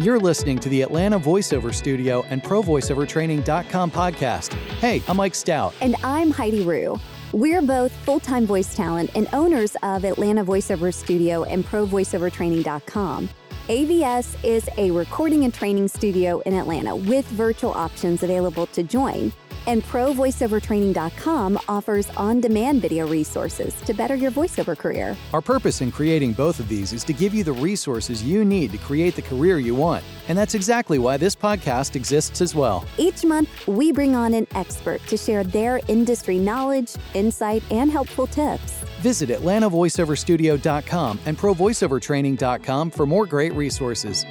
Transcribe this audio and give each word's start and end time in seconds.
You're 0.00 0.20
listening 0.20 0.60
to 0.60 0.68
the 0.68 0.82
Atlanta 0.82 1.18
Voiceover 1.18 1.74
Studio 1.74 2.24
and 2.28 2.40
ProVoiceOverTraining.com 2.40 3.90
podcast. 3.90 4.52
Hey, 4.78 5.02
I'm 5.08 5.16
Mike 5.16 5.34
Stout. 5.34 5.74
And 5.80 5.96
I'm 6.04 6.30
Heidi 6.30 6.62
Rew. 6.62 7.00
We're 7.32 7.62
both 7.62 7.90
full 8.04 8.20
time 8.20 8.46
voice 8.46 8.76
talent 8.76 9.10
and 9.16 9.28
owners 9.32 9.76
of 9.82 10.04
Atlanta 10.04 10.44
Voiceover 10.44 10.94
Studio 10.94 11.42
and 11.42 11.66
ProVoiceOverTraining.com. 11.66 13.28
AVS 13.66 14.44
is 14.44 14.68
a 14.78 14.92
recording 14.92 15.42
and 15.42 15.52
training 15.52 15.88
studio 15.88 16.38
in 16.46 16.54
Atlanta 16.54 16.94
with 16.94 17.26
virtual 17.26 17.72
options 17.72 18.22
available 18.22 18.66
to 18.68 18.84
join. 18.84 19.32
And 19.68 19.84
ProVoiceOverTraining.com 19.84 21.60
offers 21.68 22.08
on 22.16 22.40
demand 22.40 22.80
video 22.80 23.06
resources 23.06 23.74
to 23.82 23.92
better 23.92 24.14
your 24.14 24.30
voiceover 24.30 24.76
career. 24.76 25.16
Our 25.34 25.42
purpose 25.42 25.82
in 25.82 25.92
creating 25.92 26.32
both 26.32 26.58
of 26.58 26.68
these 26.68 26.94
is 26.94 27.04
to 27.04 27.12
give 27.12 27.34
you 27.34 27.44
the 27.44 27.52
resources 27.52 28.24
you 28.24 28.46
need 28.46 28.72
to 28.72 28.78
create 28.78 29.14
the 29.14 29.22
career 29.22 29.58
you 29.58 29.74
want. 29.74 30.02
And 30.28 30.36
that's 30.36 30.54
exactly 30.54 30.98
why 30.98 31.18
this 31.18 31.36
podcast 31.36 31.96
exists 31.96 32.40
as 32.40 32.54
well. 32.54 32.86
Each 32.96 33.24
month, 33.24 33.50
we 33.66 33.92
bring 33.92 34.16
on 34.16 34.32
an 34.34 34.46
expert 34.54 35.02
to 35.06 35.16
share 35.16 35.44
their 35.44 35.80
industry 35.86 36.38
knowledge, 36.38 36.94
insight, 37.14 37.62
and 37.70 37.90
helpful 37.90 38.26
tips. 38.26 38.72
Visit 39.00 39.28
AtlantaVoiceOverStudio.com 39.28 41.20
and 41.26 41.38
ProVoiceOverTraining.com 41.38 42.90
for 42.90 43.06
more 43.06 43.26
great 43.26 43.52
resources. 43.52 44.24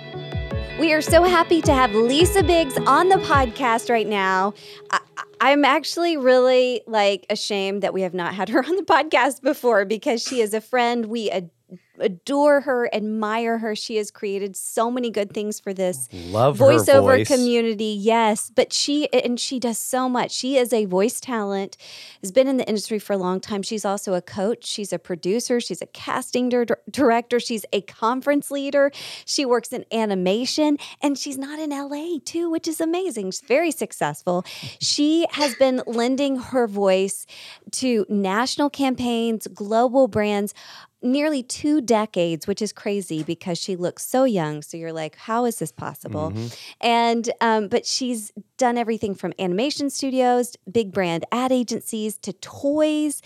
We 0.79 0.93
are 0.93 1.01
so 1.01 1.23
happy 1.23 1.59
to 1.63 1.73
have 1.73 1.95
Lisa 1.95 2.43
Biggs 2.43 2.77
on 2.85 3.09
the 3.09 3.15
podcast 3.15 3.89
right 3.89 4.05
now. 4.05 4.53
I, 4.91 4.99
I'm 5.41 5.65
actually 5.65 6.17
really 6.17 6.83
like 6.85 7.25
ashamed 7.31 7.81
that 7.81 7.95
we 7.95 8.03
have 8.03 8.13
not 8.13 8.35
had 8.35 8.49
her 8.49 8.63
on 8.63 8.75
the 8.75 8.83
podcast 8.87 9.41
before 9.41 9.85
because 9.85 10.21
she 10.21 10.39
is 10.39 10.53
a 10.53 10.61
friend 10.61 11.07
we 11.07 11.31
adore 11.31 11.56
adore 11.99 12.61
her, 12.61 12.89
admire 12.93 13.57
her. 13.59 13.75
She 13.75 13.97
has 13.97 14.11
created 14.11 14.55
so 14.55 14.89
many 14.91 15.09
good 15.09 15.33
things 15.33 15.59
for 15.59 15.73
this 15.73 16.07
Love 16.11 16.57
voiceover 16.57 17.17
voice. 17.17 17.27
community. 17.27 17.85
Yes, 17.99 18.51
but 18.53 18.73
she 18.73 19.11
and 19.13 19.39
she 19.39 19.59
does 19.59 19.77
so 19.77 20.07
much. 20.09 20.31
She 20.31 20.57
is 20.57 20.73
a 20.73 20.85
voice 20.85 21.19
talent. 21.19 21.77
Has 22.21 22.31
been 22.31 22.47
in 22.47 22.57
the 22.57 22.67
industry 22.67 22.99
for 22.99 23.13
a 23.13 23.17
long 23.17 23.39
time. 23.39 23.61
She's 23.61 23.85
also 23.85 24.13
a 24.13 24.21
coach. 24.21 24.65
She's 24.65 24.91
a 24.93 24.99
producer. 24.99 25.59
She's 25.59 25.81
a 25.81 25.85
casting 25.87 26.49
dir- 26.49 26.65
director. 26.89 27.39
She's 27.39 27.65
a 27.73 27.81
conference 27.81 28.51
leader. 28.51 28.91
She 29.25 29.45
works 29.45 29.71
in 29.73 29.85
animation, 29.91 30.77
and 31.01 31.17
she's 31.17 31.37
not 31.37 31.59
in 31.59 31.69
LA 31.71 32.17
too, 32.23 32.49
which 32.49 32.67
is 32.67 32.79
amazing. 32.81 33.31
She's 33.31 33.41
very 33.41 33.71
successful. 33.71 34.45
She 34.79 35.25
has 35.31 35.55
been 35.55 35.81
lending 35.87 36.37
her 36.37 36.67
voice 36.67 37.25
to 37.71 38.05
national 38.09 38.69
campaigns, 38.69 39.47
global 39.47 40.07
brands 40.07 40.53
nearly 41.01 41.43
two 41.43 41.81
decades, 41.81 42.47
which 42.47 42.61
is 42.61 42.73
crazy 42.73 43.23
because 43.23 43.57
she 43.57 43.75
looks 43.75 44.05
so 44.05 44.23
young. 44.23 44.61
So 44.61 44.77
you're 44.77 44.93
like, 44.93 45.15
how 45.15 45.45
is 45.45 45.59
this 45.59 45.71
possible? 45.71 46.31
Mm-hmm. 46.31 46.47
And 46.81 47.31
um, 47.41 47.67
but 47.67 47.85
she's 47.85 48.31
done 48.57 48.77
everything 48.77 49.15
from 49.15 49.33
animation 49.39 49.89
studios, 49.89 50.55
big 50.71 50.91
brand 50.91 51.25
ad 51.31 51.51
agencies 51.51 52.17
to 52.19 52.33
toys. 52.33 53.21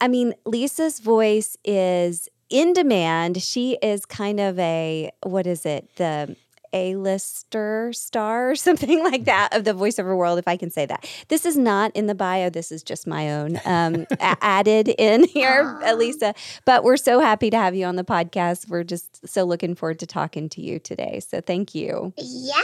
I 0.00 0.08
mean, 0.08 0.34
Lisa's 0.44 1.00
voice 1.00 1.56
is 1.64 2.28
in 2.50 2.72
demand. 2.72 3.42
She 3.42 3.78
is 3.82 4.04
kind 4.04 4.40
of 4.40 4.58
a 4.58 5.10
what 5.22 5.46
is 5.46 5.64
it? 5.64 5.96
The 5.96 6.36
a-lister 6.74 7.92
star 7.94 8.50
or 8.50 8.56
something 8.68 9.02
like 9.02 9.24
that 9.24 9.56
of 9.56 9.64
the 9.64 9.72
voiceover 9.72 10.16
world, 10.16 10.38
if 10.38 10.48
I 10.48 10.56
can 10.56 10.70
say 10.70 10.84
that. 10.84 11.08
This 11.28 11.46
is 11.46 11.56
not 11.56 11.92
in 11.94 12.06
the 12.06 12.14
bio. 12.14 12.50
This 12.50 12.70
is 12.70 12.82
just 12.82 13.06
my 13.06 13.30
own 13.32 13.60
um, 13.64 14.06
a- 14.10 14.36
added 14.42 14.88
in 14.88 15.24
here, 15.24 15.80
Elisa. 15.84 16.34
But 16.64 16.84
we're 16.84 16.96
so 16.96 17.20
happy 17.20 17.48
to 17.50 17.56
have 17.56 17.74
you 17.74 17.86
on 17.86 17.96
the 17.96 18.04
podcast. 18.04 18.68
We're 18.68 18.84
just 18.84 19.26
so 19.26 19.44
looking 19.44 19.74
forward 19.74 20.00
to 20.00 20.06
talking 20.06 20.48
to 20.50 20.60
you 20.60 20.78
today. 20.78 21.20
So 21.20 21.40
thank 21.40 21.74
you. 21.74 22.12
Yeah. 22.16 22.54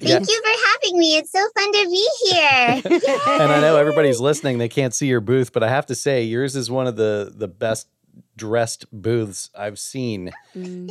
Thank 0.00 0.28
you 0.28 0.42
for 0.42 0.68
having 0.70 0.98
me. 0.98 1.16
It's 1.16 1.32
so 1.32 1.44
fun 1.56 1.72
to 1.72 1.88
be 1.90 2.08
here. 2.22 2.82
and 3.40 3.52
I 3.52 3.60
know 3.60 3.76
everybody's 3.76 4.20
listening; 4.20 4.58
they 4.58 4.68
can't 4.68 4.94
see 4.94 5.08
your 5.08 5.20
booth, 5.20 5.52
but 5.52 5.64
I 5.64 5.68
have 5.68 5.86
to 5.86 5.96
say, 5.96 6.22
yours 6.22 6.54
is 6.54 6.70
one 6.70 6.86
of 6.86 6.94
the 6.94 7.32
the 7.34 7.48
best 7.48 7.88
dressed 8.36 8.86
booths 8.92 9.50
I've 9.56 9.78
seen 9.78 10.32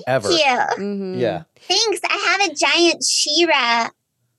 ever. 0.08 0.28
Thank 0.30 0.40
you. 0.78 0.84
Mhm. 0.84 1.20
Yeah, 1.20 1.44
Thanks. 1.68 2.00
I 2.08 2.38
have 2.40 2.50
a 2.52 2.54
giant 2.54 3.04
She-Ra 3.04 3.90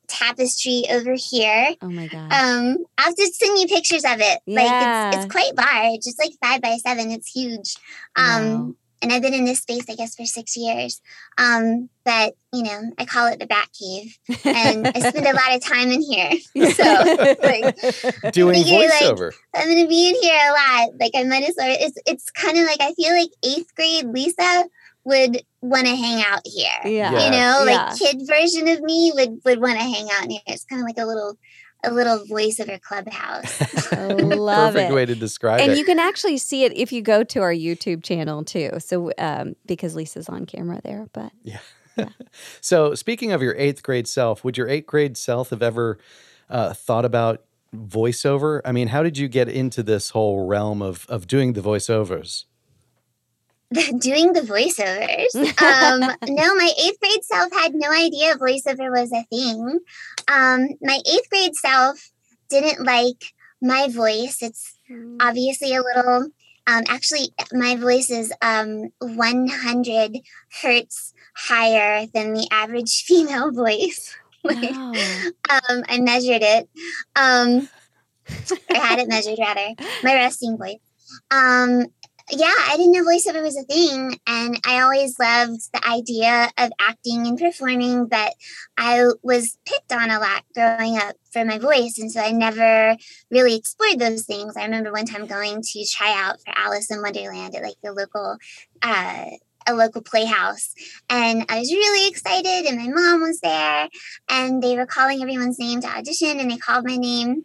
tapestry 0.07 0.85
over 0.91 1.15
here. 1.17 1.75
Oh 1.83 1.91
my 1.91 2.07
God. 2.07 2.33
Um, 2.33 2.79
I'll 2.97 3.15
just 3.15 3.39
send 3.39 3.59
you 3.59 3.67
pictures 3.67 4.05
of 4.05 4.21
it. 4.21 4.41
Like 4.47 4.65
Yeah. 4.65 5.09
it's 5.09 5.25
it's 5.25 5.33
quite 5.33 5.55
large. 5.57 6.01
It's 6.05 6.19
like 6.19 6.33
five 6.43 6.63
by 6.63 6.77
seven. 6.79 7.11
It's 7.11 7.29
huge. 7.31 7.75
Um 8.17 8.45
Wow. 8.69 8.75
And 9.03 9.13
I've 9.13 9.23
been 9.23 9.35
in 9.35 9.45
this 9.45 9.61
space, 9.61 9.85
I 9.89 9.95
guess, 9.95 10.15
for 10.15 10.25
six 10.27 10.57
years. 10.57 11.01
Um, 11.39 11.89
but 12.05 12.35
you 12.53 12.63
know, 12.63 12.93
I 12.99 13.05
call 13.05 13.27
it 13.29 13.39
the 13.39 13.47
Bat 13.47 13.69
Cave, 13.79 14.17
and 14.45 14.87
I 14.89 14.99
spend 15.11 15.27
a 15.27 15.33
lot 15.35 15.55
of 15.55 15.63
time 15.63 15.91
in 15.91 16.03
here. 16.03 16.31
So 16.75 16.83
like, 17.43 18.33
doing 18.33 18.63
figure, 18.65 18.79
like, 18.79 18.91
voiceover. 19.03 19.33
I'm 19.55 19.69
gonna 19.69 19.87
be 19.87 20.09
in 20.09 20.15
here 20.23 20.39
a 20.49 20.53
lot. 20.53 20.91
Like 21.01 21.13
I 21.15 21.25
might 21.25 21.43
as 21.49 21.55
well. 21.57 21.77
It's 21.81 21.99
it's 22.07 22.31
kind 22.31 22.59
of 22.59 22.65
like 22.65 22.81
I 22.81 22.93
feel 22.95 23.13
like 23.13 23.31
eighth 23.45 23.75
grade 23.75 24.07
Lisa 24.07 24.65
would 25.05 25.43
want 25.63 25.87
to 25.87 25.97
hang 25.97 26.23
out 26.23 26.41
here. 26.45 26.69
yeah. 26.85 27.13
Yeah. 27.13 27.25
You 27.25 27.31
know, 27.31 27.65
Yeah. 27.67 27.87
like 27.89 27.99
kid 27.99 28.21
version 28.27 28.69
of 28.69 28.81
me 28.83 29.13
would 29.15 29.41
would 29.45 29.61
want 29.61 29.79
to 29.79 29.85
hang 29.85 30.09
out 30.13 30.25
in 30.25 30.31
here. 30.31 30.41
It's 30.47 30.65
kind 30.65 30.81
of 30.83 30.87
like 30.87 30.99
a 30.99 31.07
little 31.07 31.39
a 31.85 31.93
little 31.93 32.19
voiceover 32.27 32.81
clubhouse. 32.81 33.93
I 33.93 34.07
love 34.13 34.75
Perfect 34.75 34.91
it. 34.91 34.95
way 34.95 35.07
to 35.07 35.15
describe 35.15 35.61
and 35.61 35.69
it. 35.69 35.71
And 35.71 35.79
you 35.79 35.85
can 35.85 35.99
actually 35.99 36.39
see 36.39 36.65
it 36.65 36.77
if 36.77 36.93
you 36.93 37.03
go 37.03 37.23
to 37.25 37.41
our 37.41 37.53
YouTube 37.53 38.03
channel 38.03 38.45
too. 38.45 38.71
So 38.79 39.13
um, 39.19 39.55
because 39.67 39.95
Lisa's 39.95 40.29
on 40.29 40.47
camera 40.47 40.81
there, 40.83 41.09
but 41.13 41.33
Yeah. 41.45 41.61
So, 42.61 42.95
speaking 42.95 43.33
of 43.33 43.43
your 43.43 43.57
eighth 43.57 43.83
grade 43.83 44.07
self, 44.07 44.45
would 44.45 44.57
your 44.57 44.69
eighth 44.69 44.87
grade 44.87 45.17
self 45.17 45.51
have 45.51 45.63
ever 45.63 45.99
uh, 46.49 46.73
thought 46.73 47.05
about 47.05 47.43
voiceover? 47.75 48.61
I 48.65 48.71
mean, 48.73 48.89
how 48.89 49.03
did 49.03 49.19
you 49.19 49.27
get 49.27 49.49
into 49.49 49.83
this 49.83 50.11
whole 50.11 50.47
realm 50.47 50.81
of 50.81 51.07
of 51.09 51.27
doing 51.27 51.55
the 51.55 51.61
voiceovers? 51.61 52.45
Doing 53.99 54.33
the 54.33 54.41
voiceovers. 54.41 55.35
Um, 55.63 56.01
no, 56.29 56.55
my 56.55 56.71
eighth 56.83 57.01
grade 57.01 57.25
self 57.25 57.53
had 57.53 57.75
no 57.75 57.91
idea 57.93 58.37
voiceover 58.37 58.91
was 58.91 59.13
a 59.13 59.25
thing. 59.31 59.79
Um, 60.31 60.69
my 60.83 61.01
eighth 61.07 61.29
grade 61.31 61.55
self 61.55 62.11
didn't 62.49 62.85
like 62.87 63.23
my 63.61 63.89
voice. 63.89 64.39
It's 64.43 64.77
obviously 65.21 65.75
a 65.75 65.83
little 65.83 66.29
um, 66.69 66.85
actually 66.89 67.29
my 67.53 67.77
voice 67.77 68.11
is 68.11 68.33
um, 68.43 68.91
100 69.01 70.19
hertz 70.63 71.15
higher 71.35 72.07
than 72.13 72.35
the 72.35 72.47
average 72.51 73.03
female 73.07 73.51
voice 73.53 74.15
Like, 74.45 74.71
Wow. 74.71 74.93
um, 75.51 75.83
i 75.89 75.99
measured 76.01 76.43
it 76.43 76.69
um, 77.17 77.69
i 78.71 78.79
had 78.79 78.99
it 78.99 79.09
measured 79.09 79.39
rather 79.39 79.75
my 80.03 80.15
resting 80.15 80.57
voice 80.59 80.77
um, 81.31 81.87
yeah 82.31 82.55
i 82.69 82.77
didn't 82.77 82.93
know 82.93 83.05
voiceover 83.05 83.43
was 83.43 83.57
a 83.57 83.63
thing 83.65 84.19
and 84.27 84.61
i 84.67 84.81
always 84.83 85.19
loved 85.19 85.61
the 85.73 85.89
idea 85.89 86.51
of 86.59 86.71
acting 86.81 87.27
and 87.27 87.39
performing 87.39 88.07
but 88.07 88.35
i 88.77 89.05
was 89.23 89.59
picked 89.65 89.93
on 89.93 90.11
a 90.11 90.19
lot 90.19 90.43
growing 90.55 90.97
up 90.97 91.17
for 91.33 91.45
my 91.45 91.59
voice 91.59 91.99
and 91.99 92.11
so 92.13 92.21
i 92.21 92.31
never 92.31 92.97
really 93.31 93.57
explored 93.57 93.99
those 93.99 94.25
things. 94.25 94.57
I 94.57 94.65
remember 94.65 94.93
one 94.93 95.07
time 95.07 95.27
going 95.27 95.63
to 95.63 95.87
try 95.87 96.13
out 96.15 96.41
for 96.41 96.53
Alice 96.57 96.91
in 96.91 97.03
Wonderland 97.03 97.55
at 97.55 97.63
like 97.63 97.77
the 97.83 97.93
local 97.93 98.37
uh 98.83 99.25
a 99.67 99.75
local 99.75 100.01
playhouse 100.01 100.73
and 101.11 101.45
I 101.51 101.59
was 101.59 101.71
really 101.71 102.09
excited 102.09 102.65
and 102.67 102.79
my 102.79 102.89
mom 102.89 103.21
was 103.21 103.41
there 103.41 103.89
and 104.31 104.63
they 104.63 104.77
were 104.77 104.87
calling 104.87 105.21
everyone's 105.21 105.59
name 105.59 105.83
to 105.83 105.89
audition 105.89 106.41
and 106.41 106.51
they 106.51 106.57
called 106.57 106.87
my 106.87 106.97
name 106.97 107.45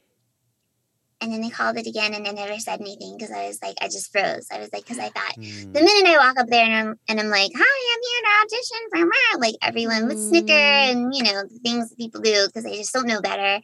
and 1.23 1.31
then 1.33 1.41
they 1.41 1.49
called 1.49 1.77
it 1.77 1.87
again 1.87 2.13
and 2.13 2.27
I 2.27 2.31
never 2.31 2.59
said 2.59 2.81
anything 2.81 3.15
because 3.17 3.31
I 3.31 3.47
was 3.47 3.59
like 3.63 3.77
I 3.81 3.85
just 3.85 4.11
froze. 4.11 4.47
I 4.51 4.59
was 4.59 4.69
like 4.73 4.83
because 4.83 4.99
I 4.99 5.09
thought 5.15 5.33
Hmm. 5.35 5.71
the 5.73 5.81
minute 5.81 6.05
I 6.05 6.17
walk 6.17 6.37
up 6.39 6.47
there 6.47 6.63
and 6.65 6.73
I'm 6.73 6.99
and 7.07 7.19
I'm 7.19 7.29
like, 7.29 7.51
"Hi, 7.55 7.93
I'm 7.93 8.03
here 8.09 8.21
to 8.23 8.55
audition 8.55 8.81
for 8.91 9.05
rah," 9.07 9.39
like 9.39 9.55
everyone 9.61 10.07
would 10.07 10.19
snicker 10.19 10.53
Mm. 10.53 10.91
and 10.91 11.15
you 11.15 11.23
know 11.23 11.43
the 11.43 11.59
things 11.63 11.93
people 11.95 12.21
do 12.21 12.45
because 12.47 12.63
they 12.65 12.75
just 12.77 12.93
don't 12.93 13.07
know 13.07 13.21
better. 13.21 13.61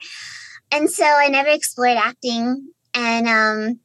And 0.71 0.89
so 0.89 1.03
I 1.03 1.27
never 1.29 1.50
explored 1.50 1.97
acting. 1.97 2.69
And 2.94 3.27
um, 3.27 3.79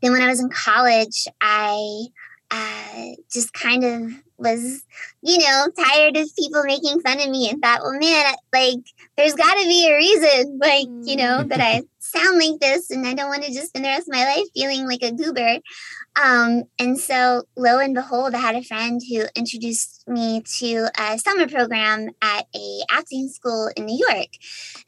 then 0.00 0.12
when 0.12 0.22
I 0.22 0.28
was 0.28 0.40
in 0.40 0.48
college, 0.48 1.26
I 1.40 2.06
uh, 2.50 3.04
just 3.32 3.52
kind 3.52 3.84
of 3.84 4.02
was, 4.36 4.84
you 5.22 5.38
know, 5.38 5.68
tired 5.78 6.16
of 6.16 6.28
people 6.36 6.64
making 6.64 7.00
fun 7.00 7.20
of 7.20 7.30
me 7.30 7.48
and 7.48 7.62
thought, 7.62 7.80
well, 7.82 7.98
man, 7.98 8.34
like 8.52 8.80
there's 9.16 9.34
got 9.34 9.54
to 9.54 9.64
be 9.66 9.88
a 9.88 9.96
reason, 9.96 10.58
like 10.60 10.86
you 11.08 11.16
know, 11.16 11.44
that 11.44 11.60
I 11.60 11.82
sound 12.12 12.38
like 12.38 12.60
this, 12.60 12.90
and 12.90 13.06
I 13.06 13.14
don't 13.14 13.28
want 13.28 13.42
to 13.44 13.52
just 13.52 13.68
spend 13.68 13.84
the 13.84 13.88
rest 13.88 14.08
of 14.08 14.14
my 14.14 14.24
life 14.24 14.46
feeling 14.54 14.86
like 14.86 15.02
a 15.02 15.12
goober. 15.12 15.58
Um, 16.22 16.64
and 16.78 16.98
so, 16.98 17.44
lo 17.56 17.78
and 17.78 17.94
behold, 17.94 18.34
I 18.34 18.38
had 18.38 18.54
a 18.54 18.62
friend 18.62 19.00
who 19.08 19.24
introduced 19.34 20.04
me 20.06 20.42
to 20.58 20.88
a 20.98 21.18
summer 21.18 21.48
program 21.48 22.10
at 22.20 22.46
a 22.54 22.80
acting 22.90 23.28
school 23.28 23.70
in 23.76 23.86
New 23.86 24.04
York. 24.08 24.28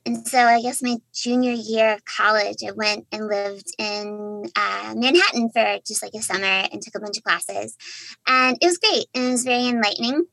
And 0.05 0.27
so, 0.27 0.39
I 0.39 0.61
guess 0.61 0.83
my 0.83 0.97
junior 1.15 1.53
year 1.53 1.95
of 1.95 2.05
college, 2.05 2.59
I 2.67 2.73
went 2.73 3.07
and 3.11 3.27
lived 3.27 3.75
in 3.79 4.45
uh, 4.55 4.95
Manhattan 4.97 5.51
for 5.51 5.79
just 5.87 6.03
like 6.03 6.13
a 6.15 6.23
summer 6.23 6.69
and 6.71 6.83
took 6.83 6.95
a 6.95 7.01
bunch 7.01 7.17
of 7.17 7.25
classes, 7.25 7.77
and 8.27 8.59
it 8.61 8.67
was 8.67 8.79
great 8.79 9.07
and 9.15 9.25
it 9.25 9.31
was 9.31 9.45
very 9.45 9.67
enlightening. 9.67 10.27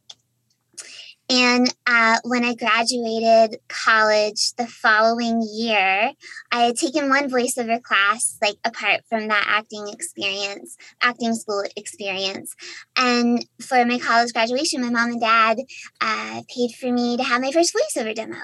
And 1.31 1.74
uh, 1.88 2.18
when 2.25 2.44
I 2.44 2.56
graduated 2.56 3.62
college 3.69 4.51
the 4.57 4.68
following 4.68 5.42
year, 5.42 6.12
I 6.51 6.62
had 6.63 6.75
taken 6.75 7.07
one 7.07 7.30
voiceover 7.30 7.81
class, 7.81 8.38
like 8.42 8.57
apart 8.66 9.06
from 9.07 9.30
that 9.30 9.45
acting 9.48 9.88
experience, 9.88 10.75
acting 11.01 11.33
school 11.36 11.63
experience. 11.78 12.54
And 12.98 13.45
for 13.62 13.86
my 13.86 13.98
college 13.98 14.33
graduation, 14.33 14.81
my 14.81 14.89
mom 14.89 15.12
and 15.12 15.22
dad 15.22 15.60
uh, 16.01 16.42
paid 16.54 16.72
for 16.72 16.92
me 16.92 17.16
to 17.16 17.24
have 17.24 17.42
my 17.42 17.51
first 17.51 17.74
voiceover 17.74 18.13
demo. 18.13 18.36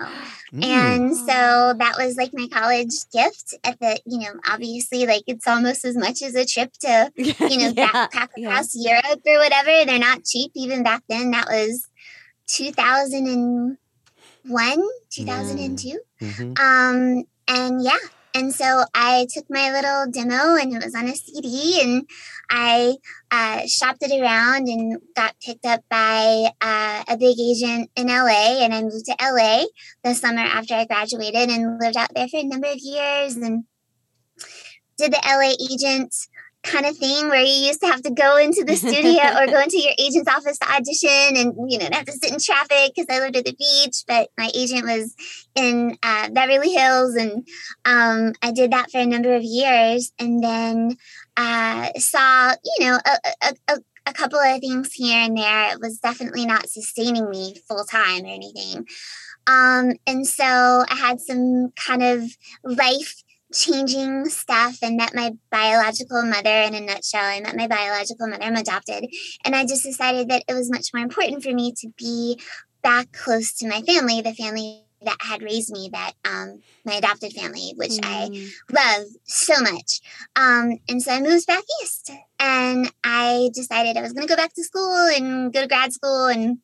Mm. 0.54 0.64
And 0.64 1.18
so 1.18 1.74
that 1.78 1.96
was 1.98 2.16
like 2.16 2.32
my 2.32 2.48
college 2.48 2.94
gift 3.12 3.54
at 3.66 3.78
the, 3.82 4.00
you 4.06 4.20
know, 4.20 4.40
obviously, 4.50 5.06
like 5.06 5.24
it's 5.28 5.46
almost 5.46 5.84
as 5.84 5.98
much 5.98 6.22
as 6.22 6.36
a 6.36 6.46
trip 6.46 6.72
to, 6.84 7.12
you 7.18 7.34
know, 7.58 7.74
yeah, 7.76 8.08
backpack 8.08 8.30
across 8.38 8.74
yeah. 8.78 9.02
Europe 9.04 9.22
or 9.26 9.40
whatever. 9.40 9.86
They're 9.86 10.00
not 10.00 10.24
cheap 10.24 10.54
even 10.56 10.84
back 10.84 11.04
then. 11.10 11.32
That 11.32 11.48
was 11.50 11.86
2001, 12.48 14.82
2002. 15.10 16.00
Mm-hmm. 16.22 16.54
Um, 16.60 17.24
and 17.48 17.84
yeah, 17.84 17.98
and 18.38 18.54
so 18.54 18.84
I 18.94 19.26
took 19.34 19.46
my 19.50 19.72
little 19.72 20.12
demo 20.12 20.56
and 20.56 20.72
it 20.72 20.84
was 20.84 20.94
on 20.94 21.08
a 21.08 21.16
CD 21.16 21.82
and 21.82 22.08
I 22.52 22.98
uh, 23.32 23.66
shopped 23.66 24.04
it 24.04 24.22
around 24.22 24.68
and 24.68 25.02
got 25.16 25.34
picked 25.44 25.66
up 25.66 25.82
by 25.90 26.52
uh, 26.62 27.04
a 27.08 27.18
big 27.18 27.40
agent 27.40 27.90
in 27.96 28.08
LA. 28.08 28.64
And 28.64 28.76
I 28.76 28.84
moved 28.84 29.06
to 29.06 29.16
LA 29.20 29.64
the 30.04 30.14
summer 30.14 30.42
after 30.42 30.76
I 30.76 30.86
graduated 30.86 31.50
and 31.50 31.80
lived 31.80 31.98
out 31.98 32.14
there 32.14 32.28
for 32.28 32.38
a 32.38 32.44
number 32.44 32.68
of 32.68 32.78
years 32.78 33.38
and 33.38 33.64
did 35.00 35.14
the 35.14 35.22
LA 35.26 35.56
agent 35.72 36.14
kind 36.68 36.86
of 36.86 36.98
thing 36.98 37.30
where 37.30 37.42
you 37.42 37.68
used 37.68 37.82
to 37.82 37.88
have 37.88 38.02
to 38.02 38.12
go 38.12 38.38
into 38.38 38.64
the 38.64 38.76
studio 38.76 39.24
or 39.38 39.48
go 39.48 39.60
into 39.60 39.80
your 39.80 39.94
agent's 39.98 40.30
office 40.30 40.58
to 40.60 40.72
audition 40.72 41.38
and 41.38 41.72
you 41.72 41.80
know 41.80 41.88
have 41.92 42.06
to 42.06 42.12
sit 42.12 42.32
in 42.32 42.40
traffic 42.40 42.94
because 42.96 43.08
I 43.10 43.20
lived 43.20 43.38
at 43.38 43.46
the 43.46 43.56
beach 43.56 44.04
but 44.08 44.30
my 44.38 44.52
agent 44.54 44.84
was 44.84 45.16
in 45.56 45.98
uh, 46.04 46.30
Beverly 46.30 46.72
Hills 46.72 47.16
and 47.16 47.48
um, 47.86 48.34
I 48.42 48.52
did 48.52 48.72
that 48.72 48.92
for 48.92 49.00
a 49.00 49.06
number 49.06 49.34
of 49.36 49.44
years 49.44 50.12
and 50.20 50.44
then 50.44 50.98
uh, 51.36 51.90
saw 51.98 52.54
you 52.78 52.86
know 52.86 53.00
a, 53.06 53.32
a, 53.42 53.74
a, 53.74 53.78
a 54.08 54.14
couple 54.14 54.40
of 54.40 54.60
things 54.62 54.94
here 54.94 55.20
and 55.20 55.38
there. 55.38 55.74
It 55.74 55.80
was 55.82 56.00
definitely 56.00 56.46
not 56.46 56.70
sustaining 56.70 57.30
me 57.30 57.56
full 57.68 57.84
time 57.84 58.24
or 58.24 58.28
anything. 58.28 58.86
Um, 59.48 59.94
and 60.06 60.28
so 60.28 60.44
I 60.90 60.96
had 60.96 61.22
some 61.22 61.72
kind 61.76 62.04
of 62.04 62.24
life 62.64 63.24
changing 63.54 64.26
stuff 64.26 64.78
and 64.82 64.98
met 64.98 65.16
my 65.16 65.32
biological 65.50 66.24
mother 66.24 66.62
in 66.62 66.76
a 66.76 66.82
nutshell. 66.82 67.24
I 67.24 67.40
met 67.40 67.56
my 67.56 67.68
biological 67.68 68.28
mother, 68.28 68.44
I'm 68.44 68.56
adopted. 68.56 69.08
And 69.46 69.56
I 69.56 69.66
just 69.66 69.84
decided 69.84 70.30
that 70.30 70.44
it 70.48 70.54
was 70.54 70.72
much 70.72 70.94
more 70.94 71.04
important 71.04 71.44
for 71.44 71.54
me 71.54 71.74
to 71.78 71.90
be 71.98 72.40
back 72.84 73.12
close 73.12 73.54
to 73.56 73.68
my 73.68 73.82
family, 73.82 74.22
the 74.22 74.34
family 74.34 74.84
that 75.04 75.18
had 75.20 75.44
raised 75.44 75.72
me, 75.72 75.90
that 75.94 76.14
um, 76.26 76.62
my 76.84 76.96
adopted 76.96 77.32
family, 77.34 77.74
which 77.76 77.92
mm. 77.92 78.00
I 78.04 78.28
love 78.72 79.08
so 79.26 79.62
much. 79.62 80.02
Um, 80.36 80.80
and 80.90 81.02
so 81.02 81.12
I 81.12 81.22
moved 81.22 81.46
back 81.48 81.64
east 81.84 82.12
and 82.40 82.92
I 83.04 83.50
decided 83.54 83.96
I 83.96 84.02
was 84.02 84.14
going 84.14 84.28
to 84.28 84.32
go 84.32 84.38
back 84.38 84.54
to 84.56 84.64
school 84.64 85.10
and 85.16 85.54
go 85.54 85.62
to 85.62 85.68
grad 85.68 85.94
school 85.94 86.26
and 86.26 86.60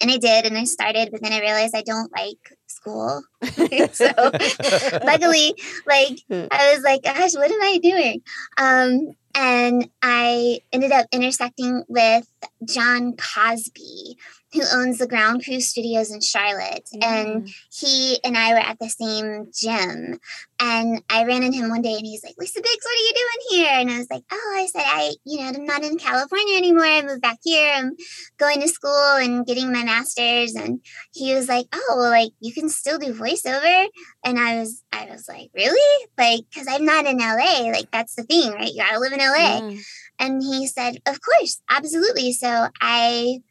and 0.00 0.10
I 0.10 0.16
did 0.16 0.46
and 0.46 0.56
I 0.56 0.64
started, 0.64 1.10
but 1.10 1.22
then 1.22 1.32
I 1.32 1.40
realized 1.40 1.74
I 1.74 1.82
don't 1.82 2.10
like 2.16 2.56
school. 2.66 3.22
so 3.92 4.06
luckily, 5.04 5.54
like 5.86 6.18
I 6.30 6.74
was 6.74 6.82
like, 6.84 7.02
gosh, 7.02 7.34
what 7.34 7.50
am 7.50 7.62
I 7.62 7.78
doing? 7.82 8.22
Um, 8.56 9.14
and 9.34 9.88
I 10.02 10.60
ended 10.72 10.92
up 10.92 11.06
intersecting 11.12 11.84
with 11.88 12.28
John 12.64 13.14
Cosby, 13.16 14.16
who 14.52 14.62
owns 14.72 14.98
the 14.98 15.06
Ground 15.06 15.44
Crew 15.44 15.60
Studios 15.60 16.10
in 16.10 16.20
Charlotte. 16.20 16.88
Mm. 16.94 17.04
And 17.04 17.48
he 17.70 18.18
and 18.24 18.36
I 18.36 18.52
were 18.52 18.58
at 18.58 18.78
the 18.78 18.88
same 18.88 19.50
gym. 19.52 20.18
And 20.60 21.02
I 21.10 21.24
ran 21.24 21.42
into 21.42 21.58
him 21.58 21.68
one 21.68 21.82
day 21.82 21.94
and 21.94 22.06
he's 22.06 22.24
like, 22.24 22.34
Lisa 22.38 22.60
Biggs, 22.60 22.84
what 22.84 22.94
are 22.94 23.06
you 23.06 23.12
doing 23.14 23.64
here? 23.64 23.80
And 23.80 23.90
I 23.90 23.98
was 23.98 24.10
like, 24.10 24.24
Oh, 24.32 24.54
I 24.56 24.66
said, 24.66 24.82
I, 24.84 25.12
you 25.24 25.38
know, 25.38 25.48
I'm 25.48 25.64
not 25.64 25.84
in 25.84 25.98
California 25.98 26.56
anymore. 26.56 26.86
I 26.86 27.02
moved 27.02 27.22
back 27.22 27.38
here. 27.44 27.72
I'm 27.74 27.94
going 28.38 28.60
to 28.60 28.68
school 28.68 29.16
and 29.16 29.46
getting 29.46 29.72
my 29.72 29.84
master's. 29.84 30.54
And 30.54 30.80
he 31.12 31.34
was 31.34 31.48
like, 31.48 31.66
Oh, 31.72 31.94
well, 31.96 32.10
like 32.10 32.32
you 32.40 32.52
can 32.52 32.68
still 32.70 32.98
do 32.98 33.12
voiceover. 33.12 33.86
And 34.24 34.38
I 34.38 34.58
was, 34.60 34.82
I 34.92 35.06
was 35.06 35.28
like, 35.28 35.50
Really? 35.54 36.06
Like, 36.16 36.40
cause 36.54 36.66
I'm 36.68 36.84
not 36.84 37.06
in 37.06 37.18
LA. 37.18 37.70
Like, 37.70 37.90
that's 37.92 38.14
the 38.14 38.24
thing, 38.24 38.52
right? 38.52 38.72
You 38.72 38.82
gotta 38.82 38.98
live 38.98 39.12
in 39.12 39.18
LA. 39.18 39.60
Mm. 39.60 39.80
And 40.18 40.42
he 40.42 40.66
said, 40.66 40.96
Of 41.06 41.20
course, 41.20 41.60
absolutely. 41.68 42.32
So 42.32 42.68
I 42.80 43.42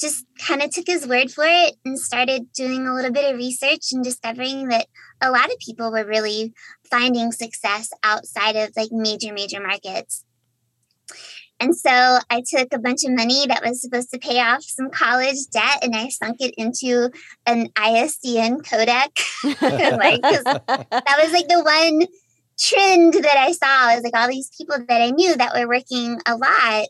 just 0.00 0.24
kind 0.38 0.62
of 0.62 0.70
took 0.70 0.86
his 0.86 1.06
word 1.06 1.30
for 1.30 1.44
it 1.46 1.74
and 1.84 1.98
started 1.98 2.52
doing 2.52 2.86
a 2.86 2.94
little 2.94 3.12
bit 3.12 3.32
of 3.32 3.38
research 3.38 3.92
and 3.92 4.02
discovering 4.02 4.68
that 4.68 4.86
a 5.20 5.30
lot 5.30 5.46
of 5.46 5.58
people 5.58 5.90
were 5.90 6.06
really 6.06 6.52
finding 6.90 7.32
success 7.32 7.90
outside 8.02 8.56
of 8.56 8.70
like 8.76 8.90
major, 8.90 9.32
major 9.32 9.60
markets. 9.60 10.24
And 11.60 11.76
so 11.76 12.18
I 12.30 12.42
took 12.48 12.72
a 12.72 12.78
bunch 12.78 13.04
of 13.04 13.12
money 13.12 13.46
that 13.46 13.62
was 13.62 13.82
supposed 13.82 14.10
to 14.12 14.18
pay 14.18 14.40
off 14.40 14.62
some 14.62 14.88
college 14.88 15.36
debt 15.52 15.80
and 15.82 15.94
I 15.94 16.08
sunk 16.08 16.36
it 16.40 16.54
into 16.56 17.10
an 17.44 17.68
ISDN 17.76 18.62
codec. 18.62 19.10
like, 19.98 20.22
that 20.22 21.18
was 21.22 21.32
like 21.32 21.48
the 21.48 21.62
one 21.62 22.06
trend 22.60 23.14
that 23.14 23.36
I 23.36 23.52
saw 23.52 23.94
was 23.94 24.04
like 24.04 24.16
all 24.16 24.28
these 24.28 24.50
people 24.56 24.76
that 24.88 25.02
I 25.02 25.10
knew 25.10 25.34
that 25.36 25.54
were 25.54 25.66
working 25.66 26.20
a 26.26 26.36
lot 26.36 26.88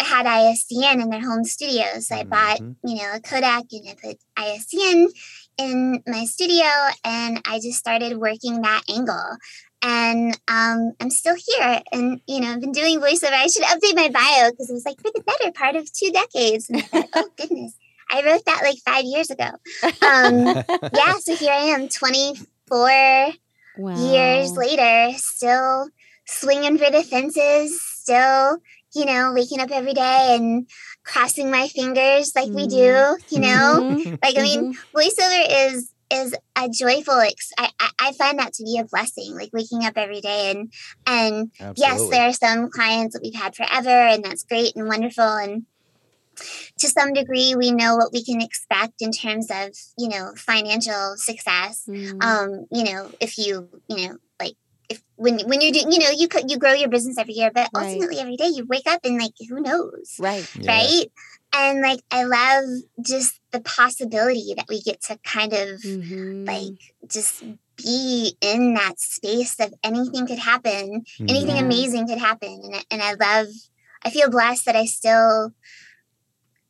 had 0.00 0.26
ISDN 0.26 1.02
in 1.02 1.10
their 1.10 1.20
home 1.20 1.44
studios. 1.44 2.08
So 2.08 2.16
I 2.16 2.24
bought, 2.24 2.58
mm-hmm. 2.58 2.88
you 2.88 2.96
know, 2.96 3.12
a 3.14 3.20
codec 3.20 3.66
and 3.72 3.88
I 3.88 3.94
put 4.02 4.18
ISDN 4.36 5.06
in 5.58 6.02
my 6.06 6.24
studio 6.24 6.66
and 7.04 7.40
I 7.46 7.60
just 7.62 7.78
started 7.78 8.18
working 8.18 8.62
that 8.62 8.82
angle. 8.90 9.36
And 9.82 10.38
um, 10.48 10.92
I'm 11.00 11.10
still 11.10 11.36
here. 11.36 11.82
And, 11.92 12.20
you 12.26 12.40
know, 12.40 12.48
I've 12.48 12.60
been 12.60 12.72
doing 12.72 12.98
voiceover. 12.98 13.32
I 13.32 13.46
should 13.46 13.62
update 13.62 13.94
my 13.94 14.08
bio 14.08 14.50
because 14.50 14.70
it 14.70 14.74
was 14.74 14.84
like 14.84 15.00
for 15.00 15.10
the 15.14 15.22
better 15.22 15.52
part 15.52 15.76
of 15.76 15.92
two 15.92 16.10
decades. 16.10 16.68
And 16.68 16.78
I 16.78 16.82
thought, 16.82 17.08
oh, 17.14 17.28
goodness. 17.36 17.76
I 18.10 18.22
wrote 18.24 18.44
that 18.46 18.62
like 18.62 18.78
five 18.84 19.04
years 19.04 19.30
ago. 19.30 19.50
Um, 19.84 20.46
yeah, 20.94 21.14
so 21.20 21.34
here 21.36 21.52
I 21.52 21.74
am, 21.74 21.88
24 21.88 23.32
wow. 23.76 23.94
years 23.94 24.52
later, 24.52 25.16
still 25.18 25.88
swinging 26.26 26.78
for 26.78 26.90
the 26.90 27.02
fences, 27.02 27.80
still, 27.82 28.58
you 28.94 29.04
know, 29.04 29.32
waking 29.34 29.60
up 29.60 29.70
every 29.70 29.94
day 29.94 30.36
and 30.36 30.68
crossing 31.04 31.50
my 31.50 31.68
fingers 31.68 32.32
like 32.34 32.46
mm-hmm. 32.46 32.56
we 32.56 32.66
do, 32.66 32.76
mm-hmm. 32.76 33.34
you 33.34 33.40
know? 33.40 33.78
Mm-hmm. 33.80 34.14
Like, 34.22 34.38
I 34.38 34.42
mean, 34.42 34.74
mm-hmm. 34.74 34.96
voiceover 34.96 35.72
is 35.74 35.92
is 36.08 36.36
a 36.54 36.68
joyful 36.68 37.18
ex- 37.18 37.52
I, 37.58 37.70
I 37.98 38.12
find 38.12 38.38
that 38.38 38.52
to 38.54 38.62
be 38.62 38.78
a 38.78 38.84
blessing 38.84 39.34
like 39.34 39.50
waking 39.52 39.84
up 39.84 39.94
every 39.96 40.20
day 40.20 40.52
and 40.52 40.72
and 41.04 41.50
Absolutely. 41.58 41.80
yes 41.80 42.10
there 42.10 42.28
are 42.28 42.32
some 42.32 42.70
clients 42.70 43.14
that 43.14 43.22
we've 43.22 43.34
had 43.34 43.56
forever 43.56 43.88
and 43.88 44.24
that's 44.24 44.44
great 44.44 44.76
and 44.76 44.86
wonderful 44.86 45.24
and 45.24 45.64
to 46.78 46.88
some 46.88 47.12
degree 47.12 47.54
we 47.56 47.70
know 47.70 47.96
what 47.96 48.12
we 48.12 48.24
can 48.24 48.40
expect 48.40 49.00
in 49.00 49.12
terms 49.12 49.50
of 49.50 49.70
you 49.98 50.08
know 50.08 50.32
financial 50.36 51.14
success 51.16 51.84
mm. 51.88 52.22
um 52.22 52.66
you 52.70 52.84
know 52.84 53.10
if 53.20 53.38
you 53.38 53.68
you 53.88 54.08
know 54.08 54.16
like 54.40 54.54
if 54.88 55.02
when 55.16 55.38
when 55.48 55.60
you're 55.60 55.72
doing 55.72 55.90
you 55.90 55.98
know 55.98 56.10
you 56.10 56.28
could 56.28 56.50
you 56.50 56.58
grow 56.58 56.72
your 56.72 56.88
business 56.88 57.18
every 57.18 57.34
year 57.34 57.50
but 57.54 57.68
right. 57.74 57.86
ultimately 57.86 58.18
every 58.18 58.36
day 58.36 58.48
you 58.48 58.64
wake 58.66 58.86
up 58.86 59.00
and 59.04 59.18
like 59.20 59.32
who 59.48 59.60
knows 59.60 60.16
right 60.18 60.48
yeah. 60.56 60.72
right 60.72 61.06
and 61.54 61.80
like 61.80 62.00
i 62.10 62.24
love 62.24 62.64
just 63.00 63.40
the 63.52 63.60
possibility 63.60 64.54
that 64.56 64.66
we 64.68 64.80
get 64.80 65.00
to 65.00 65.18
kind 65.24 65.52
of 65.52 65.80
mm-hmm. 65.80 66.44
like 66.44 66.94
just 67.08 67.42
be 67.76 68.36
in 68.40 68.74
that 68.74 68.98
space 68.98 69.58
of 69.60 69.72
anything 69.82 70.26
could 70.26 70.38
happen 70.38 71.02
mm-hmm. 71.02 71.26
anything 71.28 71.58
amazing 71.58 72.06
could 72.06 72.18
happen 72.18 72.60
and, 72.64 72.86
and 72.90 73.02
i 73.02 73.14
love 73.14 73.48
i 74.04 74.10
feel 74.10 74.30
blessed 74.30 74.64
that 74.66 74.76
i 74.76 74.84
still 74.84 75.52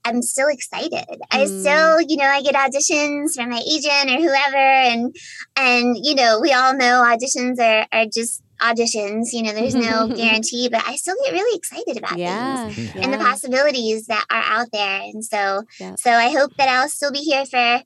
I'm 0.06 0.22
still 0.22 0.48
excited. 0.48 0.92
Mm. 0.92 1.18
I 1.32 1.46
still, 1.46 2.00
you 2.00 2.16
know, 2.16 2.24
I 2.24 2.40
get 2.42 2.54
auditions 2.54 3.34
from 3.34 3.50
my 3.50 3.60
agent 3.68 4.10
or 4.10 4.20
whoever, 4.20 4.56
and 4.56 5.16
and 5.56 5.96
you 6.00 6.14
know, 6.14 6.38
we 6.40 6.52
all 6.52 6.74
know 6.74 7.04
auditions 7.04 7.58
are 7.58 7.86
are 7.92 8.06
just 8.06 8.42
auditions. 8.60 9.32
You 9.32 9.42
know, 9.42 9.52
there's 9.52 9.74
no 9.74 10.08
guarantee, 10.16 10.68
but 10.68 10.86
I 10.86 10.94
still 10.96 11.16
get 11.24 11.32
really 11.32 11.58
excited 11.58 11.96
about 11.96 12.18
yeah, 12.18 12.68
things 12.68 12.94
yeah. 12.94 13.02
and 13.02 13.12
the 13.12 13.18
possibilities 13.18 14.06
that 14.06 14.24
are 14.30 14.42
out 14.42 14.68
there. 14.72 15.00
And 15.00 15.24
so, 15.24 15.64
yeah. 15.80 15.96
so 15.96 16.10
I 16.12 16.30
hope 16.30 16.52
that 16.56 16.68
I'll 16.68 16.88
still 16.88 17.12
be 17.12 17.18
here 17.18 17.44
for 17.44 17.82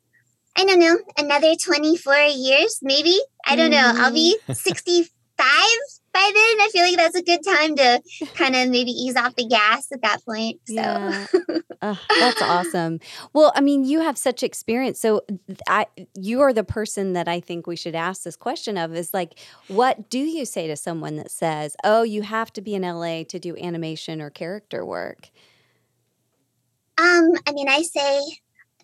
I 0.56 0.64
don't 0.64 0.80
know 0.80 0.98
another 1.16 1.54
24 1.54 2.14
years, 2.14 2.80
maybe. 2.82 3.18
I 3.46 3.56
don't 3.56 3.70
mm. 3.70 3.74
know. 3.74 3.92
I'll 3.96 4.12
be 4.12 4.36
mm. 4.46 4.54
65 4.56 5.46
by 6.12 6.30
then, 6.34 6.60
I 6.60 6.68
feel 6.72 6.82
like 6.82 6.96
that's 6.96 7.16
a 7.16 7.22
good 7.22 7.40
time 7.44 7.76
to 7.76 8.02
kind 8.34 8.56
of 8.56 8.68
maybe 8.68 8.90
ease 8.90 9.16
off 9.16 9.36
the 9.36 9.46
gas 9.46 9.92
at 9.92 10.02
that 10.02 10.24
point. 10.24 10.60
So 10.66 10.74
yeah. 10.74 11.26
that's 12.18 12.42
awesome. 12.42 13.00
Well, 13.32 13.52
I 13.54 13.60
mean, 13.60 13.84
you 13.84 14.00
have 14.00 14.18
such 14.18 14.42
experience. 14.42 15.00
So 15.00 15.22
I 15.68 15.86
you 16.14 16.40
are 16.40 16.52
the 16.52 16.64
person 16.64 17.12
that 17.12 17.28
I 17.28 17.40
think 17.40 17.66
we 17.66 17.76
should 17.76 17.94
ask 17.94 18.22
this 18.22 18.36
question 18.36 18.76
of 18.76 18.94
is 18.94 19.14
like, 19.14 19.38
what 19.68 20.10
do 20.10 20.18
you 20.18 20.44
say 20.44 20.66
to 20.66 20.76
someone 20.76 21.16
that 21.16 21.30
says, 21.30 21.76
Oh, 21.84 22.02
you 22.02 22.22
have 22.22 22.52
to 22.54 22.60
be 22.60 22.74
in 22.74 22.82
LA 22.82 23.22
to 23.24 23.38
do 23.38 23.56
animation 23.56 24.20
or 24.20 24.30
character 24.30 24.84
work? 24.84 25.30
Um, 26.98 27.30
I 27.46 27.52
mean, 27.52 27.68
I 27.68 27.82
say 27.82 28.20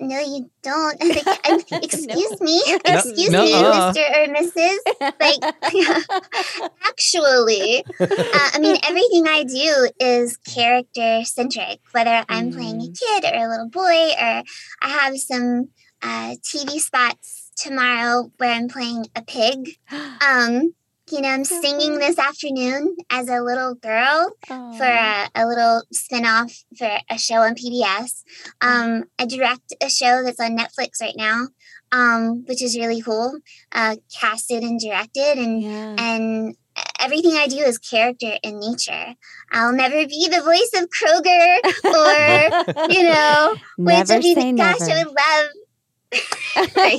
no, 0.00 0.18
you 0.20 0.50
don't. 0.62 1.00
Like, 1.04 1.26
I'm- 1.46 1.60
excuse 1.82 2.40
me, 2.40 2.62
No. 2.66 2.78
excuse 2.84 3.30
me, 3.30 3.52
nuh-uh. 3.52 3.92
Mr. 3.92 4.04
or 4.16 4.34
Mrs. 4.34 4.78
Like, 5.20 6.70
actually, 6.86 7.84
uh, 8.00 8.50
I 8.54 8.58
mean, 8.60 8.76
everything 8.88 9.26
I 9.28 9.44
do 9.44 9.88
is 10.00 10.36
character 10.38 11.24
centric. 11.24 11.80
Whether 11.92 12.24
I'm 12.28 12.52
playing 12.52 12.80
a 12.82 12.88
kid 12.88 13.24
or 13.24 13.46
a 13.46 13.48
little 13.48 13.68
boy, 13.70 13.80
or 14.20 14.42
I 14.82 14.88
have 14.88 15.16
some 15.18 15.68
uh, 16.02 16.34
TV 16.42 16.78
spots 16.78 17.50
tomorrow 17.56 18.30
where 18.38 18.52
I'm 18.52 18.68
playing 18.68 19.06
a 19.14 19.22
pig. 19.22 19.68
Um, 20.26 20.74
you 21.10 21.20
know, 21.20 21.28
I'm 21.28 21.44
singing 21.44 21.98
this 21.98 22.18
afternoon 22.18 22.96
as 23.10 23.28
a 23.28 23.40
little 23.40 23.74
girl 23.74 24.32
for 24.46 24.84
a, 24.84 25.28
a 25.34 25.46
little 25.46 25.82
spin-off 25.92 26.64
for 26.76 26.98
a 27.10 27.18
show 27.18 27.36
on 27.36 27.54
PBS. 27.54 28.24
Um, 28.60 29.04
I 29.18 29.26
direct 29.26 29.74
a 29.82 29.88
show 29.88 30.22
that's 30.24 30.40
on 30.40 30.56
Netflix 30.56 31.00
right 31.00 31.14
now, 31.16 31.48
um, 31.92 32.44
which 32.46 32.62
is 32.62 32.76
really 32.76 33.02
cool. 33.02 33.38
Uh, 33.72 33.96
casted 34.18 34.62
and 34.62 34.80
directed, 34.80 35.38
and 35.38 35.62
yeah. 35.62 35.94
and 35.98 36.56
everything 37.00 37.36
I 37.36 37.46
do 37.46 37.58
is 37.58 37.78
character 37.78 38.38
in 38.42 38.58
nature. 38.58 39.14
I'll 39.52 39.72
never 39.72 40.06
be 40.06 40.28
the 40.28 40.42
voice 40.42 40.72
of 40.74 40.88
Kroger, 40.90 41.60
or 41.84 42.90
you 42.92 43.04
know, 43.04 43.56
which 43.78 44.08
never 44.08 44.14
I 44.14 44.18
mean, 44.18 44.56
gosh, 44.56 44.80
never. 44.80 44.92
I 44.92 45.04
would 45.04 45.14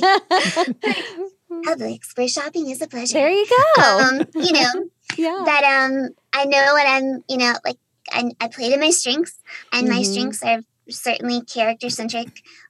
love. 0.00 1.30
Publix, 1.50 2.16
where 2.16 2.28
shopping 2.28 2.68
is 2.68 2.82
a 2.82 2.86
pleasure. 2.88 3.14
there 3.14 3.30
you 3.30 3.46
go. 3.76 3.98
Um, 4.00 4.26
you 4.34 4.52
know, 4.52 4.72
yeah. 5.16 5.42
that 5.46 5.64
um 5.64 6.10
I 6.32 6.44
know 6.44 6.74
when 6.74 6.86
I'm 6.86 7.24
you 7.28 7.38
know 7.38 7.54
like 7.64 7.78
I, 8.12 8.30
I 8.40 8.48
play 8.48 8.70
to 8.70 8.78
my 8.78 8.90
strengths 8.90 9.38
and 9.72 9.88
my 9.88 10.00
Mhm. 10.00 10.04
strengths 10.04 10.42
are 10.42 10.60
certainly 10.90 11.42
character 11.42 11.90
centric 11.90 12.28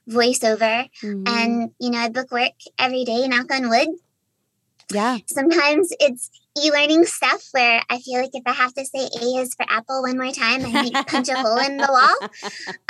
voiceover 0.09 0.89
Mhm. 1.03 1.23
and 1.27 1.71
you 1.79 1.89
know 1.91 1.99
I 1.99 2.09
book 2.09 2.31
work 2.31 2.53
every 2.77 3.03
day 3.05 3.27
knock 3.27 3.51
on 3.53 3.69
wood 3.69 3.89
yeah. 4.93 5.17
sometimes 5.27 5.89
it's 5.99 6.29
e-learning 6.57 7.05
stuff 7.05 7.41
where 7.51 7.81
I 7.89 7.99
feel 7.99 8.19
like 8.19 8.31
if 8.33 8.43
I 8.45 8.53
have 8.53 8.73
to 8.73 8.83
say 8.83 8.99
A 9.21 9.25
is 9.39 9.53
for 9.55 9.65
apple 9.69 10.01
one 10.01 10.17
more 10.17 10.31
time 10.31 10.65
I 10.65 10.81
need 10.81 10.95
to 10.95 11.03
punch 11.05 11.29
a 11.29 11.35
hole 11.35 11.57
in 11.57 11.77
the 11.77 11.87
wall 11.87 12.29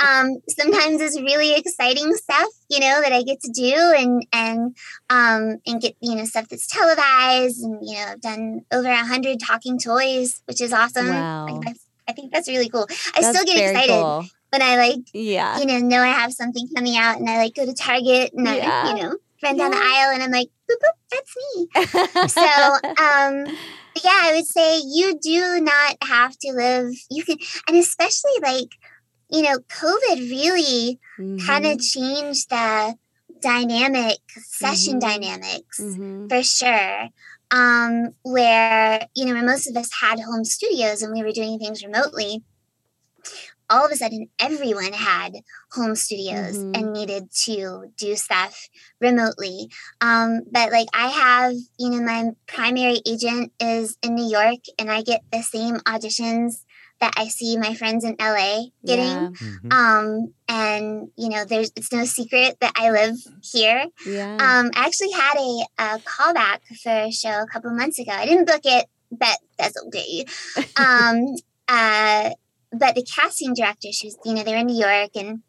um, 0.00 0.40
sometimes 0.48 1.00
it's 1.00 1.20
really 1.20 1.54
exciting 1.54 2.14
stuff, 2.14 2.48
you 2.68 2.80
know, 2.80 3.00
that 3.02 3.12
I 3.12 3.22
get 3.22 3.40
to 3.42 3.50
do 3.52 3.74
and 3.96 4.26
and 4.32 4.76
um, 5.10 5.58
and 5.66 5.80
get 5.80 5.94
you 6.00 6.16
know 6.16 6.24
stuff 6.24 6.48
that's 6.48 6.66
televised 6.66 7.62
and 7.62 7.78
you 7.86 7.94
know 7.96 8.06
I've 8.12 8.20
done 8.20 8.64
over 8.72 8.88
a 8.88 8.96
hundred 9.06 9.38
talking 9.40 9.78
toys, 9.78 10.42
which 10.46 10.60
is 10.60 10.72
awesome. 10.72 11.08
Wow. 11.08 11.46
Like 11.48 11.76
I 12.08 12.12
think 12.12 12.32
that's 12.32 12.48
really 12.48 12.68
cool. 12.68 12.86
I 13.14 13.20
That's 13.20 13.28
still 13.28 13.44
get 13.44 13.70
excited 13.70 13.92
cool. 13.92 14.24
when 14.50 14.62
I 14.62 14.76
like 14.76 15.00
Yeah. 15.12 15.58
you 15.60 15.66
know 15.66 15.78
know 15.78 16.00
I 16.02 16.08
have 16.08 16.32
something 16.32 16.66
coming 16.74 16.96
out 16.96 17.18
and 17.18 17.28
I 17.28 17.36
like 17.38 17.54
go 17.54 17.64
to 17.66 17.74
Target 17.74 18.32
and 18.32 18.46
Yeah. 18.46 18.82
I 18.86 18.90
you 18.96 19.02
know 19.02 19.16
run 19.42 19.56
down 19.56 19.70
the 19.70 19.76
aisle 19.76 20.10
and 20.12 20.22
I'm 20.22 20.30
like 20.30 20.48
boop 20.70 20.76
boop 20.76 20.96
that's 21.10 21.34
me. 21.36 21.68
So 22.28 22.46
um 23.02 23.46
yeah, 24.04 24.20
I 24.24 24.32
would 24.36 24.46
say 24.46 24.78
you 24.84 25.18
do 25.20 25.60
not 25.60 25.96
have 26.04 26.36
to 26.38 26.52
live. 26.52 26.92
You 27.10 27.24
can, 27.24 27.36
and 27.66 27.76
especially 27.76 28.30
like, 28.40 28.68
you 29.30 29.42
know, 29.42 29.58
COVID 29.58 30.18
really 30.30 30.98
kind 31.44 31.64
Mm-hmm. 31.64 31.72
of 31.72 31.80
changed 31.80 32.48
the 32.50 32.94
dynamic, 33.42 34.18
session 34.28 34.94
Mhm. 34.96 35.00
dynamics 35.00 35.80
Mhm. 35.80 36.28
for 36.28 36.42
sure. 36.42 37.08
Um, 37.50 38.14
where, 38.22 39.06
you 39.16 39.24
know, 39.26 39.32
where 39.34 39.44
most 39.44 39.66
of 39.68 39.76
us 39.76 39.90
had 40.00 40.20
home 40.20 40.44
studios 40.44 41.02
and 41.02 41.12
we 41.12 41.22
were 41.24 41.32
doing 41.32 41.58
things 41.58 41.82
remotely, 41.84 42.44
all 43.70 43.86
of 43.86 43.92
a 43.92 43.96
sudden 43.96 44.28
everyone 44.40 44.92
had 44.92 45.32
home 45.72 45.94
studios 45.94 46.56
Mhm. 46.58 46.76
and 46.76 46.92
needed 46.92 47.30
to 47.44 47.92
do 47.96 48.16
stuff 48.16 48.68
remotely. 49.00 49.70
Um, 50.00 50.42
but 50.50 50.72
like 50.72 50.88
I 50.92 51.08
have, 51.08 51.52
you 51.78 51.90
know, 51.90 52.02
my 52.02 52.30
primary 52.46 53.00
agent 53.06 53.52
is 53.60 53.96
in 54.02 54.14
New 54.14 54.28
York 54.28 54.60
and 54.78 54.90
I 54.90 55.02
get 55.02 55.22
the 55.32 55.42
same 55.42 55.76
auditions 55.80 56.64
that 57.00 57.14
I 57.16 57.28
see 57.28 57.56
my 57.56 57.74
friends 57.74 58.04
in 58.04 58.14
LA 58.18 58.72
getting. 58.84 59.06
Yeah. 59.06 59.30
Mhm. 59.30 59.72
Um, 59.72 60.34
and 60.48 61.08
you 61.16 61.28
know, 61.30 61.44
there's 61.46 61.70
it's 61.76 61.92
no 61.92 62.04
secret 62.04 62.58
that 62.60 62.72
I 62.76 62.90
live 62.90 63.16
here. 63.42 63.86
Yeah. 64.04 64.34
Um, 64.36 64.70
I 64.74 64.84
actually 64.86 65.12
had 65.12 65.36
a, 65.38 65.50
a 65.78 65.98
callback 66.00 66.58
for 66.82 66.90
a 67.08 67.10
show 67.10 67.40
a 67.40 67.46
couple 67.46 67.70
months 67.70 67.98
ago. 67.98 68.12
I 68.12 68.26
didn't 68.26 68.46
book 68.46 68.60
it, 68.64 68.84
but 69.10 69.38
that's 69.58 69.76
okay. 69.86 70.26
Um, 70.76 71.36
uh, 71.68 72.30
but 72.72 72.94
the 72.94 73.04
casting 73.04 73.54
director, 73.54 73.88
she 73.92 74.08
was, 74.08 74.18
you 74.24 74.34
know, 74.34 74.42
they 74.42 74.52
were 74.52 74.58
in 74.58 74.66
New 74.66 74.78
York 74.78 75.10
and 75.16 75.42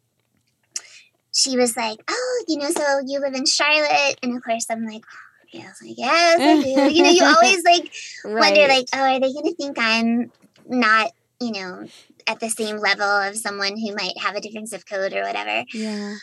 she 1.32 1.56
was 1.56 1.76
like, 1.76 1.98
Oh, 2.08 2.44
you 2.48 2.58
know, 2.58 2.70
so 2.70 3.00
you 3.06 3.20
live 3.20 3.34
in 3.34 3.46
Charlotte. 3.46 4.18
And 4.22 4.36
of 4.36 4.42
course, 4.42 4.66
I'm 4.70 4.84
like, 4.84 5.04
yeah, 5.52 5.64
I 5.64 5.66
was 5.66 5.82
like, 5.82 5.98
yes, 5.98 6.40
I 6.40 6.62
do. 6.62 6.94
You 6.94 7.02
know, 7.02 7.10
you 7.10 7.24
always 7.24 7.64
like 7.64 7.92
wonder, 8.24 8.68
like, 8.68 8.86
oh, 8.94 9.00
are 9.00 9.20
they 9.20 9.32
going 9.32 9.44
to 9.44 9.54
think 9.54 9.76
I'm 9.78 10.32
not, 10.66 11.10
you 11.40 11.52
know, 11.52 11.86
at 12.26 12.40
the 12.40 12.48
same 12.48 12.78
level 12.78 13.04
of 13.04 13.36
someone 13.36 13.76
who 13.76 13.94
might 13.94 14.18
have 14.18 14.34
a 14.34 14.40
different 14.40 14.68
zip 14.68 14.82
code 14.88 15.12
or 15.12 15.22
whatever. 15.22 15.64
yeah. 15.72 16.14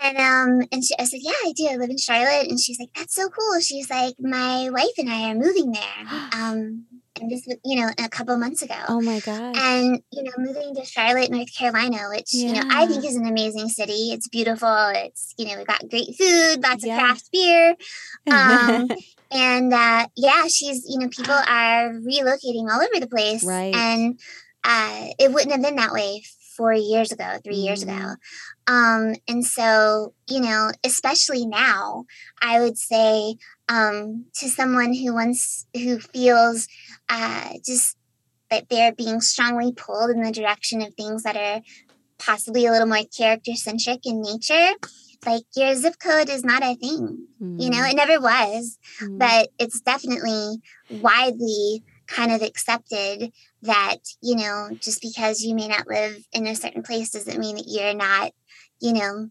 And 0.00 0.16
um, 0.16 0.68
and 0.70 0.84
she, 0.84 0.94
I 0.96 1.04
said, 1.04 1.18
yeah, 1.22 1.32
I 1.44 1.52
do. 1.56 1.66
I 1.66 1.76
live 1.76 1.90
in 1.90 1.98
Charlotte. 1.98 2.48
And 2.48 2.60
she's 2.60 2.78
like, 2.78 2.90
that's 2.94 3.16
so 3.16 3.28
cool. 3.28 3.60
She's 3.60 3.90
like, 3.90 4.14
my 4.20 4.70
wife 4.70 4.96
and 4.96 5.10
I 5.10 5.30
are 5.30 5.34
moving 5.34 5.72
there. 5.72 6.28
Um, 6.38 6.84
and 7.20 7.30
this, 7.30 7.44
was, 7.46 7.56
you 7.64 7.80
know, 7.80 7.90
a 7.98 8.08
couple 8.08 8.36
months 8.38 8.62
ago. 8.62 8.74
Oh 8.88 9.00
my 9.00 9.20
god! 9.20 9.56
And 9.56 10.02
you 10.12 10.22
know, 10.22 10.32
moving 10.38 10.74
to 10.74 10.84
Charlotte, 10.84 11.30
North 11.30 11.54
Carolina, 11.56 12.08
which 12.10 12.32
you 12.34 12.52
know 12.52 12.62
I 12.70 12.86
think 12.86 13.04
is 13.04 13.16
an 13.16 13.26
amazing 13.26 13.68
city. 13.68 14.12
It's 14.12 14.28
beautiful. 14.28 14.68
It's 14.94 15.34
you 15.38 15.46
know 15.46 15.56
we've 15.58 15.66
got 15.66 15.88
great 15.88 16.16
food, 16.18 16.62
lots 16.62 16.84
Yeah. 16.84 16.96
of 16.96 17.00
craft 17.00 17.28
beer, 17.32 17.74
um, 18.30 18.88
and 19.30 19.72
uh, 19.72 20.06
yeah, 20.16 20.46
she's 20.48 20.84
you 20.88 20.98
know 20.98 21.08
people 21.08 21.34
are 21.34 21.90
relocating 21.92 22.70
all 22.70 22.80
over 22.80 23.00
the 23.00 23.08
place, 23.10 23.44
Right. 23.44 23.74
And 23.74 24.18
uh, 24.64 25.06
it 25.18 25.32
wouldn't 25.32 25.52
have 25.52 25.62
been 25.62 25.76
that 25.76 25.92
way 25.92 26.22
four 26.56 26.72
years 26.72 27.12
ago, 27.12 27.38
three 27.44 27.56
years 27.56 27.84
Mm. 27.84 27.88
ago. 27.96 28.14
Um, 28.66 29.14
and 29.28 29.44
so 29.46 30.12
you 30.28 30.40
know, 30.40 30.70
especially 30.84 31.46
now, 31.46 32.04
I 32.42 32.60
would 32.60 32.76
say 32.76 33.36
um, 33.68 34.26
to 34.36 34.48
someone 34.48 34.92
who 34.94 35.14
wants 35.14 35.66
who 35.74 35.98
feels 35.98 36.68
uh, 37.08 37.50
just 37.64 37.96
that 38.50 38.68
they're 38.68 38.94
being 38.94 39.20
strongly 39.20 39.72
pulled 39.72 40.10
in 40.10 40.22
the 40.22 40.32
direction 40.32 40.80
of 40.82 40.94
things 40.94 41.22
that 41.22 41.36
are 41.36 41.60
possibly 42.18 42.66
a 42.66 42.72
little 42.72 42.86
more 42.88 43.02
character 43.16 43.54
centric 43.54 44.00
in 44.04 44.22
nature. 44.22 44.72
Like 45.26 45.44
your 45.56 45.74
zip 45.74 45.94
code 45.98 46.28
is 46.30 46.44
not 46.44 46.62
a 46.62 46.74
thing, 46.76 47.26
you 47.40 47.70
know, 47.70 47.84
it 47.84 47.96
never 47.96 48.20
was, 48.20 48.78
Mhm. 49.00 49.18
but 49.18 49.48
it's 49.58 49.80
definitely 49.80 50.60
widely 50.88 51.82
kind 52.06 52.32
of 52.32 52.40
accepted 52.42 53.32
that, 53.62 53.98
you 54.22 54.36
know, 54.36 54.70
just 54.80 55.02
because 55.02 55.42
you 55.42 55.54
may 55.54 55.68
not 55.68 55.86
live 55.88 56.16
in 56.32 56.46
a 56.46 56.54
certain 56.54 56.82
place 56.82 57.10
doesn't 57.10 57.38
mean 57.38 57.56
that 57.56 57.66
you're 57.68 57.94
not, 57.94 58.32
you 58.80 58.92
know, 58.92 59.28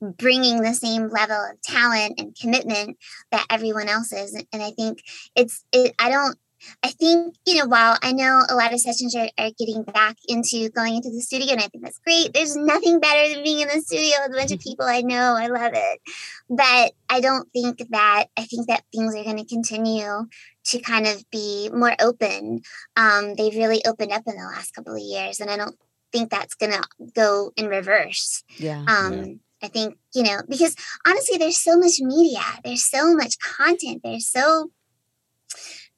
bringing 0.00 0.62
the 0.62 0.74
same 0.74 1.08
level 1.08 1.36
of 1.36 1.60
talent 1.62 2.14
and 2.18 2.36
commitment 2.38 2.98
that 3.30 3.46
everyone 3.50 3.88
else 3.88 4.12
is. 4.12 4.34
And 4.52 4.62
I 4.62 4.70
think 4.70 5.02
it's, 5.36 5.64
it, 5.72 5.94
I 5.98 6.10
don't, 6.10 6.36
I 6.82 6.88
think, 6.88 7.34
you 7.44 7.56
know, 7.56 7.66
while 7.66 7.98
I 8.02 8.12
know 8.12 8.42
a 8.48 8.54
lot 8.54 8.72
of 8.72 8.80
sessions 8.80 9.16
are, 9.16 9.28
are 9.36 9.50
getting 9.58 9.82
back 9.82 10.16
into 10.28 10.68
going 10.70 10.96
into 10.96 11.10
the 11.10 11.20
studio, 11.20 11.52
and 11.52 11.60
I 11.60 11.66
think 11.66 11.82
that's 11.82 11.98
great, 11.98 12.32
there's 12.32 12.56
nothing 12.56 13.00
better 13.00 13.34
than 13.34 13.42
being 13.42 13.60
in 13.60 13.68
the 13.68 13.80
studio 13.80 14.16
with 14.22 14.36
a 14.36 14.38
bunch 14.38 14.52
of 14.52 14.60
people 14.60 14.84
I 14.84 15.00
know. 15.00 15.34
I 15.36 15.48
love 15.48 15.72
it. 15.74 16.00
But 16.48 16.92
I 17.08 17.20
don't 17.20 17.50
think 17.52 17.82
that, 17.90 18.26
I 18.36 18.44
think 18.44 18.68
that 18.68 18.84
things 18.94 19.14
are 19.14 19.24
going 19.24 19.38
to 19.38 19.44
continue 19.44 20.28
to 20.64 20.78
kind 20.80 21.06
of 21.06 21.28
be 21.30 21.68
more 21.72 21.94
open. 22.00 22.62
Um, 22.96 23.34
they've 23.34 23.56
really 23.56 23.84
opened 23.84 24.12
up 24.12 24.22
in 24.26 24.36
the 24.36 24.44
last 24.44 24.72
couple 24.72 24.94
of 24.94 25.00
years, 25.00 25.40
and 25.40 25.50
I 25.50 25.56
don't 25.56 25.76
think 26.12 26.30
that's 26.30 26.54
going 26.54 26.72
to 26.72 26.82
go 27.14 27.52
in 27.56 27.66
reverse. 27.66 28.44
yeah. 28.58 28.84
Um, 28.86 29.12
Yeah. 29.12 29.24
I 29.62 29.68
think, 29.68 29.96
you 30.14 30.24
know, 30.24 30.40
because 30.48 30.74
honestly, 31.06 31.38
there's 31.38 31.62
so 31.62 31.78
much 31.78 32.00
media, 32.00 32.40
there's 32.64 32.84
so 32.84 33.14
much 33.14 33.38
content, 33.38 34.00
there's 34.02 34.26
so 34.26 34.70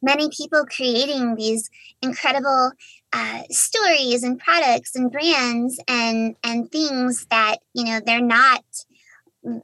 many 0.02 0.28
people 0.28 0.66
creating 0.66 1.35
these 1.35 1.71
incredible 2.02 2.73
uh, 3.12 3.42
stories 3.50 4.23
and 4.23 4.38
products 4.38 4.94
and 4.94 5.11
brands 5.11 5.80
and 5.88 6.37
and 6.42 6.71
things 6.71 7.26
that 7.30 7.59
you 7.73 7.85
know 7.85 8.00
they're 8.04 8.21
not 8.21 8.64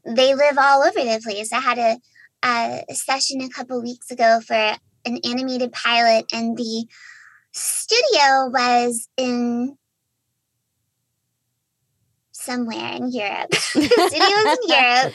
they 0.05 0.35
live 0.35 0.59
all 0.59 0.83
over 0.83 1.01
the 1.01 1.21
place. 1.23 1.53
I 1.53 1.61
had 1.61 1.79
a, 1.79 1.99
a 2.45 2.95
session 2.95 3.41
a 3.41 3.49
couple 3.49 3.83
weeks 3.83 4.11
ago 4.11 4.41
for 4.47 4.77
an 5.07 5.19
animated 5.25 5.73
pilot 5.73 6.27
and 6.33 6.57
the 6.57 6.87
studio 7.53 8.51
was 8.53 9.09
in 9.17 9.77
somewhere 12.41 12.95
in 12.97 13.11
Europe. 13.13 13.51
the 13.75 14.03
studio 14.09 14.37
was 14.37 14.59
in 14.63 14.69
Europe. 14.71 15.15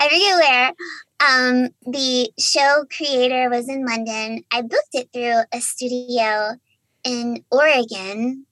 I 0.00 0.08
forget 0.08 0.36
where. 0.36 0.72
Um, 1.20 1.68
the 1.86 2.30
show 2.38 2.84
creator 2.96 3.50
was 3.50 3.68
in 3.68 3.84
London. 3.86 4.44
I 4.50 4.62
booked 4.62 4.94
it 4.94 5.10
through 5.12 5.42
a 5.52 5.60
studio 5.60 6.56
in 7.04 7.44
Oregon. 7.50 8.46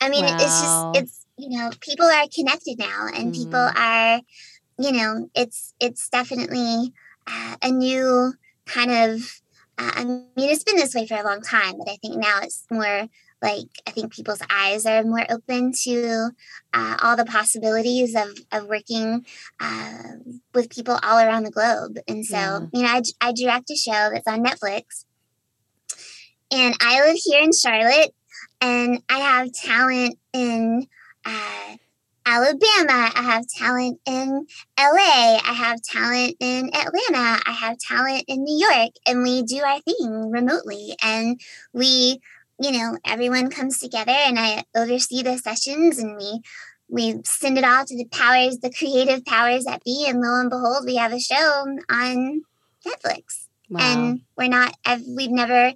I 0.00 0.08
mean, 0.08 0.26
it's 0.38 0.60
just 0.60 0.88
it's 0.92 1.26
you 1.36 1.50
know 1.58 1.70
people 1.80 2.06
are 2.06 2.26
connected 2.34 2.78
now, 2.78 3.08
and 3.14 3.32
people 3.32 3.58
Mhm. 3.58 3.78
are 3.78 4.20
you 4.78 4.92
know, 4.92 5.28
it's 5.34 5.74
it's 5.80 6.08
definitely 6.10 6.92
uh, 7.26 7.56
a 7.62 7.70
new 7.70 8.34
kind 8.66 8.90
of. 8.92 9.40
Uh, 9.78 9.90
I 9.96 10.04
mean, 10.04 10.28
it's 10.36 10.64
been 10.64 10.76
this 10.76 10.94
way 10.94 11.06
for 11.06 11.16
a 11.16 11.24
long 11.24 11.42
time, 11.42 11.78
but 11.78 11.88
I 11.88 11.96
think 12.02 12.16
now 12.16 12.40
it's 12.42 12.64
more 12.70 13.08
like 13.42 13.68
I 13.86 13.90
think 13.90 14.12
people's 14.12 14.42
eyes 14.50 14.86
are 14.86 15.02
more 15.02 15.26
open 15.28 15.72
to 15.82 16.30
uh, 16.72 16.96
all 17.02 17.16
the 17.16 17.24
possibilities 17.24 18.14
of 18.14 18.38
of 18.52 18.68
working 18.68 19.26
uh, 19.60 20.02
with 20.54 20.70
people 20.70 20.98
all 21.02 21.18
around 21.18 21.42
the 21.42 21.50
globe. 21.50 21.98
And 22.06 22.24
so, 22.24 22.36
yeah. 22.36 22.60
you 22.72 22.82
know, 22.82 22.88
I, 22.88 23.02
I 23.20 23.32
direct 23.32 23.70
a 23.70 23.76
show 23.76 24.10
that's 24.12 24.28
on 24.28 24.44
Netflix, 24.44 25.04
and 26.52 26.74
I 26.80 27.04
live 27.04 27.18
here 27.22 27.42
in 27.42 27.52
Charlotte, 27.52 28.14
and 28.60 29.02
I 29.08 29.18
have 29.18 29.52
talent 29.52 30.18
in 30.32 30.86
uh, 31.24 31.76
Alabama. 32.24 33.10
I 33.14 33.22
have 33.22 33.46
talent 33.48 34.00
in 34.06 34.46
LA. 34.78 35.38
I 35.44 35.54
have 35.54 35.82
talent 35.82 36.36
in 36.40 36.70
Atlanta. 36.74 37.42
I 37.46 37.52
have 37.52 37.78
talent 37.78 38.24
in 38.28 38.44
New 38.44 38.58
York. 38.58 38.90
And 39.06 39.22
we 39.22 39.42
do 39.42 39.60
our 39.62 39.80
thing 39.80 40.30
remotely. 40.30 40.94
And 41.02 41.40
we, 41.72 42.20
you 42.64 42.72
know, 42.72 42.98
everyone 43.04 43.50
comes 43.50 43.78
together 43.78 44.12
and 44.12 44.38
I 44.38 44.64
oversee 44.74 45.22
the 45.22 45.38
sessions 45.38 45.98
and 45.98 46.16
we 46.16 46.40
we 46.88 47.20
send 47.24 47.56
it 47.56 47.64
all 47.64 47.84
to 47.86 47.96
the 47.96 48.04
powers, 48.06 48.58
the 48.58 48.70
creative 48.70 49.24
powers 49.24 49.64
that 49.64 49.82
be, 49.82 50.06
and 50.06 50.20
lo 50.20 50.40
and 50.40 50.50
behold, 50.50 50.84
we 50.84 50.96
have 50.96 51.12
a 51.12 51.18
show 51.18 51.64
on 51.90 52.42
Netflix. 52.86 53.46
Wow. 53.70 53.80
And 53.80 54.20
we're 54.36 54.48
not, 54.48 54.76
we've 55.08 55.30
never 55.30 55.72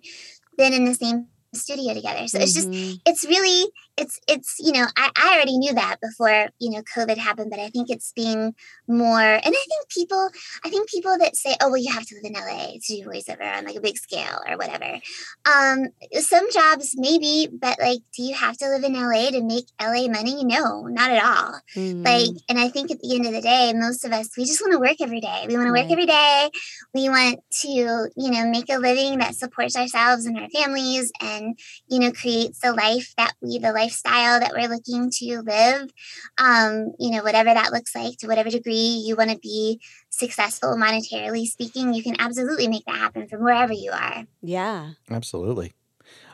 been 0.58 0.74
in 0.74 0.84
the 0.84 0.94
same 0.94 1.28
studio 1.54 1.94
together. 1.94 2.28
So 2.28 2.38
mm-hmm. 2.38 2.42
it's 2.42 2.52
just, 2.52 2.68
it's 3.06 3.24
really, 3.24 3.64
it's, 3.96 4.20
it's, 4.28 4.56
you 4.58 4.72
know, 4.72 4.86
I, 4.96 5.10
I 5.16 5.34
already 5.34 5.58
knew 5.58 5.74
that 5.74 5.96
before, 6.00 6.48
you 6.58 6.70
know, 6.70 6.82
COVID 6.96 7.16
happened, 7.16 7.50
but 7.50 7.60
I 7.60 7.68
think 7.70 7.90
it's 7.90 8.12
being 8.12 8.54
more, 8.86 9.20
and 9.20 9.46
I 9.46 9.50
think 9.50 9.88
people, 9.88 10.28
I 10.64 10.70
think 10.70 10.88
people 10.88 11.16
that 11.18 11.36
say, 11.36 11.56
oh, 11.60 11.68
well, 11.68 11.78
you 11.78 11.92
have 11.92 12.06
to 12.06 12.14
live 12.14 12.24
in 12.24 12.34
LA 12.34 12.72
to 12.82 12.96
do 12.96 13.08
voiceover 13.08 13.56
on 13.56 13.64
like 13.64 13.76
a 13.76 13.80
big 13.80 13.96
scale 13.96 14.40
or 14.48 14.56
whatever. 14.56 14.98
Um, 15.46 15.88
some 16.12 16.50
jobs 16.52 16.94
maybe, 16.96 17.48
but 17.50 17.78
like, 17.80 18.00
do 18.16 18.22
you 18.22 18.34
have 18.34 18.56
to 18.58 18.68
live 18.68 18.84
in 18.84 18.92
LA 18.92 19.30
to 19.30 19.42
make 19.42 19.66
LA 19.80 20.08
money? 20.08 20.44
No, 20.44 20.82
not 20.86 21.10
at 21.10 21.24
all. 21.24 21.60
Mm-hmm. 21.74 22.02
Like, 22.02 22.42
and 22.48 22.58
I 22.58 22.68
think 22.68 22.90
at 22.90 23.00
the 23.00 23.14
end 23.14 23.26
of 23.26 23.32
the 23.32 23.40
day, 23.40 23.72
most 23.74 24.04
of 24.04 24.12
us, 24.12 24.30
we 24.36 24.44
just 24.44 24.60
want 24.60 24.72
to 24.72 24.78
work 24.78 25.00
every 25.00 25.20
day. 25.20 25.46
We 25.48 25.56
want 25.56 25.68
to 25.68 25.72
work 25.72 25.90
every 25.90 26.06
day. 26.06 26.50
We 26.94 27.08
want 27.08 27.40
to, 27.62 27.68
you 27.68 28.30
know, 28.30 28.50
make 28.50 28.68
a 28.70 28.78
living 28.78 29.18
that 29.18 29.34
supports 29.34 29.76
ourselves 29.76 30.26
and 30.26 30.38
our 30.38 30.50
families 30.50 31.12
and, 31.20 31.58
you 31.88 32.00
know, 32.00 32.12
creates 32.12 32.60
the 32.60 32.72
life 32.72 33.14
that 33.16 33.32
we, 33.40 33.58
the 33.58 33.72
lifestyle 33.86 34.40
that 34.40 34.52
we're 34.52 34.68
looking 34.68 35.10
to 35.10 35.42
live. 35.42 35.90
Um, 36.38 36.92
you 36.98 37.10
know, 37.10 37.22
whatever 37.22 37.52
that 37.52 37.72
looks 37.72 37.94
like 37.94 38.18
to 38.18 38.26
whatever 38.26 38.50
degree 38.50 39.02
you 39.06 39.16
want 39.16 39.30
to 39.30 39.38
be 39.38 39.80
successful 40.10 40.76
monetarily 40.76 41.46
speaking, 41.46 41.94
you 41.94 42.02
can 42.02 42.16
absolutely 42.18 42.68
make 42.68 42.84
that 42.86 42.96
happen 42.96 43.28
from 43.28 43.42
wherever 43.42 43.72
you 43.72 43.92
are. 43.92 44.24
Yeah. 44.42 44.90
Absolutely. 45.10 45.72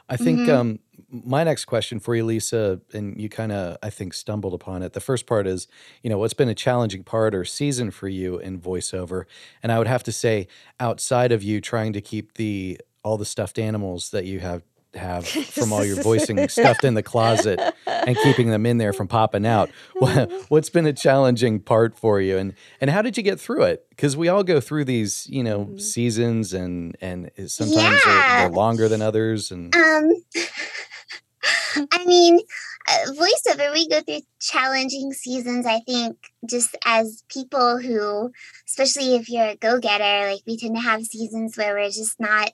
I 0.08 0.16
think 0.16 0.40
mm-hmm. 0.40 0.50
um, 0.50 0.78
my 1.10 1.44
next 1.44 1.66
question 1.66 1.98
for 2.00 2.14
you, 2.14 2.24
Lisa, 2.24 2.80
and 2.92 3.18
you 3.20 3.28
kind 3.28 3.52
of, 3.52 3.78
I 3.82 3.88
think, 3.88 4.12
stumbled 4.14 4.52
upon 4.52 4.82
it. 4.82 4.92
The 4.92 5.00
first 5.00 5.26
part 5.26 5.46
is, 5.46 5.68
you 6.02 6.10
know, 6.10 6.18
what's 6.18 6.34
been 6.34 6.48
a 6.48 6.54
challenging 6.54 7.04
part 7.04 7.34
or 7.34 7.44
season 7.44 7.90
for 7.90 8.08
you 8.08 8.38
in 8.38 8.60
voiceover? 8.60 9.24
And 9.62 9.70
I 9.70 9.78
would 9.78 9.86
have 9.86 10.02
to 10.04 10.12
say, 10.12 10.48
outside 10.80 11.32
of 11.32 11.42
you 11.42 11.60
trying 11.60 11.92
to 11.94 12.00
keep 12.00 12.34
the 12.34 12.80
all 13.04 13.16
the 13.16 13.24
stuffed 13.24 13.58
animals 13.58 14.10
that 14.10 14.26
you 14.26 14.40
have 14.40 14.62
have 14.94 15.26
from 15.28 15.72
all 15.72 15.84
your 15.84 16.02
voicing 16.02 16.48
stuffed 16.48 16.84
in 16.84 16.94
the 16.94 17.02
closet 17.02 17.60
and 17.86 18.16
keeping 18.16 18.50
them 18.50 18.66
in 18.66 18.78
there 18.78 18.92
from 18.92 19.08
popping 19.08 19.46
out. 19.46 19.70
What's 20.48 20.70
been 20.70 20.86
a 20.86 20.92
challenging 20.92 21.60
part 21.60 21.96
for 21.96 22.20
you, 22.20 22.38
and 22.38 22.54
and 22.80 22.90
how 22.90 23.02
did 23.02 23.16
you 23.16 23.22
get 23.22 23.40
through 23.40 23.62
it? 23.62 23.86
Because 23.90 24.16
we 24.16 24.28
all 24.28 24.42
go 24.42 24.60
through 24.60 24.84
these, 24.84 25.26
you 25.28 25.42
know, 25.42 25.60
mm-hmm. 25.60 25.78
seasons, 25.78 26.52
and 26.52 26.96
and 27.00 27.30
sometimes 27.46 27.76
yeah. 27.76 28.00
they're, 28.04 28.48
they're, 28.48 28.56
longer 28.56 28.88
than 28.88 29.02
others. 29.02 29.50
And 29.50 29.74
um, 29.74 30.12
I 31.92 32.04
mean, 32.04 32.40
uh, 32.88 33.12
voiceover, 33.12 33.72
we 33.72 33.88
go 33.88 34.00
through 34.00 34.20
challenging 34.40 35.12
seasons. 35.12 35.66
I 35.66 35.80
think 35.80 36.16
just 36.48 36.76
as 36.84 37.24
people 37.28 37.78
who, 37.78 38.32
especially 38.68 39.14
if 39.16 39.28
you're 39.28 39.50
a 39.50 39.56
go 39.56 39.78
getter, 39.78 40.30
like 40.32 40.42
we 40.46 40.56
tend 40.56 40.76
to 40.76 40.82
have 40.82 41.04
seasons 41.04 41.56
where 41.56 41.74
we're 41.74 41.86
just 41.86 42.18
not 42.20 42.50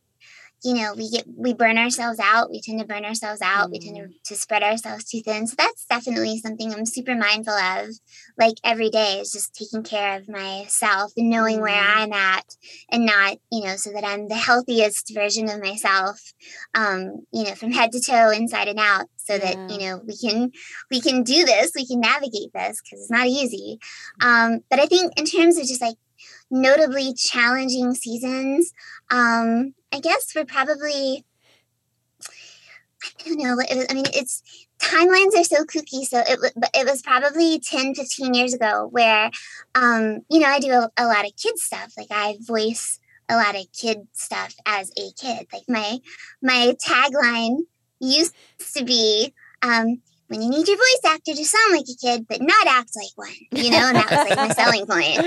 you 0.64 0.74
know 0.74 0.92
we 0.96 1.08
get 1.08 1.24
we 1.36 1.54
burn 1.54 1.78
ourselves 1.78 2.18
out 2.20 2.50
we 2.50 2.60
tend 2.60 2.80
to 2.80 2.86
burn 2.86 3.04
ourselves 3.04 3.40
out 3.40 3.68
mm. 3.68 3.72
we 3.72 3.78
tend 3.78 3.96
to, 3.96 4.02
mm. 4.02 4.22
to 4.24 4.34
spread 4.34 4.62
ourselves 4.62 5.04
too 5.04 5.20
thin 5.20 5.46
so 5.46 5.54
that's 5.56 5.84
definitely 5.86 6.38
something 6.38 6.72
i'm 6.74 6.86
super 6.86 7.14
mindful 7.14 7.52
of 7.52 7.88
like 8.38 8.54
every 8.64 8.90
day 8.90 9.20
is 9.20 9.30
just 9.30 9.54
taking 9.54 9.82
care 9.82 10.16
of 10.16 10.28
myself 10.28 11.12
and 11.16 11.30
knowing 11.30 11.58
mm. 11.58 11.62
where 11.62 11.80
i'm 11.80 12.12
at 12.12 12.44
and 12.90 13.06
not 13.06 13.36
you 13.52 13.64
know 13.64 13.76
so 13.76 13.92
that 13.92 14.04
i'm 14.04 14.28
the 14.28 14.34
healthiest 14.34 15.12
version 15.14 15.48
of 15.48 15.60
myself 15.60 16.20
um 16.74 17.24
you 17.32 17.44
know 17.44 17.54
from 17.54 17.70
head 17.70 17.92
to 17.92 18.00
toe 18.00 18.30
inside 18.30 18.68
and 18.68 18.80
out 18.80 19.06
so 19.16 19.34
yeah. 19.34 19.40
that 19.40 19.70
you 19.70 19.78
know 19.78 20.00
we 20.06 20.16
can 20.16 20.50
we 20.90 21.00
can 21.00 21.22
do 21.22 21.44
this 21.44 21.72
we 21.76 21.86
can 21.86 22.00
navigate 22.00 22.52
this 22.52 22.80
because 22.82 23.00
it's 23.00 23.10
not 23.10 23.26
easy 23.26 23.78
um 24.20 24.60
but 24.70 24.80
i 24.80 24.86
think 24.86 25.12
in 25.18 25.24
terms 25.24 25.56
of 25.56 25.66
just 25.66 25.82
like 25.82 25.96
notably 26.50 27.12
challenging 27.14 27.94
seasons 27.94 28.72
um 29.11 29.74
I 29.92 30.00
guess 30.00 30.34
we're 30.34 30.44
probably, 30.44 31.24
I 33.02 33.24
don't 33.24 33.38
know. 33.38 33.58
It 33.58 33.76
was, 33.76 33.87
I 33.90 33.94
mean, 33.94 34.04
it's 34.14 34.42
timelines 34.78 35.38
are 35.38 35.44
so 35.44 35.64
kooky. 35.64 36.04
So 36.04 36.18
it, 36.26 36.38
it 36.74 36.87
was 36.87 37.02
probably 37.02 37.58
10, 37.58 37.94
15 37.94 38.34
years 38.34 38.54
ago 38.54 38.88
where, 38.90 39.30
um, 39.74 40.20
you 40.30 40.40
know, 40.40 40.46
I 40.46 40.61
do 40.61 40.72
a, 40.72 40.90
a 40.96 41.06
lot 41.06 41.24
of 41.24 41.32
kid 41.37 41.58
stuff. 41.58 41.94
Like 41.96 42.08
I 42.11 42.37
voice 42.40 42.98
a 43.28 43.37
lot 43.37 43.56
of 43.56 43.66
kid 43.72 44.06
stuff 44.12 44.54
as 44.66 44.90
a 44.98 45.11
kid. 45.20 45.46
Like 45.52 45.64
my, 45.68 45.98
my 46.42 46.76
tagline 46.87 47.61
used 48.00 48.34
to 48.74 48.84
be, 48.84 49.34
um, 49.62 50.00
when 50.28 50.42
you 50.42 50.50
need 50.50 50.68
your 50.68 50.76
voice 50.76 51.00
actor 51.06 51.34
to 51.34 51.44
sound 51.44 51.72
like 51.72 51.86
a 51.90 51.96
kid, 52.00 52.26
but 52.28 52.40
not 52.40 52.66
act 52.66 52.90
like 52.94 53.16
one, 53.16 53.34
you 53.50 53.70
know, 53.70 53.88
and 53.88 53.96
that 53.96 54.10
was 54.10 54.28
like 54.28 54.36
my 54.36 54.48
selling 54.50 54.86
point. 54.86 55.18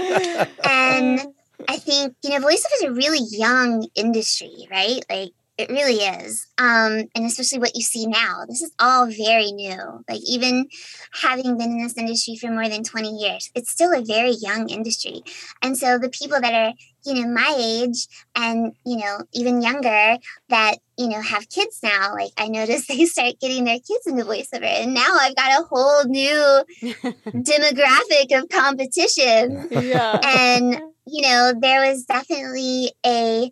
And 0.66 1.34
I 1.68 1.78
think, 1.78 2.16
you 2.24 2.30
know, 2.30 2.40
voiceover 2.40 2.76
is 2.76 2.84
a 2.84 2.92
really 2.92 3.20
young 3.30 3.88
industry, 3.96 4.68
right? 4.70 5.04
Like 5.10 5.32
it 5.62 5.70
really 5.70 5.96
is. 5.96 6.48
Um, 6.58 7.06
and 7.16 7.26
especially 7.26 7.60
what 7.60 7.76
you 7.76 7.82
see 7.82 8.08
now. 8.08 8.46
This 8.48 8.62
is 8.62 8.72
all 8.80 9.06
very 9.06 9.52
new. 9.52 10.04
Like 10.10 10.22
even 10.28 10.68
having 11.14 11.58
been 11.58 11.72
in 11.72 11.84
this 11.84 11.98
industry 11.98 12.36
for 12.36 12.50
more 12.50 12.68
than 12.68 12.84
20 12.84 13.10
years, 13.10 13.52
it's 13.56 13.70
still 13.70 13.94
a 13.94 14.04
very 14.04 14.32
young 14.32 14.70
industry. 14.70 15.24
And 15.62 15.78
so 15.78 15.98
the 15.98 16.10
people 16.10 16.42
that 16.42 16.54
are, 16.54 16.74
you 17.06 17.14
know, 17.14 17.32
my 17.32 17.56
age 17.58 18.08
and, 18.36 18.74
you 18.86 18.98
know, 18.98 19.20
even 19.34 19.62
younger 19.62 20.18
that, 20.50 20.78
you 20.98 21.08
know, 21.08 21.22
have 21.22 21.50
kids 21.50 21.80
now, 21.84 22.14
like 22.14 22.32
I 22.38 22.48
notice 22.48 22.88
they 22.88 23.06
start 23.06 23.36
getting 23.40 23.66
their 23.66 23.80
kids 23.80 24.08
into 24.08 24.24
voiceover. 24.24 24.64
And 24.64 24.94
now 24.94 25.18
I've 25.20 25.36
got 25.36 25.62
a 25.62 25.66
whole 25.66 26.06
new 26.06 26.64
demographic 26.82 28.38
of 28.38 28.50
competition. 28.50 29.70
Yeah. 29.82 30.20
And 30.24 30.82
you 31.08 31.24
know, 31.24 31.54
there 31.60 31.90
was 31.90 32.06
definitely 32.06 32.92
a 33.06 33.52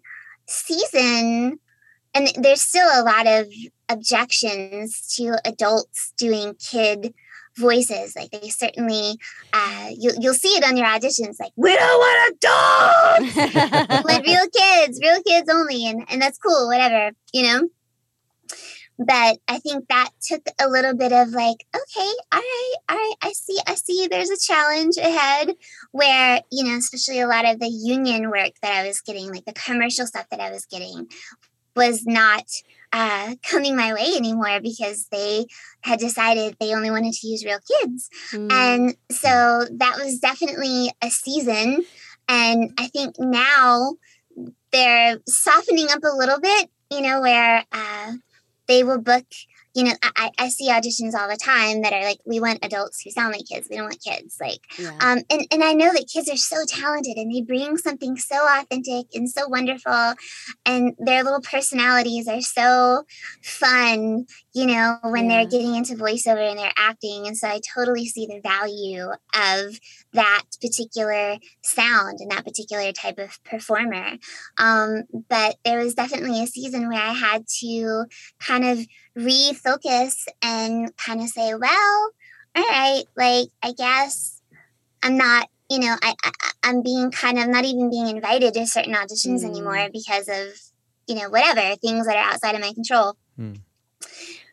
season, 0.49 1.59
and 2.13 2.31
there's 2.35 2.61
still 2.61 2.87
a 2.87 3.03
lot 3.03 3.27
of 3.27 3.47
objections 3.89 5.15
to 5.15 5.37
adults 5.45 6.13
doing 6.17 6.55
kid 6.55 7.13
voices. 7.57 8.15
Like 8.15 8.31
they 8.31 8.49
certainly, 8.49 9.17
uh, 9.53 9.89
you'll 9.97 10.15
you'll 10.19 10.33
see 10.33 10.49
it 10.49 10.63
on 10.63 10.77
your 10.77 10.87
auditions. 10.87 11.39
Like 11.39 11.51
we 11.55 11.75
don't 11.75 11.99
want 11.99 12.35
adults, 12.35 14.05
want 14.05 14.25
real 14.25 14.47
kids, 14.55 14.99
real 15.01 15.21
kids 15.23 15.49
only, 15.51 15.87
and 15.87 16.05
and 16.09 16.21
that's 16.21 16.37
cool, 16.37 16.67
whatever, 16.67 17.11
you 17.33 17.43
know 17.43 17.69
but 18.99 19.37
I 19.47 19.59
think 19.59 19.87
that 19.87 20.09
took 20.21 20.45
a 20.59 20.67
little 20.67 20.93
bit 20.93 21.13
of 21.13 21.29
like, 21.29 21.65
okay, 21.73 22.11
all 22.33 22.39
right, 22.39 22.73
all 22.89 22.97
right, 22.97 23.13
I 23.21 23.31
see, 23.31 23.57
I 23.65 23.75
see 23.75 24.07
there's 24.07 24.29
a 24.29 24.37
challenge 24.37 24.97
ahead 24.97 25.55
where, 25.93 26.41
you 26.51 26.65
know, 26.65 26.77
especially 26.77 27.21
a 27.21 27.27
lot 27.27 27.45
of 27.45 27.61
the 27.61 27.69
union 27.69 28.29
work 28.29 28.51
that 28.61 28.73
I 28.73 28.85
was 28.85 28.99
getting, 28.99 29.31
like 29.31 29.45
the 29.45 29.53
commercial 29.53 30.05
stuff 30.05 30.25
that 30.31 30.41
I 30.41 30.51
was 30.51 30.65
getting, 30.65 31.07
was 31.75 32.05
not 32.05 32.43
uh, 32.91 33.35
coming 33.43 33.75
my 33.75 33.93
way 33.93 34.13
anymore 34.15 34.59
because 34.61 35.07
they 35.11 35.45
had 35.81 35.99
decided 35.99 36.55
they 36.59 36.73
only 36.73 36.91
wanted 36.91 37.13
to 37.13 37.27
use 37.27 37.45
real 37.45 37.59
kids. 37.81 38.09
Mm. 38.33 38.51
And 38.51 38.95
so 39.11 39.65
that 39.71 39.97
was 40.03 40.19
definitely 40.19 40.91
a 41.01 41.09
season. 41.09 41.85
And 42.27 42.71
I 42.77 42.87
think 42.87 43.15
now 43.19 43.93
they're 44.71 45.19
softening 45.27 45.87
up 45.89 46.03
a 46.03 46.15
little 46.15 46.39
bit, 46.39 46.69
you 46.91 47.01
know, 47.01 47.21
where, 47.21 47.65
uh, 47.71 48.13
they 48.67 48.83
will 48.83 49.01
book 49.01 49.25
you 49.79 49.85
know 49.85 49.93
I, 50.17 50.29
I 50.37 50.49
see 50.49 50.69
auditions 50.69 51.13
all 51.13 51.29
the 51.29 51.37
time 51.37 51.83
that 51.83 51.93
are 51.93 52.03
like 52.03 52.19
we 52.25 52.41
want 52.41 52.59
adults 52.65 53.01
who 53.01 53.11
sound 53.11 53.31
like 53.31 53.45
kids 53.49 53.67
we 53.69 53.77
don't 53.77 53.85
want 53.85 54.03
kids 54.03 54.35
like 54.41 54.59
yeah. 54.77 54.91
um 54.99 55.19
and, 55.29 55.47
and 55.51 55.63
i 55.63 55.73
know 55.73 55.93
that 55.93 56.09
kids 56.11 56.29
are 56.29 56.35
so 56.35 56.57
talented 56.67 57.15
and 57.15 57.33
they 57.33 57.41
bring 57.41 57.77
something 57.77 58.17
so 58.17 58.35
authentic 58.59 59.07
and 59.13 59.29
so 59.29 59.47
wonderful 59.47 60.15
and 60.65 60.95
their 60.99 61.23
little 61.23 61.41
personalities 61.41 62.27
are 62.27 62.41
so 62.41 63.03
fun 63.41 64.25
you 64.53 64.65
know, 64.65 64.97
when 65.03 65.29
yeah. 65.29 65.37
they're 65.37 65.49
getting 65.49 65.75
into 65.75 65.95
voiceover 65.95 66.49
and 66.49 66.57
they're 66.57 66.71
acting. 66.77 67.27
And 67.27 67.37
so 67.37 67.47
I 67.47 67.61
totally 67.73 68.05
see 68.07 68.25
the 68.25 68.41
value 68.41 69.07
of 69.07 69.79
that 70.13 70.43
particular 70.59 71.37
sound 71.61 72.19
and 72.19 72.31
that 72.31 72.45
particular 72.45 72.91
type 72.91 73.19
of 73.19 73.41
performer. 73.43 74.17
Um, 74.57 75.03
but 75.29 75.57
there 75.63 75.79
was 75.79 75.93
definitely 75.93 76.43
a 76.43 76.47
season 76.47 76.89
where 76.89 77.01
I 77.01 77.13
had 77.13 77.45
to 77.59 78.05
kind 78.39 78.65
of 78.65 78.85
refocus 79.19 80.25
and 80.41 80.95
kind 80.97 81.21
of 81.21 81.27
say, 81.27 81.53
well, 81.53 82.11
all 82.55 82.63
right, 82.63 83.03
like, 83.15 83.49
I 83.61 83.73
guess 83.73 84.41
I'm 85.03 85.17
not 85.17 85.49
you 85.69 85.79
know, 85.79 85.95
I, 86.01 86.15
I 86.23 86.69
am 86.69 86.81
being 86.81 87.11
kind 87.11 87.37
of 87.37 87.47
not 87.47 87.63
even 87.63 87.89
being 87.89 88.07
invited 88.07 88.55
to 88.55 88.65
certain 88.65 88.95
auditions 88.95 89.41
mm. 89.41 89.49
anymore 89.49 89.87
because 89.93 90.27
of 90.27 90.59
you 91.07 91.15
know 91.15 91.29
whatever 91.29 91.75
things 91.75 92.07
that 92.07 92.15
are 92.15 92.33
outside 92.33 92.55
of 92.55 92.61
my 92.61 92.73
control. 92.73 93.15
Mm. 93.39 93.61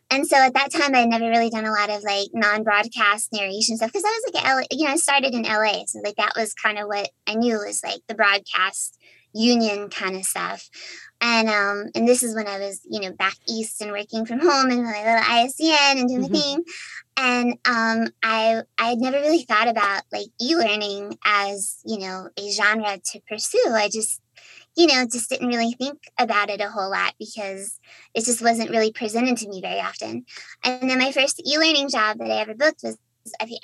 And 0.09 0.25
so 0.25 0.37
at 0.37 0.53
that 0.53 0.71
time, 0.71 0.95
I 0.95 0.99
had 0.99 1.09
never 1.09 1.27
really 1.27 1.49
done 1.49 1.65
a 1.65 1.71
lot 1.71 1.89
of 1.89 2.01
like 2.03 2.29
non-broadcast 2.33 3.33
narration 3.33 3.75
stuff 3.75 3.91
because 3.91 4.05
I 4.05 4.07
was 4.07 4.33
like, 4.33 4.43
LA, 4.43 4.61
you 4.71 4.85
know, 4.85 4.93
I 4.93 4.95
started 4.95 5.33
in 5.33 5.43
LA, 5.43 5.85
so 5.85 5.99
like 6.03 6.15
that 6.15 6.33
was 6.35 6.53
kind 6.53 6.77
of 6.77 6.87
what 6.87 7.09
I 7.25 7.33
knew 7.33 7.57
was 7.57 7.81
like 7.83 8.01
the 8.07 8.15
broadcast 8.15 8.97
union 9.33 9.89
kind 9.89 10.15
of 10.15 10.23
stuff. 10.23 10.69
And 11.19 11.49
um, 11.49 11.89
and 11.95 12.07
this 12.07 12.21
is 12.21 12.35
when 12.35 12.47
I 12.47 12.59
was, 12.59 12.81
you 12.89 13.01
know, 13.01 13.11
back 13.11 13.35
east 13.47 13.81
and 13.81 13.91
working 13.91 14.25
from 14.25 14.39
home 14.39 14.69
and 14.69 14.83
like 14.83 15.05
little 15.05 15.21
ISDN 15.21 15.99
and 15.99 16.07
doing 16.07 16.21
mm-hmm. 16.21 16.33
the 16.33 16.39
thing. 16.39 16.63
And 17.17 17.51
um, 17.65 18.13
I 18.21 18.61
I 18.77 18.89
had 18.89 18.99
never 18.99 19.17
really 19.17 19.43
thought 19.43 19.67
about 19.67 20.03
like 20.11 20.27
e-learning 20.39 21.17
as 21.25 21.79
you 21.85 21.99
know 21.99 22.29
a 22.37 22.51
genre 22.51 22.99
to 23.03 23.21
pursue. 23.27 23.71
I 23.71 23.89
just 23.89 24.21
you 24.77 24.85
know, 24.85 25.05
just 25.11 25.31
didn't 25.31 25.47
really 25.47 25.71
think 25.71 26.03
about 26.19 26.51
it 26.51 26.61
a 26.61 26.69
whole 26.69 26.91
lot 26.91 27.15
because 27.17 27.79
it 28.13 28.23
just 28.23 28.43
wasn't 28.43 28.69
really 28.69 28.91
presented 28.91 29.35
to 29.35 29.49
me 29.49 29.59
very 29.59 29.79
often. 29.79 30.23
And 30.63 30.87
then 30.87 30.99
my 30.99 31.11
first 31.11 31.41
e-learning 31.45 31.89
job 31.89 32.19
that 32.19 32.29
I 32.29 32.41
ever 32.41 32.53
booked 32.53 32.83
was 32.83 32.95
I 33.39 33.45
think 33.45 33.59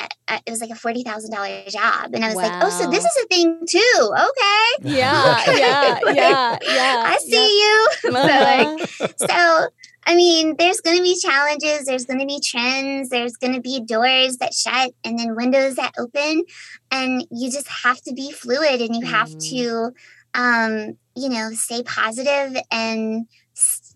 it 0.45 0.49
was 0.49 0.61
like 0.61 0.69
a 0.69 0.75
forty 0.75 1.03
thousand 1.03 1.31
dollar 1.31 1.63
job, 1.67 2.13
and 2.13 2.23
I 2.23 2.27
was 2.27 2.35
wow. 2.35 2.43
like, 2.43 2.63
"Oh, 2.63 2.69
so 2.69 2.89
this 2.89 3.03
is 3.03 3.23
a 3.23 3.27
thing 3.27 3.59
too? 3.67 4.11
Okay, 4.11 4.95
yeah, 4.97 5.37
okay. 5.41 5.59
yeah, 5.59 5.99
like, 6.03 6.15
yeah, 6.15 6.57
yeah. 6.63 7.03
I 7.07 7.17
see 7.17 7.59
you." 7.59 7.87
Uh-huh. 8.15 8.77
so, 8.97 9.03
like, 9.03 9.13
so 9.17 9.67
I 10.05 10.15
mean, 10.15 10.55
there's 10.57 10.81
going 10.81 10.97
to 10.97 11.03
be 11.03 11.17
challenges. 11.17 11.85
There's 11.85 12.05
going 12.05 12.19
to 12.19 12.25
be 12.25 12.39
trends. 12.43 13.09
There's 13.09 13.37
going 13.37 13.53
to 13.53 13.61
be 13.61 13.79
doors 13.79 14.37
that 14.37 14.53
shut 14.53 14.91
and 15.03 15.17
then 15.17 15.35
windows 15.35 15.75
that 15.75 15.93
open, 15.97 16.43
and 16.91 17.25
you 17.31 17.51
just 17.51 17.67
have 17.67 18.01
to 18.03 18.13
be 18.13 18.31
fluid, 18.31 18.81
and 18.81 18.95
you 18.95 19.05
have 19.05 19.29
mm. 19.29 19.49
to 19.49 19.93
um, 20.33 20.97
you 21.15 21.29
know, 21.29 21.51
stay 21.53 21.83
positive 21.83 22.59
and 22.71 23.27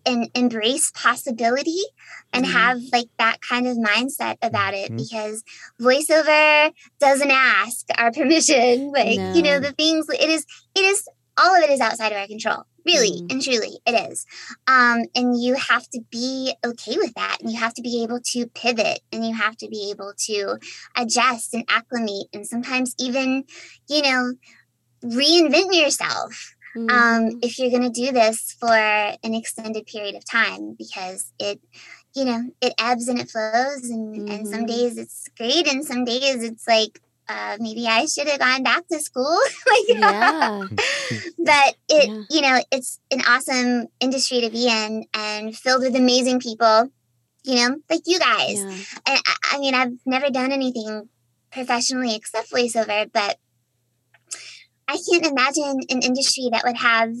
and 0.06 0.30
embrace 0.34 0.92
possibility 0.92 1.82
and 2.32 2.44
mm-hmm. 2.44 2.56
have 2.56 2.80
like 2.92 3.08
that 3.18 3.38
kind 3.40 3.66
of 3.66 3.76
mindset 3.76 4.36
about 4.42 4.74
it 4.74 4.90
mm-hmm. 4.90 4.96
because 4.96 5.44
voiceover 5.80 6.72
doesn't 7.00 7.30
ask 7.30 7.86
our 7.96 8.12
permission 8.18 8.90
like 8.92 9.18
no. 9.18 9.32
you 9.34 9.42
know 9.42 9.60
the 9.60 9.72
things 9.72 10.06
it 10.08 10.28
is 10.28 10.44
it 10.74 10.84
is 10.84 11.08
all 11.40 11.56
of 11.56 11.62
it 11.62 11.70
is 11.70 11.80
outside 11.80 12.12
of 12.12 12.18
our 12.18 12.26
control 12.26 12.64
really 12.84 13.10
mm-hmm. 13.10 13.26
and 13.30 13.42
truly 13.42 13.78
it 13.86 14.10
is 14.10 14.26
um, 14.66 15.02
and 15.14 15.40
you 15.40 15.54
have 15.54 15.88
to 15.88 16.00
be 16.10 16.52
okay 16.64 16.96
with 16.96 17.14
that 17.14 17.38
and 17.40 17.50
you 17.50 17.58
have 17.58 17.74
to 17.74 17.82
be 17.82 18.02
able 18.02 18.20
to 18.20 18.46
pivot 18.48 19.00
and 19.12 19.24
you 19.24 19.34
have 19.34 19.56
to 19.56 19.68
be 19.68 19.90
able 19.90 20.12
to 20.16 20.58
adjust 20.96 21.54
and 21.54 21.64
acclimate 21.68 22.26
and 22.32 22.46
sometimes 22.46 22.94
even 22.98 23.44
you 23.88 24.02
know 24.02 24.34
reinvent 25.04 25.72
yourself 25.72 26.54
um, 26.76 26.86
mm-hmm. 26.86 27.26
um, 27.26 27.38
if 27.42 27.58
you're 27.58 27.70
going 27.70 27.82
to 27.82 27.88
do 27.90 28.12
this 28.12 28.56
for 28.58 28.74
an 28.74 29.34
extended 29.34 29.86
period 29.86 30.14
of 30.14 30.24
time 30.24 30.74
because 30.78 31.32
it 31.38 31.60
you 32.18 32.24
know 32.24 32.50
it 32.60 32.74
ebbs 32.78 33.08
and 33.08 33.20
it 33.20 33.30
flows 33.30 33.88
and, 33.90 34.14
mm-hmm. 34.14 34.28
and 34.28 34.48
some 34.48 34.60
mm-hmm. 34.60 34.66
days 34.66 34.98
it's 34.98 35.28
great 35.36 35.66
and 35.68 35.84
some 35.84 36.04
days 36.04 36.42
it's 36.42 36.66
like 36.66 37.00
uh, 37.28 37.58
maybe 37.60 37.86
I 37.86 38.06
should 38.06 38.26
have 38.26 38.40
gone 38.40 38.62
back 38.62 38.88
to 38.88 38.98
school. 39.00 39.38
like, 39.66 39.84
yeah. 39.88 40.62
but 41.38 41.76
it, 41.88 42.08
yeah. 42.08 42.22
you 42.30 42.40
know, 42.40 42.58
it's 42.72 42.98
an 43.10 43.20
awesome 43.28 43.88
industry 44.00 44.40
to 44.40 44.50
be 44.50 44.66
in 44.66 45.04
and 45.12 45.54
filled 45.54 45.82
with 45.82 45.94
amazing 45.94 46.40
people, 46.40 46.90
you 47.44 47.56
know, 47.56 47.76
like 47.90 48.00
you 48.06 48.18
guys. 48.18 48.56
Yeah. 48.56 48.70
And 49.06 49.20
I, 49.26 49.34
I 49.52 49.58
mean, 49.58 49.74
I've 49.74 49.92
never 50.06 50.30
done 50.30 50.52
anything 50.52 51.10
professionally 51.52 52.14
except 52.14 52.50
voiceover, 52.50 53.10
but 53.12 53.38
I 54.88 54.96
can't 55.10 55.26
imagine 55.26 55.80
an 55.90 56.00
industry 56.00 56.48
that 56.50 56.64
would 56.64 56.78
have 56.78 57.12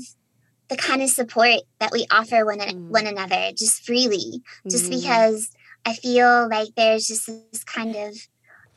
the 0.68 0.76
kind 0.76 1.02
of 1.02 1.10
support 1.10 1.60
that 1.80 1.92
we 1.92 2.06
offer 2.10 2.44
one, 2.44 2.58
mm. 2.58 2.88
one 2.88 3.06
another 3.06 3.50
just 3.56 3.84
freely, 3.84 4.42
just 4.68 4.86
mm. 4.86 5.00
because 5.00 5.50
I 5.84 5.94
feel 5.94 6.48
like 6.48 6.68
there's 6.76 7.06
just 7.06 7.26
this 7.26 7.64
kind 7.64 7.96
of 7.96 8.14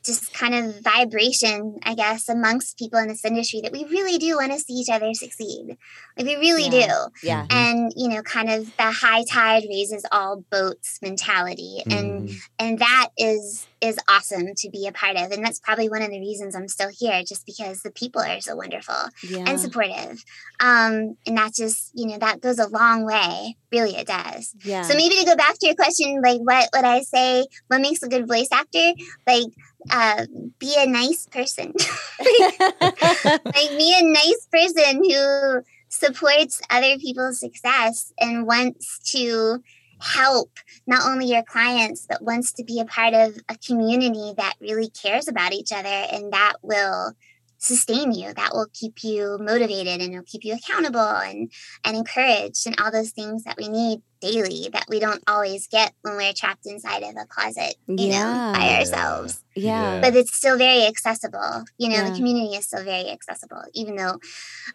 just 0.04 0.34
kind 0.34 0.56
of 0.56 0.82
vibration, 0.82 1.78
I 1.84 1.96
guess, 1.96 2.28
amongst 2.28 2.78
people 2.78 3.00
in 3.00 3.08
this 3.08 3.26
industry 3.26 3.62
that 3.62 3.72
we 3.72 3.86
really 3.86 4.18
do 4.18 4.38
want 4.38 4.52
to 4.52 4.60
see 4.60 4.74
each 4.74 4.90
other 4.90 5.14
succeed. 5.14 5.78
Like 6.18 6.26
we 6.26 6.36
really 6.38 6.70
yeah. 6.76 6.88
do. 6.88 7.28
Yeah. 7.28 7.46
And 7.50 7.94
you 7.96 8.10
know, 8.10 8.22
kind 8.22 8.50
of 8.50 8.66
the 8.78 8.92
high 8.92 9.24
tide 9.24 9.64
raises 9.70 10.06
all 10.12 10.44
boats 10.50 11.00
mentality. 11.02 11.84
Mm. 11.86 12.00
And 12.00 12.30
and 12.60 12.80
that 12.80 13.10
is 13.18 13.68
is 13.82 13.98
awesome 14.08 14.54
to 14.56 14.70
be 14.70 14.88
a 14.88 14.92
part 14.92 15.18
of. 15.18 15.32
And 15.32 15.44
that's 15.44 15.60
probably 15.60 15.90
one 15.90 16.04
of 16.04 16.12
the 16.12 16.20
reasons 16.20 16.56
I'm 16.56 16.68
still 16.68 16.92
here, 16.98 17.24
just 17.24 17.46
because 17.46 17.82
the 17.82 17.92
people 17.92 18.22
are 18.22 18.40
so 18.40 18.56
wonderful 18.56 18.96
yeah. 19.24 19.44
and 19.48 19.60
supportive. 19.60 20.24
Um, 20.60 21.18
and 21.26 21.38
that 21.38 21.56
just, 21.56 21.92
you 21.96 22.06
know, 22.06 22.20
that 22.20 22.42
goes 22.42 22.60
a 22.60 22.68
long 22.68 23.06
way. 23.06 23.58
Really, 23.72 23.96
it 23.96 24.06
does. 24.06 24.56
Yeah. 24.64 24.84
So 24.84 24.96
maybe 24.96 25.16
to 25.16 25.26
go 25.26 25.36
back 25.36 25.58
to 25.58 25.66
your 25.66 25.76
question, 25.76 26.22
like 26.24 26.42
what 26.42 26.70
would 26.76 26.86
I 26.86 27.02
say? 27.02 27.48
What 27.68 27.82
makes 27.82 28.04
a 28.04 28.10
good 28.10 28.28
voice 28.28 28.50
actor? 28.52 28.92
Like 29.26 29.48
uh, 29.89 30.26
be 30.60 30.76
a 30.78 30.86
nice 30.86 31.28
person. 31.28 31.74
like, 32.20 33.70
be 33.78 33.96
a 33.98 34.04
nice 34.04 34.48
person 34.52 35.04
who 35.04 35.62
supports 35.89 36.62
other 36.70 36.98
people's 36.98 37.39
success 37.39 38.13
and 38.20 38.46
wants 38.46 39.00
to 39.12 39.62
help 40.00 40.52
not 40.88 41.04
only 41.06 41.28
your 41.28 41.44
clients, 41.44 42.06
but 42.10 42.24
wants 42.24 42.52
to 42.54 42.63
be 42.63 42.80
a 42.80 42.86
part 42.86 43.13
of 43.13 43.38
a 43.50 43.58
community 43.58 44.34
that 44.38 44.56
really 44.60 44.89
cares 44.89 45.28
about 45.28 45.54
each 45.54 45.72
other 45.72 45.88
and 45.88 46.34
that 46.34 46.54
will 46.62 47.13
sustain 47.62 48.12
you 48.12 48.34
that 48.34 48.54
will 48.54 48.67
keep 48.74 49.04
you 49.04 49.38
motivated 49.39 50.02
and 50.02 50.13
it'll 50.13 50.24
keep 50.26 50.43
you 50.43 50.56
accountable 50.56 51.00
and 51.00 51.52
and 51.86 51.95
encouraged 51.95 52.65
and 52.65 52.76
all 52.82 52.91
those 52.91 53.12
things 53.12 53.43
that 53.43 53.56
we 53.58 53.69
need 53.69 54.02
daily 54.19 54.69
that 54.74 54.86
we 54.89 55.00
don't 55.00 55.24
always 55.28 55.67
get 55.67 55.93
when 56.02 56.15
we're 56.15 56.34
trapped 56.34 56.65
inside 56.65 57.04
of 57.04 57.15
a 57.19 57.26
closet 57.28 57.76
you 57.88 58.08
yeah. 58.08 58.52
know 58.52 58.60
by 58.60 58.78
ourselves. 58.78 59.43
Yeah. 59.56 60.00
But 60.02 60.15
it's 60.15 60.36
still 60.36 60.58
very 60.58 60.86
accessible 60.86 61.63
you 61.78 61.89
know 61.89 61.95
yeah. 61.95 62.10
the 62.10 62.15
community 62.15 62.56
is 62.56 62.65
still 62.65 62.84
very 62.84 63.10
accessible 63.10 63.63
even 63.74 63.95
though 63.95 64.19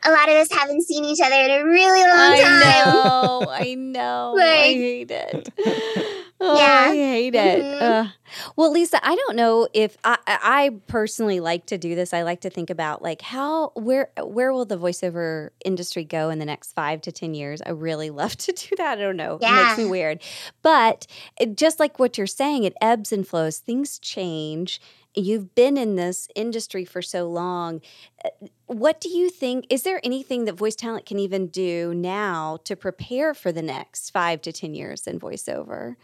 a 0.05 0.11
lot 0.11 0.29
of 0.29 0.37
us 0.37 0.53
haven't 0.53 0.83
seen 0.83 1.05
each 1.05 1.21
other 1.21 1.35
in 1.35 1.51
a 1.51 1.65
really 1.65 2.03
long 2.03 2.39
time 2.39 2.63
I 2.63 2.83
time. 2.85 2.95
know, 2.95 3.47
i 3.51 3.75
know 3.79 4.35
like, 4.37 4.49
i 4.49 4.73
hate 4.73 5.11
it 5.11 5.53
Oh, 6.39 6.59
yeah. 6.59 6.91
I 6.91 6.95
hate 6.95 7.35
it. 7.35 7.65
Mm-hmm. 7.65 8.11
well, 8.57 8.71
Lisa, 8.71 9.05
I 9.07 9.15
don't 9.15 9.37
know 9.37 9.69
if 9.73 9.97
I, 10.05 10.19
I 10.27 10.71
personally 10.87 11.41
like 11.41 11.67
to 11.67 11.79
do 11.79 11.95
this. 11.95 12.13
I 12.13 12.23
like 12.23 12.43
to 12.43 12.51
think 12.51 12.69
about 12.69 13.01
like 13.01 13.23
how 13.23 13.71
where 13.75 14.11
where 14.23 14.53
will 14.53 14.67
the 14.67 14.79
voiceover 14.79 15.51
industry 15.65 16.05
go 16.05 16.29
in 16.29 16.39
the 16.39 16.45
next 16.45 16.73
five 16.73 17.01
to 17.03 17.13
ten 17.13 17.35
years? 17.35 17.63
I 17.65 17.71
really 17.71 18.11
love 18.23 18.37
to 18.37 18.53
do 18.53 18.77
that. 18.77 18.99
I 18.99 19.01
don't 19.01 19.17
know. 19.17 19.39
Yeah. 19.41 19.61
It 19.61 19.65
makes 19.65 19.79
me 19.79 19.85
weird. 19.87 20.23
But 20.63 21.07
it, 21.41 21.57
just 21.57 21.81
like 21.81 21.99
what 21.99 22.19
you're 22.19 22.27
saying, 22.27 22.65
it 22.65 22.75
ebbs 22.83 23.13
and 23.13 23.27
flows. 23.27 23.59
Things 23.59 23.99
change. 23.99 24.81
You've 25.15 25.55
been 25.55 25.79
in 25.79 25.97
this 25.97 26.29
industry 26.35 26.85
for 26.85 27.01
so 27.01 27.27
long. 27.27 27.81
Uh, 28.23 28.29
what 28.67 29.01
do 29.01 29.09
you 29.09 29.31
think? 29.31 29.65
Is 29.71 29.83
there 29.83 29.99
anything 30.05 30.45
that 30.45 30.53
voice 30.53 30.77
talent 30.77 31.07
can 31.07 31.19
even 31.19 31.47
do 31.47 31.95
now 31.95 32.59
to 32.65 32.77
prepare 32.77 33.33
for 33.33 33.51
the 33.51 33.63
next 33.63 34.11
five 34.11 34.43
to 34.43 34.53
10 34.53 34.75
years 34.75 35.07
in 35.07 35.19
voiceover? 35.19 35.97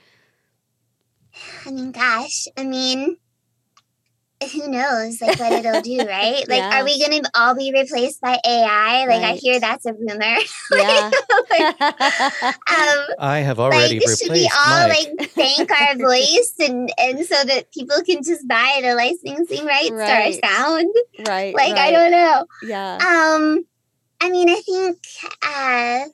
I 1.67 1.71
mean, 1.71 1.93
gosh, 1.93 2.47
I 2.57 2.65
mean, 2.65 3.17
who 4.51 4.69
knows 4.69 5.21
like 5.21 5.39
what 5.39 5.53
it'll 5.53 5.81
do, 5.83 5.99
right? 6.09 6.49
Like, 6.49 6.59
yeah. 6.59 6.81
are 6.81 6.85
we 6.85 6.99
going 6.99 7.23
to 7.23 7.31
all 7.35 7.55
be 7.55 7.73
replaced 7.73 8.21
by 8.21 8.39
AI? 8.45 9.07
Like, 9.07 9.09
right. 9.09 9.25
I 9.25 9.33
hear 9.35 9.61
that's 9.61 9.87
a 9.87 9.93
rumor. 9.93 10.37
Yeah. 10.73 11.11
like, 11.51 11.83
um, 11.83 13.07
I 13.19 13.43
have 13.45 13.61
already 13.61 13.99
like, 13.99 14.09
replaced. 14.09 14.23
Should 14.23 14.33
we 14.33 14.51
all 14.67 14.89
Mike. 14.89 15.09
like 15.19 15.35
bank 15.35 15.71
our 15.71 15.97
voice 15.97 16.55
and 16.61 16.91
and 16.99 17.27
so 17.27 17.45
that 17.45 17.71
people 17.73 17.97
can 18.07 18.23
just 18.23 18.49
buy 18.49 18.81
the 18.83 18.95
licensing 18.95 19.67
rights 19.67 19.91
right. 19.91 20.41
to 20.41 20.49
our 20.49 20.51
sound? 20.51 20.95
Right. 21.29 21.55
Like, 21.55 21.75
right. 21.75 21.77
I 21.77 21.91
don't 21.91 22.11
know. 22.11 22.47
Yeah. 22.63 22.95
Um, 22.97 23.67
I 24.23 24.31
mean, 24.31 24.49
I 24.49 24.61
think 24.61 24.99
uh, 25.47 26.05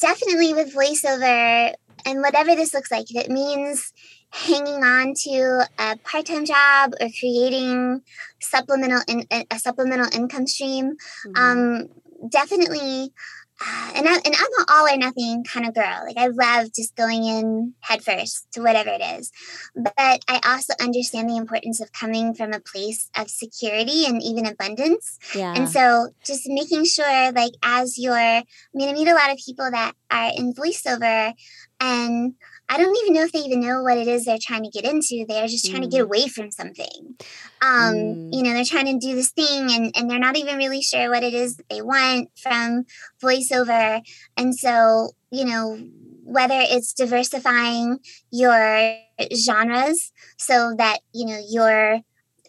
definitely 0.00 0.54
with 0.54 0.74
voiceover 0.74 1.72
and 2.08 2.22
whatever 2.22 2.54
this 2.54 2.72
looks 2.72 2.90
like, 2.90 3.10
if 3.10 3.16
it 3.16 3.30
means 3.30 3.92
hanging 4.30 4.82
on 4.82 5.12
to 5.14 5.66
a 5.78 5.96
part-time 5.98 6.46
job 6.46 6.92
or 7.00 7.08
creating 7.18 8.00
supplemental 8.40 9.02
in, 9.06 9.26
a 9.50 9.58
supplemental 9.58 10.08
income 10.12 10.46
stream, 10.46 10.96
mm-hmm. 11.26 11.36
um, 11.36 11.88
definitely 12.30 13.12
uh, 13.60 13.92
and, 13.94 14.08
I, 14.08 14.14
and 14.14 14.34
I'm 14.34 14.52
an 14.58 14.64
all 14.68 14.86
or 14.86 14.96
nothing 14.96 15.44
kind 15.44 15.66
of 15.66 15.74
girl. 15.74 16.02
Like 16.06 16.16
I 16.16 16.28
love 16.28 16.72
just 16.74 16.94
going 16.96 17.24
in 17.24 17.74
headfirst 17.80 18.52
to 18.52 18.62
whatever 18.62 18.90
it 18.90 19.02
is. 19.18 19.32
But 19.74 19.92
I 19.96 20.40
also 20.44 20.74
understand 20.80 21.28
the 21.28 21.36
importance 21.36 21.80
of 21.80 21.92
coming 21.92 22.34
from 22.34 22.52
a 22.52 22.60
place 22.60 23.10
of 23.16 23.30
security 23.30 24.06
and 24.06 24.22
even 24.22 24.46
abundance. 24.46 25.18
Yeah. 25.34 25.54
And 25.56 25.68
so 25.68 26.08
just 26.24 26.42
making 26.46 26.84
sure, 26.84 27.32
like, 27.32 27.52
as 27.62 27.98
you're, 27.98 28.14
I 28.14 28.44
mean, 28.74 28.88
I 28.88 28.92
meet 28.92 29.08
a 29.08 29.14
lot 29.14 29.32
of 29.32 29.38
people 29.44 29.70
that 29.70 29.94
are 30.10 30.30
in 30.36 30.54
voiceover 30.54 31.34
and 31.80 32.34
I 32.68 32.76
don't 32.76 32.96
even 33.02 33.14
know 33.14 33.22
if 33.24 33.32
they 33.32 33.38
even 33.40 33.60
know 33.60 33.82
what 33.82 33.96
it 33.96 34.06
is 34.08 34.24
they're 34.24 34.38
trying 34.40 34.64
to 34.64 34.70
get 34.70 34.84
into. 34.84 35.24
They're 35.26 35.46
just 35.46 35.70
trying 35.70 35.82
to 35.82 35.88
get 35.88 36.00
Mm. 36.02 36.04
away 36.04 36.28
from 36.28 36.50
something. 36.50 37.16
Um, 37.60 37.94
Mm. 37.94 38.28
You 38.32 38.42
know, 38.42 38.52
they're 38.52 38.64
trying 38.64 38.98
to 39.00 39.06
do 39.06 39.14
this 39.14 39.30
thing 39.30 39.70
and, 39.72 39.92
and 39.96 40.10
they're 40.10 40.18
not 40.18 40.36
even 40.36 40.58
really 40.58 40.82
sure 40.82 41.08
what 41.10 41.22
it 41.24 41.34
is 41.34 41.56
that 41.56 41.68
they 41.70 41.80
want 41.80 42.30
from 42.36 42.84
voiceover. 43.22 44.02
And 44.36 44.54
so, 44.54 45.12
you 45.30 45.44
know, 45.44 45.78
whether 46.24 46.60
it's 46.60 46.92
diversifying 46.92 48.00
your 48.30 48.96
genres 49.34 50.12
so 50.36 50.74
that, 50.76 51.00
you 51.14 51.26
know, 51.26 51.40
you're 51.48 52.00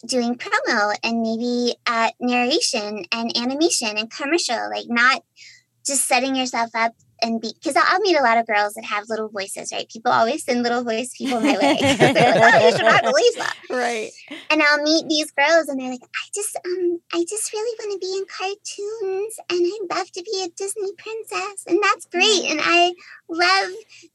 doing 0.05 0.36
promo 0.36 0.95
and 1.03 1.21
maybe 1.21 1.75
uh, 1.88 2.12
narration 2.19 3.05
and 3.12 3.36
animation 3.38 3.97
and 3.97 4.12
commercial, 4.12 4.69
like 4.69 4.86
not 4.89 5.23
just 5.86 6.08
setting 6.08 6.36
yourself 6.36 6.69
up 6.75 6.93
and 7.21 7.41
be 7.41 7.53
because 7.53 7.75
I'll 7.75 7.99
meet 7.99 8.17
a 8.17 8.21
lot 8.23 8.38
of 8.38 8.47
girls 8.47 8.73
that 8.73 8.86
have 8.86 9.05
little 9.10 9.29
voices, 9.29 9.71
right? 9.71 9.88
People 9.89 10.12
always 10.12 10.43
send 10.43 10.63
little 10.63 10.84
voice 10.84 11.13
people 11.17 11.39
my 11.39 11.58
way. 11.58 11.77
They're 11.97 12.13
like, 12.36 12.53
oh, 12.55 12.65
you 12.65 12.71
should 12.71 12.82
have 12.82 13.13
Lisa. 13.13 13.45
right. 13.69 14.12
And 14.49 14.62
I'll 14.63 14.82
meet 14.84 15.08
these 15.08 15.32
girls 15.32 15.67
and 15.67 15.79
they're 15.79 15.89
like, 15.91 16.01
I 16.03 16.27
just 16.34 16.55
um 16.65 16.99
I 17.13 17.25
just 17.29 17.51
really 17.53 17.75
want 17.79 18.01
to 18.01 18.08
be 18.08 18.17
in 18.17 18.25
cartoons 18.27 19.36
and 19.49 19.62
I'd 19.62 19.97
love 19.97 20.12
to 20.12 20.23
be 20.23 20.43
a 20.45 20.49
Disney 20.49 20.91
princess. 20.97 21.63
And 21.67 21.79
that's 21.84 22.05
great. 22.05 22.45
And 22.49 22.60
I 22.63 22.93
love 23.29 23.71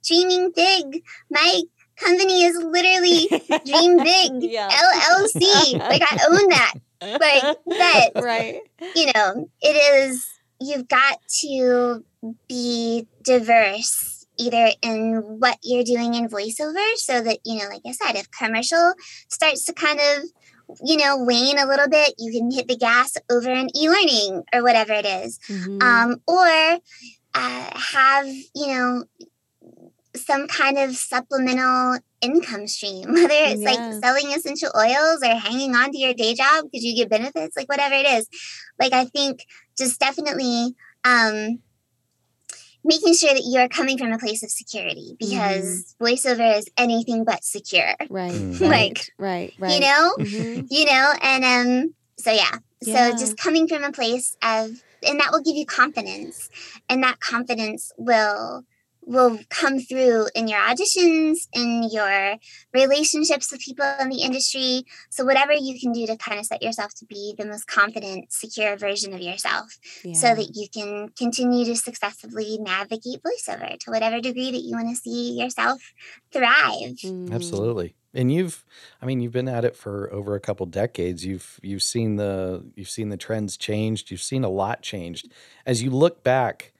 dreaming 0.06 0.52
big. 0.54 1.02
My 1.30 1.62
company 1.96 2.44
is 2.44 2.56
literally 2.56 3.28
Dream 3.64 3.98
Big 3.98 4.50
Yeah. 4.50 4.68
LLC. 4.68 5.78
Like 5.78 6.02
I 6.02 6.18
own 6.30 6.48
that. 6.48 6.74
Like 7.02 7.58
that 7.66 8.10
right. 8.16 8.60
you 8.96 9.12
know, 9.14 9.48
it 9.60 9.76
is, 9.76 10.26
you've 10.60 10.88
got 10.88 11.18
to 11.40 12.04
be 12.48 13.06
diverse 13.22 14.26
either 14.38 14.70
in 14.82 15.14
what 15.38 15.56
you're 15.62 15.84
doing 15.84 16.14
in 16.14 16.28
voiceover 16.28 16.84
so 16.96 17.20
that, 17.22 17.38
you 17.44 17.56
know, 17.58 17.68
like 17.68 17.82
I 17.86 17.92
said, 17.92 18.16
if 18.16 18.28
commercial 18.30 18.94
starts 19.28 19.64
to 19.66 19.72
kind 19.72 20.00
of, 20.00 20.24
you 20.84 20.96
know, 20.96 21.18
wane 21.18 21.58
a 21.58 21.66
little 21.66 21.88
bit, 21.88 22.14
you 22.18 22.32
can 22.32 22.50
hit 22.50 22.66
the 22.66 22.76
gas 22.76 23.14
over 23.30 23.50
in 23.50 23.68
e 23.76 23.88
learning 23.88 24.42
or 24.52 24.62
whatever 24.62 24.92
it 24.92 25.06
is. 25.06 25.38
Mhm. 25.48 25.82
Um, 25.82 26.20
or 26.26 26.78
uh, 27.34 27.70
have, 27.92 28.26
you 28.26 28.66
know, 28.68 29.04
some 30.16 30.46
kind 30.46 30.78
of 30.78 30.94
supplemental 30.96 31.98
income 32.20 32.66
stream, 32.66 33.08
whether 33.12 33.28
it's 33.30 33.60
Yeah. 33.62 33.70
like 33.72 33.94
selling 34.02 34.32
essential 34.32 34.70
oils 34.76 35.20
or 35.22 35.34
hanging 35.36 35.74
on 35.74 35.90
to 35.92 35.98
your 35.98 36.14
day 36.14 36.34
job 36.34 36.64
because 36.64 36.84
you 36.84 36.94
get 36.96 37.10
benefits, 37.10 37.56
like 37.56 37.68
whatever 37.68 37.94
it 37.94 38.06
is. 38.06 38.28
Like 38.80 38.92
I 38.92 39.04
think 39.06 39.44
just 39.78 39.98
definitely 40.00 40.74
um 41.04 41.58
making 42.84 43.14
sure 43.14 43.32
that 43.32 43.42
you're 43.50 43.68
coming 43.68 43.96
from 43.98 44.12
a 44.12 44.18
place 44.18 44.42
of 44.42 44.50
security 44.50 45.16
because 45.18 45.94
voiceover 46.00 46.58
is 46.58 46.68
anything 46.76 47.24
but 47.24 47.42
secure. 47.42 47.94
right. 48.10 48.32
Mm. 48.32 48.60
right. 48.60 48.70
Like, 48.70 49.06
right. 49.18 49.52
Right. 49.58 49.72
You 49.74 49.80
know? 49.80 50.14
Mhm. 50.18 50.66
you 50.70 50.84
know 50.84 51.12
and 51.22 51.44
um 51.44 51.94
so 52.18 52.30
yeah 52.30 52.58
Yeah. 52.82 53.10
so 53.10 53.16
just 53.18 53.36
coming 53.38 53.66
from 53.68 53.82
a 53.84 53.92
place 53.92 54.36
of 54.42 54.70
and 55.06 55.20
that 55.20 55.30
will 55.32 55.42
give 55.42 55.56
you 55.56 55.66
confidence 55.66 56.48
and 56.88 57.02
that 57.02 57.20
confidence 57.20 57.92
will 57.98 58.64
will 59.06 59.38
come 59.50 59.78
through 59.78 60.26
in 60.34 60.48
your 60.48 60.58
auditions 60.60 61.36
in 61.52 61.88
your 61.92 62.36
relationships 62.72 63.50
with 63.52 63.60
people 63.60 63.84
in 64.00 64.08
the 64.08 64.22
industry 64.22 64.82
so 65.10 65.24
whatever 65.24 65.52
you 65.52 65.78
can 65.78 65.92
do 65.92 66.06
to 66.06 66.16
kind 66.16 66.38
of 66.38 66.46
set 66.46 66.62
yourself 66.62 66.92
to 66.94 67.04
be 67.06 67.34
the 67.38 67.46
most 67.46 67.66
confident 67.66 68.32
secure 68.32 68.76
version 68.76 69.12
of 69.14 69.20
yourself 69.20 69.78
Yeah. 70.04 70.14
so 70.14 70.34
that 70.34 70.50
you 70.54 70.68
can 70.68 71.08
continue 71.16 71.64
to 71.66 71.76
successfully 71.76 72.58
navigate 72.60 73.20
voiceover 73.22 73.78
to 73.80 73.90
whatever 73.90 74.20
degree 74.20 74.50
that 74.50 74.62
you 74.62 74.72
want 74.76 74.88
to 74.90 74.96
see 74.96 75.38
yourself 75.40 75.80
thrive 76.32 76.96
Mhm. 77.04 77.32
Absolutely. 77.32 77.94
And 78.12 78.32
you've 78.32 78.64
I 79.02 79.06
mean 79.06 79.20
you've 79.20 79.32
been 79.32 79.48
at 79.48 79.64
it 79.64 79.76
for 79.76 80.12
over 80.12 80.34
a 80.34 80.40
couple 80.40 80.66
decades. 80.66 81.24
You've 81.24 81.58
you've 81.62 81.82
seen 81.82 82.16
the 82.16 82.64
you've 82.76 82.88
seen 82.90 83.08
the 83.08 83.16
trends 83.16 83.56
changed. 83.56 84.10
You've 84.10 84.22
seen 84.22 84.44
a 84.44 84.48
lot 84.48 84.82
changed. 84.82 85.32
As 85.66 85.82
you 85.82 85.90
look 85.90 86.22
back, 86.22 86.72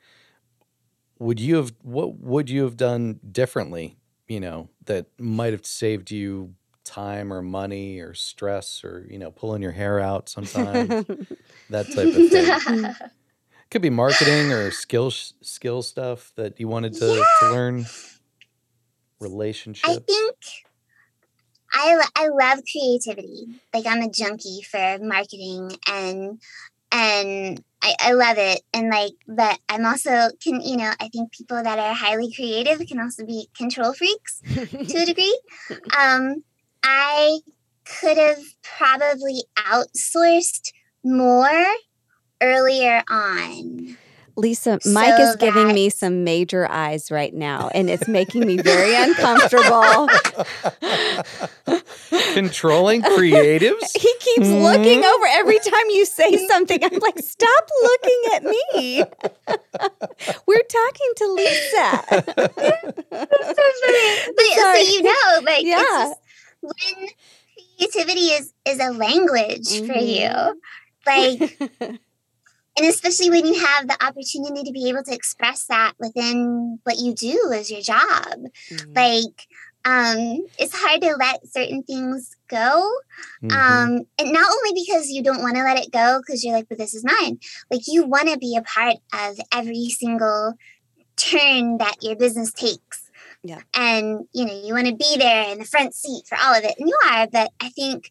would 1.19 1.41
you 1.41 1.57
have 1.57 1.73
what 1.83 2.19
would 2.19 2.51
you 2.51 2.65
have 2.65 2.77
done 2.77 3.21
differently, 3.31 3.97
you 4.27 4.41
know, 4.41 4.69
that 4.87 5.07
might 5.19 5.53
have 5.53 5.67
saved 5.67 6.11
you 6.11 6.55
time 6.85 7.33
or 7.33 7.43
money 7.43 8.01
or 8.01 8.15
stress 8.15 8.85
or, 8.85 9.07
you 9.09 9.19
know, 9.19 9.31
pulling 9.31 9.63
your 9.63 9.73
hair 9.73 10.01
out 10.01 10.29
sometimes, 10.29 10.89
that 11.71 11.91
type 11.93 12.15
of 12.15 12.31
thing. 12.31 12.95
Could 13.71 13.83
be 13.83 13.91
marketing 13.91 14.53
or 14.53 14.71
skill 14.71 15.11
skill 15.11 15.83
stuff 15.83 16.33
that 16.37 16.61
you 16.61 16.69
wanted 16.69 16.95
to, 16.95 17.25
to 17.41 17.51
learn. 17.51 17.87
Relationships. 19.21 19.89
I 19.89 19.97
think 20.07 20.37
I 21.73 22.05
I 22.17 22.29
love 22.29 22.61
creativity. 22.71 23.47
Like 23.73 23.87
I'm 23.87 24.03
a 24.03 24.11
junkie 24.11 24.63
for 24.63 24.99
marketing 25.01 25.73
and 25.89 26.41
and 26.95 27.63
I, 27.83 27.95
I 27.99 28.13
love 28.13 28.39
it. 28.39 28.63
And 28.73 28.89
like 28.89 29.13
but 29.27 29.59
I'm 29.69 29.85
also 29.85 30.31
can 30.43 30.61
you 30.61 30.77
know, 30.77 30.93
I 31.01 31.09
think 31.09 31.33
people 31.33 31.63
that 31.63 31.79
are 31.79 31.93
highly 31.93 32.33
creative 32.33 32.87
can 32.87 33.01
also 33.01 33.27
be 33.27 33.49
control 33.57 33.93
freaks 33.93 34.41
to 34.55 35.03
a 35.03 35.05
degree. 35.07 35.39
Um 35.99 36.45
I 36.83 37.41
could 37.85 38.17
have 38.17 38.39
probably 38.63 39.43
outsourced 39.57 40.73
more 41.03 41.67
earlier 42.41 43.03
on. 43.11 43.99
Lisa, 44.37 44.81
Mike 44.87 45.21
is 45.21 45.31
So 45.33 45.37
giving 45.37 45.69
me 45.69 45.89
some 45.91 46.25
major 46.25 46.69
eyes 46.71 47.11
right 47.11 47.33
now, 47.33 47.69
and 47.75 47.89
it's 47.89 48.09
making 48.09 48.47
me 48.47 48.57
very 48.59 48.95
uncomfortable. 48.95 50.09
Controlling 52.35 53.03
creatives? 53.03 53.97
He 53.97 54.13
keeps 54.21 54.49
Hmm? 54.49 54.55
looking 54.63 55.05
over 55.05 55.27
every 55.31 55.59
time 55.61 55.89
you 55.91 56.05
say 56.05 56.37
something. 56.49 56.83
I'm 56.83 56.99
like, 56.99 57.19
stop 57.21 57.69
looking 57.83 58.23
at 58.35 58.43
me. 58.45 59.05
We're 60.47 60.63
talking 60.63 61.13
to 61.17 61.27
Lisa. 61.33 62.03
but 62.11 62.95
so 63.17 64.61
Sorry. 64.61 64.83
you 64.83 65.03
know, 65.03 65.41
like 65.45 65.65
it's 65.65 65.69
Yeah. 65.69 65.79
just 65.83 66.21
when 66.61 67.09
creativity 67.79 68.27
is 68.29 68.53
is 68.67 68.81
a 68.81 68.91
language 68.91 69.87
for 69.87 69.95
you, 69.95 70.29
Mhm. 70.29 70.55
like, 71.07 72.01
and 72.77 72.87
especially 72.87 73.31
when 73.31 73.47
you 73.47 73.55
have 73.65 73.87
the 73.89 73.97
opportunity 74.05 74.63
to 74.65 74.73
be 74.73 74.89
able 74.89 75.03
to 75.05 75.15
express 75.15 75.67
that 75.67 75.93
within 75.99 76.79
what 76.85 76.99
you 76.99 77.15
do 77.15 77.53
as 77.55 77.71
your 77.71 77.81
job, 77.83 78.39
Mm. 78.71 78.97
like. 78.97 79.47
Um, 79.87 80.47
it's 80.59 80.75
hard 80.75 81.03
to 81.03 81.15
let 81.17 81.47
certain 81.47 81.83
things 81.83 82.35
go. 82.49 82.91
Mhm. 83.43 83.53
Um, 83.53 84.07
and 84.19 84.33
not 84.33 84.51
only 84.51 84.83
because 84.83 85.11
you 85.11 85.23
don't 85.23 85.43
want 85.43 85.57
to 85.57 85.63
let 85.63 85.77
it 85.79 85.93
go 85.93 86.23
because 86.27 86.43
you're 86.43 86.55
like, 86.55 86.71
but 86.71 86.79
this 86.79 86.95
is 86.95 87.05
mine. 87.05 87.39
Like 87.71 87.83
you 87.87 88.07
want 88.07 88.31
to 88.31 88.39
be 88.39 88.57
a 88.57 88.63
part 88.63 88.97
of 89.13 89.39
every 89.53 89.91
single 89.91 90.55
turn 91.17 91.77
that 91.79 91.97
your 92.03 92.17
business 92.17 92.51
takes. 92.51 93.11
Yeah. 93.43 93.61
And 93.75 94.27
you 94.33 94.47
know, 94.47 94.59
you 94.65 94.73
want 94.73 94.87
to 94.87 94.95
be 94.97 95.17
there 95.19 95.53
in 95.53 95.59
the 95.59 95.67
front 95.67 95.95
seat 95.95 96.27
for 96.27 96.39
all 96.41 96.55
of 96.55 96.65
it. 96.65 96.77
And 96.79 96.89
you 96.89 96.97
are, 97.11 97.27
but 97.27 97.53
I 97.61 97.69
think 97.69 98.11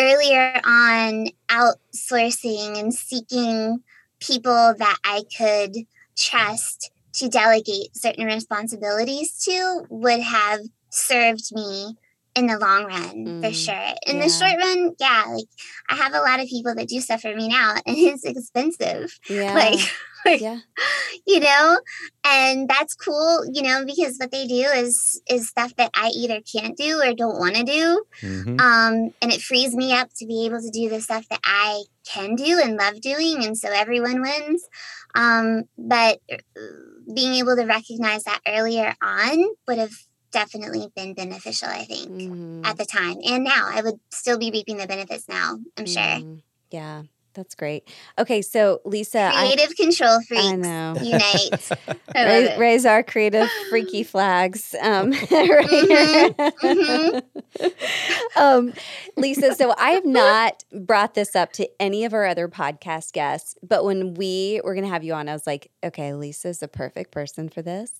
earlier 0.00 0.60
on 0.64 1.28
outsourcing 1.48 2.78
and 2.78 2.92
seeking 2.92 3.82
people 4.20 4.74
that 4.78 4.98
I 5.04 5.22
could 5.36 5.86
trust 6.16 6.90
to 7.14 7.28
delegate 7.28 7.96
certain 7.96 8.26
responsibilities 8.26 9.44
to 9.44 9.84
would 9.88 10.20
have 10.20 10.60
served 10.90 11.52
me 11.52 11.96
in 12.36 12.46
the 12.46 12.58
long 12.58 12.84
run 12.84 13.40
for 13.42 13.48
Mm, 13.50 13.54
sure. 13.54 13.94
In 14.06 14.16
yeah. 14.16 14.22
the 14.22 14.28
short 14.28 14.56
run, 14.58 14.94
yeah, 15.00 15.24
like 15.28 15.46
I 15.88 15.94
have 15.96 16.14
a 16.14 16.20
lot 16.20 16.40
of 16.40 16.46
people 16.48 16.74
that 16.74 16.88
do 16.88 17.00
stuff 17.00 17.22
for 17.22 17.34
me 17.34 17.48
now 17.48 17.74
and 17.86 17.96
it's 17.96 18.24
expensive. 18.24 19.18
yeah. 19.28 19.54
Like, 19.54 19.78
like 20.26 20.40
yeah. 20.40 20.58
you 21.26 21.40
know, 21.40 21.78
and 22.24 22.68
that's 22.68 22.94
cool, 22.94 23.44
you 23.52 23.62
know, 23.62 23.84
because 23.86 24.16
what 24.18 24.30
they 24.32 24.46
do 24.46 24.62
is 24.74 25.20
is 25.30 25.48
stuff 25.48 25.74
that 25.76 25.90
I 25.94 26.08
either 26.14 26.40
can't 26.42 26.76
do 26.76 27.00
or 27.00 27.14
don't 27.14 27.38
want 27.38 27.56
to 27.56 27.64
do. 27.64 28.04
Mhm. 28.22 28.60
Um, 28.60 29.14
and 29.22 29.32
it 29.32 29.40
frees 29.40 29.74
me 29.74 29.92
up 29.94 30.10
to 30.18 30.26
be 30.26 30.44
able 30.46 30.60
to 30.60 30.70
do 30.70 30.88
the 30.88 31.00
stuff 31.00 31.24
that 31.30 31.40
I 31.44 31.82
can 32.12 32.34
do 32.36 32.60
and 32.62 32.76
love 32.76 33.00
doing, 33.00 33.44
and 33.44 33.56
so 33.56 33.68
everyone 33.72 34.20
wins. 34.22 34.62
Um, 35.14 35.62
but 35.78 36.20
uh, 36.30 36.36
being 37.14 37.34
able 37.34 37.56
to 37.56 37.64
recognize 37.64 38.24
that 38.24 38.40
earlier 38.46 38.94
on 39.02 39.44
would 39.66 39.78
have 39.78 39.94
definitely 40.36 40.86
been 40.94 41.14
beneficial, 41.14 41.68
I 41.68 41.84
think, 41.84 42.10
Mhm. 42.10 42.66
at 42.66 42.76
the 42.76 42.84
time 42.84 43.16
and 43.24 43.42
now. 43.42 43.64
I 43.72 43.80
would 43.80 43.98
still 44.12 44.36
be 44.36 44.50
reaping 44.50 44.76
the 44.76 44.86
benefits 44.86 45.26
now, 45.28 45.58
I'm 45.78 45.86
sure. 45.86 46.02
Mm, 46.02 46.42
Yeah. 46.70 47.04
That's 47.36 47.54
great. 47.54 47.88
Okay, 48.18 48.40
so 48.40 48.80
Lisa, 48.84 49.30
Creative 49.32 49.76
control 49.76 50.20
freaks 50.22 50.42
I, 50.42 50.52
I 50.52 50.56
know. 50.56 50.96
unite. 51.02 51.70
I 52.14 52.24
Raise, 52.24 52.58
raise 52.58 52.86
our 52.86 53.02
creative 53.02 53.48
freaky 53.68 54.02
flags. 54.04 54.74
Um, 54.80 55.10
right 55.30 56.34
Mhm, 56.62 57.22
um, 58.36 58.72
Lisa, 59.16 59.54
so 59.54 59.74
I 59.78 59.90
have 59.90 60.06
not 60.06 60.64
brought 60.72 61.14
this 61.14 61.36
up 61.36 61.52
to 61.54 61.68
any 61.78 62.04
of 62.04 62.14
our 62.14 62.24
other 62.24 62.48
podcast 62.48 63.12
guests, 63.12 63.56
but 63.62 63.84
when 63.84 64.14
we 64.14 64.60
were 64.64 64.74
going 64.74 64.84
to 64.84 64.90
have 64.90 65.04
you 65.04 65.12
on, 65.12 65.28
I 65.28 65.34
was 65.34 65.46
like, 65.46 65.70
okay, 65.84 66.14
Lisa's 66.14 66.58
the 66.58 66.68
perfect 66.68 67.12
person 67.12 67.48
for 67.50 67.60
this 67.62 67.92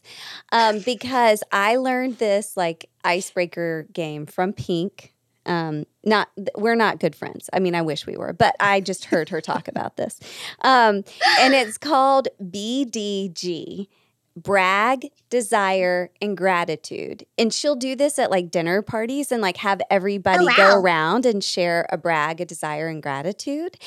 um, 0.51 0.81
because 0.81 1.43
I 1.53 1.77
learned 1.77 2.19
this 2.19 2.57
like 2.57 2.89
icebreaker 3.05 3.87
game 3.93 4.27
from 4.27 4.53
Pink. 4.55 5.13
Um, 5.47 5.85
not 6.05 6.29
we're 6.57 6.75
not 6.75 7.01
good 7.01 7.15
friends. 7.15 7.49
I 7.53 7.61
mean, 7.61 7.75
I 7.75 7.83
wish 7.83 8.07
we 8.07 8.17
were, 8.17 8.33
but 8.33 8.55
I 8.61 8.81
just 8.81 9.07
heard 9.07 9.29
her 9.31 9.41
talk 9.41 9.69
about 9.69 9.97
this, 9.97 10.19
um, 10.63 11.05
and 11.41 11.55
it's 11.55 11.79
called 11.79 12.29
BDG 12.43 13.89
brag, 14.37 15.11
desire, 15.31 16.11
and 16.21 16.37
gratitude. 16.37 17.25
And 17.39 17.53
she'll 17.53 17.75
do 17.75 17.97
this 17.97 18.19
at 18.19 18.31
like 18.31 18.51
dinner 18.51 18.83
parties 18.83 19.33
and 19.33 19.41
like 19.41 19.57
have 19.59 19.81
everybody 19.91 20.45
go 20.57 20.75
wow. 20.75 20.81
around 20.81 21.25
and 21.25 21.43
share 21.43 21.87
a 21.91 21.97
brag, 21.97 22.41
a 22.41 22.45
desire, 22.45 22.89
and 22.89 23.03
gratitude. 23.03 23.79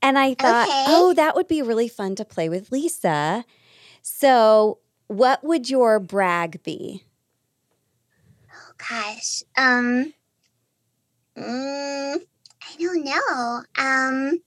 And 0.00 0.16
I 0.18 0.34
thought, 0.34 0.68
Okay. 0.68 0.84
oh, 0.86 1.14
that 1.14 1.34
would 1.34 1.48
be 1.48 1.62
really 1.62 1.88
fun 1.88 2.14
to 2.14 2.24
play 2.24 2.48
with 2.48 2.70
Lisa. 2.70 3.44
So, 4.00 4.78
what 5.08 5.42
would 5.42 5.68
your 5.68 5.98
brag 5.98 6.62
be? 6.62 7.04
Oh, 8.54 8.72
gosh. 8.88 9.42
Um. 9.56 10.14
Mm, 11.38 12.20
I 12.62 12.76
don't 12.78 13.04
know. 13.04 13.62
Um. 13.78 14.38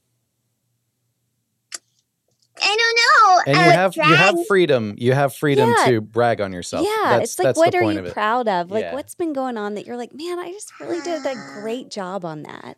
I 2.64 2.78
don't 2.78 3.48
know. 3.48 3.54
And 3.54 3.58
Uh, 3.58 3.66
you 3.66 3.72
have 3.72 3.96
you 3.96 4.16
have 4.16 4.48
freedom. 4.48 4.94
You 4.98 5.14
have 5.14 5.34
freedom 5.36 5.74
Yeah. 5.78 5.86
to 5.86 6.02
brag 6.02 6.42
on 6.42 6.54
yourself. 6.54 6.86
yeah, 6.86 7.18
that's, 7.18 7.32
it's 7.32 7.40
like, 7.40 7.46
that's 7.48 7.58
what 7.58 7.74
are 7.74 7.84
you 7.84 8.00
of 8.00 8.14
proud 8.14 8.48
of? 8.48 8.70
Like, 8.70 8.84
Yeah. 8.84 8.94
what's 8.94 9.16
been 9.16 9.34
going 9.34 9.58
on 9.58 9.74
that 9.76 9.88
you're 9.88 9.98
like, 9.98 10.14
man, 10.14 10.38
I 10.38 10.52
just 10.52 10.72
really 10.80 11.02
did 11.02 11.26
a 11.26 11.36
great 11.60 11.90
job 11.92 12.24
on 12.24 12.44
that? 12.44 12.78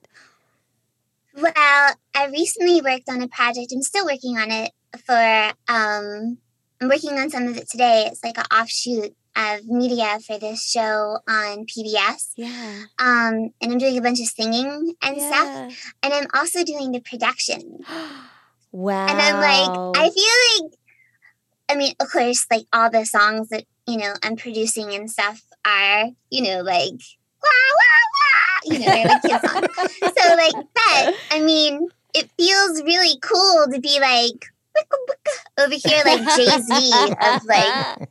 Well, 1.36 1.52
I 1.56 2.28
recently 2.32 2.82
worked 2.82 3.10
on 3.10 3.22
a 3.22 3.28
project. 3.28 3.72
I'm 3.74 3.82
still 3.82 4.06
working 4.06 4.38
on 4.38 4.52
it 4.52 4.72
for. 5.06 5.52
Um, 5.68 6.38
I'm 6.80 6.90
working 6.90 7.18
on 7.18 7.30
some 7.30 7.48
of 7.48 7.58
it 7.58 7.70
today. 7.70 8.08
It's 8.08 8.24
like 8.24 8.38
an 8.38 8.46
offshoot 8.54 9.16
of 9.36 9.66
media 9.68 10.20
for 10.26 10.38
this 10.38 10.70
show 10.70 11.18
on 11.28 11.66
PBS. 11.66 12.34
Yeah. 12.36 12.84
Um, 13.00 13.52
and 13.62 13.72
I'm 13.72 13.78
doing 13.78 13.98
a 13.98 14.02
bunch 14.02 14.20
of 14.20 14.28
singing 14.28 14.96
and 15.02 15.18
stuff. 15.22 15.94
And 16.04 16.14
I'm 16.14 16.28
also 16.34 16.64
doing 16.64 16.92
the 16.92 17.00
production. 17.00 17.80
wow. 18.72 19.08
And 19.10 19.20
I'm 19.20 19.40
like, 19.40 19.98
I 19.98 20.10
feel 20.10 20.68
like, 20.68 20.80
I 21.70 21.76
mean, 21.76 21.94
of 22.00 22.12
course, 22.12 22.46
like 22.52 22.66
all 22.74 22.90
the 22.90 23.06
songs 23.06 23.50
that, 23.50 23.66
you 23.88 23.98
know, 23.98 24.14
I'm 24.24 24.36
producing 24.36 24.94
and 24.94 25.10
stuff 25.10 25.42
are, 25.66 26.06
you 26.30 26.44
know, 26.44 26.62
like, 26.62 27.00
wah, 27.44 27.50
wah, 27.80 28.04
wah, 28.16 28.60
you 28.66 28.80
know, 28.80 28.86
they're 28.86 29.06
like 29.06 29.22
kid 29.22 29.50
songs. 29.50 30.14
So, 30.18 30.36
like, 30.36 30.54
but, 30.54 31.16
I 31.32 31.42
mean, 31.44 31.88
it 32.14 32.30
feels 32.38 32.84
really 32.84 33.18
cool 33.22 33.66
to 33.74 33.80
be 33.80 34.00
like, 34.00 34.53
over 35.60 35.74
here, 35.76 36.02
like 36.06 36.22
Jay 36.36 36.60
Z 36.62 37.14
of 37.22 37.44
like, 37.46 38.10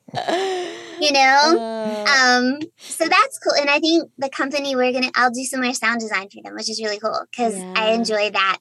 you 1.01 1.13
know? 1.13 1.59
Uh, 1.85 2.05
Um, 2.13 2.59
so 2.79 3.09
that's 3.09 3.39
cool. 3.39 3.55
And 3.61 3.69
I 3.69 3.79
think 3.81 4.11
the 4.19 4.29
company 4.29 4.77
we're 4.77 4.93
gonna 4.93 5.11
I'll 5.15 5.31
do 5.31 5.45
some 5.45 5.61
more 5.63 5.75
sound 5.75 6.01
design 6.01 6.29
for 6.31 6.41
them, 6.43 6.55
which 6.55 6.71
is 6.71 6.81
really 6.83 6.99
cool 7.01 7.25
because 7.31 7.55
I 7.75 7.93
enjoy 7.93 8.31
that 8.31 8.59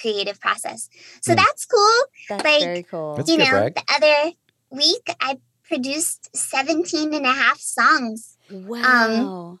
creative 0.00 0.40
process. 0.40 0.88
So 1.22 1.32
Hmm. 1.32 1.36
that's 1.36 1.64
cool. 1.66 1.98
that's 2.28 2.44
like, 2.44 2.60
very 2.60 2.82
cool. 2.82 3.14
That's 3.16 3.28
you 3.28 3.36
a 3.36 3.38
know, 3.38 3.50
brag. 3.50 3.74
the 3.76 3.84
other 3.94 4.32
week 4.70 5.06
I 5.20 5.38
produced 5.68 6.36
17 6.36 7.14
and 7.14 7.24
a 7.26 7.32
half 7.32 7.58
songs. 7.60 8.36
wow. 8.50 9.58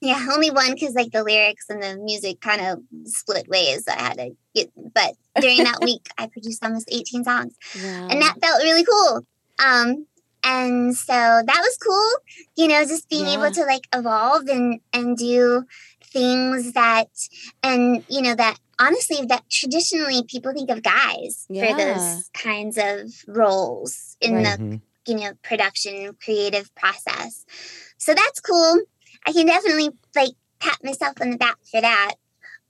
Yeah, 0.00 0.28
only 0.32 0.50
one 0.52 0.74
because 0.74 0.94
like 0.94 1.10
the 1.10 1.24
lyrics 1.24 1.66
and 1.68 1.82
the 1.82 1.96
music 1.96 2.40
kind 2.40 2.60
of 2.60 2.78
split 3.04 3.48
ways. 3.48 3.84
I 3.88 4.00
had 4.00 4.18
to 4.18 4.30
get, 4.64 4.94
but 4.94 5.14
during 5.40 5.58
that 5.64 5.80
week 5.82 6.06
I 6.18 6.26
produced 6.26 6.64
almost 6.64 6.88
18 6.90 7.24
songs 7.24 7.54
wow. 7.82 8.08
and 8.10 8.20
that 8.22 8.36
felt 8.40 8.62
really 8.62 8.84
cool. 8.84 9.26
Um, 9.64 10.06
and 10.44 10.96
so 10.96 11.12
that 11.12 11.60
was 11.66 11.76
cool, 11.78 12.10
you 12.56 12.68
know, 12.68 12.84
just 12.84 13.08
being 13.08 13.26
Yeah. 13.26 13.34
able 13.34 13.50
to 13.50 13.64
like 13.64 13.86
evolve 13.94 14.46
and 14.48 14.80
and 14.92 15.16
do 15.16 15.64
things 16.12 16.72
that, 16.72 17.08
and 17.62 18.04
you 18.08 18.22
know 18.22 18.34
that 18.34 18.56
honestly 18.78 19.26
that 19.26 19.42
traditionally 19.50 20.22
people 20.26 20.52
think 20.54 20.70
of 20.70 20.82
guys 20.82 21.44
for 21.48 21.74
those 21.74 22.30
kinds 22.32 22.78
of 22.78 23.10
roles 23.26 24.16
in 24.20 24.34
Right. 24.34 24.44
the 24.44 24.62
Mhm. 24.62 24.80
you 25.06 25.14
know 25.16 25.32
production 25.42 26.14
creative 26.22 26.72
process. 26.76 27.44
So 27.98 28.14
that's 28.14 28.40
cool. 28.40 28.80
I 29.26 29.32
can 29.32 29.46
definitely 29.46 29.90
like 30.14 30.32
pat 30.60 30.78
myself 30.84 31.20
on 31.20 31.30
the 31.30 31.36
back 31.36 31.58
for 31.70 31.80
that. 31.80 32.14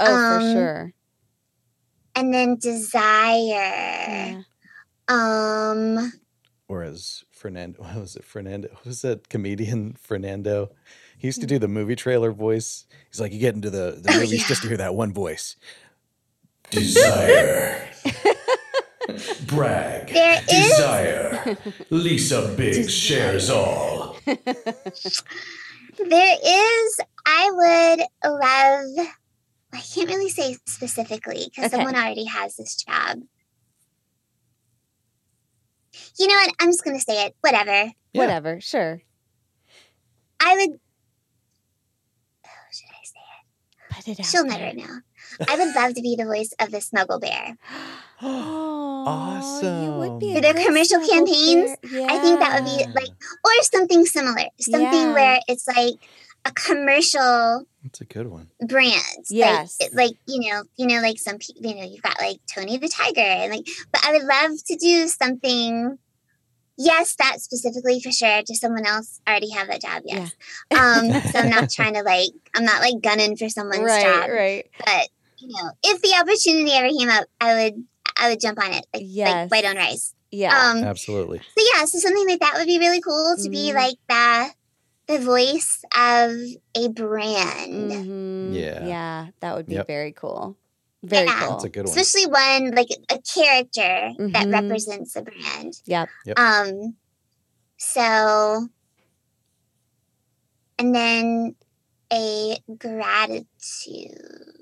oh, 0.01 0.07
for 0.07 0.40
um, 0.40 0.53
sure. 0.53 0.94
And 2.18 2.35
then 2.35 2.57
desire. 2.57 3.44
Yeah. 3.44 4.42
Um 5.09 6.12
Or 6.68 6.83
as 6.83 7.24
Fernando, 7.31 7.78
what 7.83 7.96
was 7.96 8.16
it? 8.16 8.24
Fernando, 8.24 8.68
what 8.68 8.87
was 8.87 9.02
that 9.02 9.28
comedian? 9.28 9.94
Fernando. 10.00 10.70
He 11.16 11.26
used 11.28 11.40
to 11.40 11.46
do 11.46 11.59
the 11.59 11.68
movie 11.68 11.96
trailer 11.96 12.33
voice. 12.33 12.85
He's 13.11 13.20
like, 13.20 13.33
you 13.33 13.38
get 13.40 13.54
into 13.54 13.70
the, 13.70 13.98
the 14.00 14.11
Oh, 14.12 14.20
movies 14.20 14.46
just 14.46 14.62
to 14.62 14.68
hear 14.68 14.76
that 14.76 14.94
one 14.94 15.12
voice. 15.12 15.57
Desire. 16.70 17.88
Brag. 19.46 20.09
there 20.09 20.40
is 20.42 20.46
Desire. 20.68 21.57
Lisa 21.90 22.54
Biggs 22.57 22.92
shares 22.92 23.48
all. 23.50 24.16
There 24.26 24.37
is, 26.44 27.00
I 27.26 27.50
would 27.52 28.00
love, 28.40 29.09
I 29.72 29.81
can't 29.81 30.09
really 30.09 30.31
say 30.31 30.57
specifically 30.66 31.44
because 31.50 31.66
Okay. 31.66 31.76
someone 31.76 31.94
already 31.94 32.24
has 32.24 32.57
this 32.57 32.76
job. 32.76 33.18
You 36.18 36.26
know 36.28 36.35
what? 36.35 36.52
I'm 36.61 36.68
just 36.68 36.85
going 36.85 36.96
to 36.96 37.02
say 37.02 37.26
it. 37.26 37.35
Whatever. 37.40 37.70
Yeah. 38.12 38.20
Whatever. 38.20 38.61
Sure. 38.61 39.02
I 40.40 40.54
would, 40.57 40.78
oh, 42.46 42.50
should 42.72 42.90
I 42.90 43.04
say 43.04 43.20
it? 43.20 43.94
Put 43.94 44.09
it 44.09 44.20
out. 44.20 44.26
She'll 44.26 44.44
there. 44.46 44.59
never 44.59 44.76
know. 44.76 45.00
I 45.48 45.57
would 45.57 45.74
love 45.74 45.94
to 45.94 46.00
be 46.02 46.16
the 46.16 46.24
voice 46.24 46.52
of 46.61 46.70
the 46.70 46.81
Snuggle 46.81 47.20
Bear. 47.20 47.57
Oh, 49.11 49.61
you 49.62 49.92
would 49.92 50.18
be 50.18 50.33
Awesome. 50.33 50.33
a 50.33 50.35
For 50.35 50.40
their 50.54 50.66
commercial 50.66 51.00
snuggle 51.00 51.09
campaigns, 51.26 51.76
bear. 51.83 52.07
I 52.11 52.18
think 52.18 52.40
that 52.40 52.54
would 52.61 52.64
be 52.64 52.85
like, 52.92 53.09
or 53.44 53.62
something 53.62 54.04
similar. 54.04 54.48
Something 54.61 54.83
Yeah. 54.92 55.12
where 55.14 55.40
it's 55.46 55.66
like 55.68 55.94
a 56.44 56.53
commercial 56.53 57.64
That's 57.83 58.01
a 58.01 58.05
good 58.05 58.27
one. 58.29 58.48
brands. 58.66 59.31
Yes. 59.31 59.77
Like, 59.81 59.94
like 59.94 60.12
you 60.27 60.51
know, 60.51 60.62
you 60.77 60.87
know, 60.87 61.01
like 61.01 61.18
some 61.18 61.38
people, 61.38 61.62
you 61.70 61.74
know, 61.77 61.85
you've 61.85 62.03
got 62.03 62.20
like 62.20 62.38
Tony 62.53 62.77
the 62.79 62.88
Tiger, 62.88 63.20
and 63.20 63.53
like, 63.53 63.66
but 63.92 64.05
I 64.05 64.12
would 64.12 64.22
love 64.24 64.53
to 64.66 64.77
do 64.77 65.09
something. 65.09 65.98
Yes, 66.81 67.16
that 67.16 67.40
specifically 67.40 68.01
for 68.01 68.12
sure. 68.12 68.40
Does 68.46 68.61
someone 68.61 68.87
else 68.87 69.20
already 69.29 69.51
have 69.51 69.66
that 69.66 69.81
job? 69.83 70.03
Yes. 70.05 70.33
Um, 70.70 71.11
so 71.33 71.38
I'm 71.40 71.51
not 71.51 71.70
trying 71.70 71.94
to 71.94 72.03
like, 72.03 72.31
I'm 72.55 72.64
not 72.64 72.81
like 72.81 73.03
gunning 73.03 73.37
for 73.37 73.48
someone's 73.48 73.81
right, 73.83 74.03
job. 74.05 74.31
right. 74.31 74.70
But 74.79 75.09
you 75.38 75.48
know, 75.48 75.70
if 75.83 76.01
the 76.03 76.14
opportunity 76.20 76.70
ever 76.72 76.88
came 76.96 77.09
up, 77.11 77.27
I 77.40 77.55
would, 77.55 77.85
I 78.16 78.29
would 78.31 78.40
jump 78.40 78.62
on 78.62 78.72
it 78.72 78.87
like, 78.94 79.03
Yes. 79.05 79.51
like 79.51 79.64
white 79.64 79.68
on 79.68 79.77
rice. 79.77 80.14
Yeah. 80.31 80.57
Um, 80.57 80.85
Absolutely. 80.85 81.38
so 81.38 81.64
yeah, 81.74 81.85
so 81.87 81.98
something 81.98 82.29
like 82.29 82.40
that 82.40 82.55
would 82.57 82.66
be 82.66 82.79
really 82.79 83.01
cool 83.01 83.35
to 83.42 83.48
be 83.51 83.70
Mhm. 83.70 83.74
like 83.74 83.96
the 84.09 84.55
the 85.09 85.18
voice 85.18 85.83
of 85.97 86.33
a 86.77 86.88
brand. 86.88 87.90
Mhm. 87.92 88.55
Yeah. 88.55 88.87
Yeah. 88.87 89.27
That 89.40 89.57
would 89.57 89.66
be 89.66 89.75
Yep. 89.75 89.87
very 89.87 90.12
cool. 90.12 90.57
Very 91.03 91.27
Yeah. 91.27 91.40
cool. 91.40 91.51
That's 91.53 91.64
a 91.64 91.68
good 91.71 91.87
one. 91.87 91.99
especially 91.99 92.27
one 92.27 92.71
like 92.75 92.88
a 93.11 93.18
character 93.23 94.12
that 94.33 94.46
Mhm. 94.46 94.52
represents 94.52 95.17
a 95.17 95.23
brand. 95.23 95.81
Yep. 95.87 96.09
Yep. 96.27 96.38
Um 96.38 96.96
so 97.79 98.69
and 100.79 100.94
then 100.94 101.56
a 102.13 102.59
gratitude. 102.79 104.58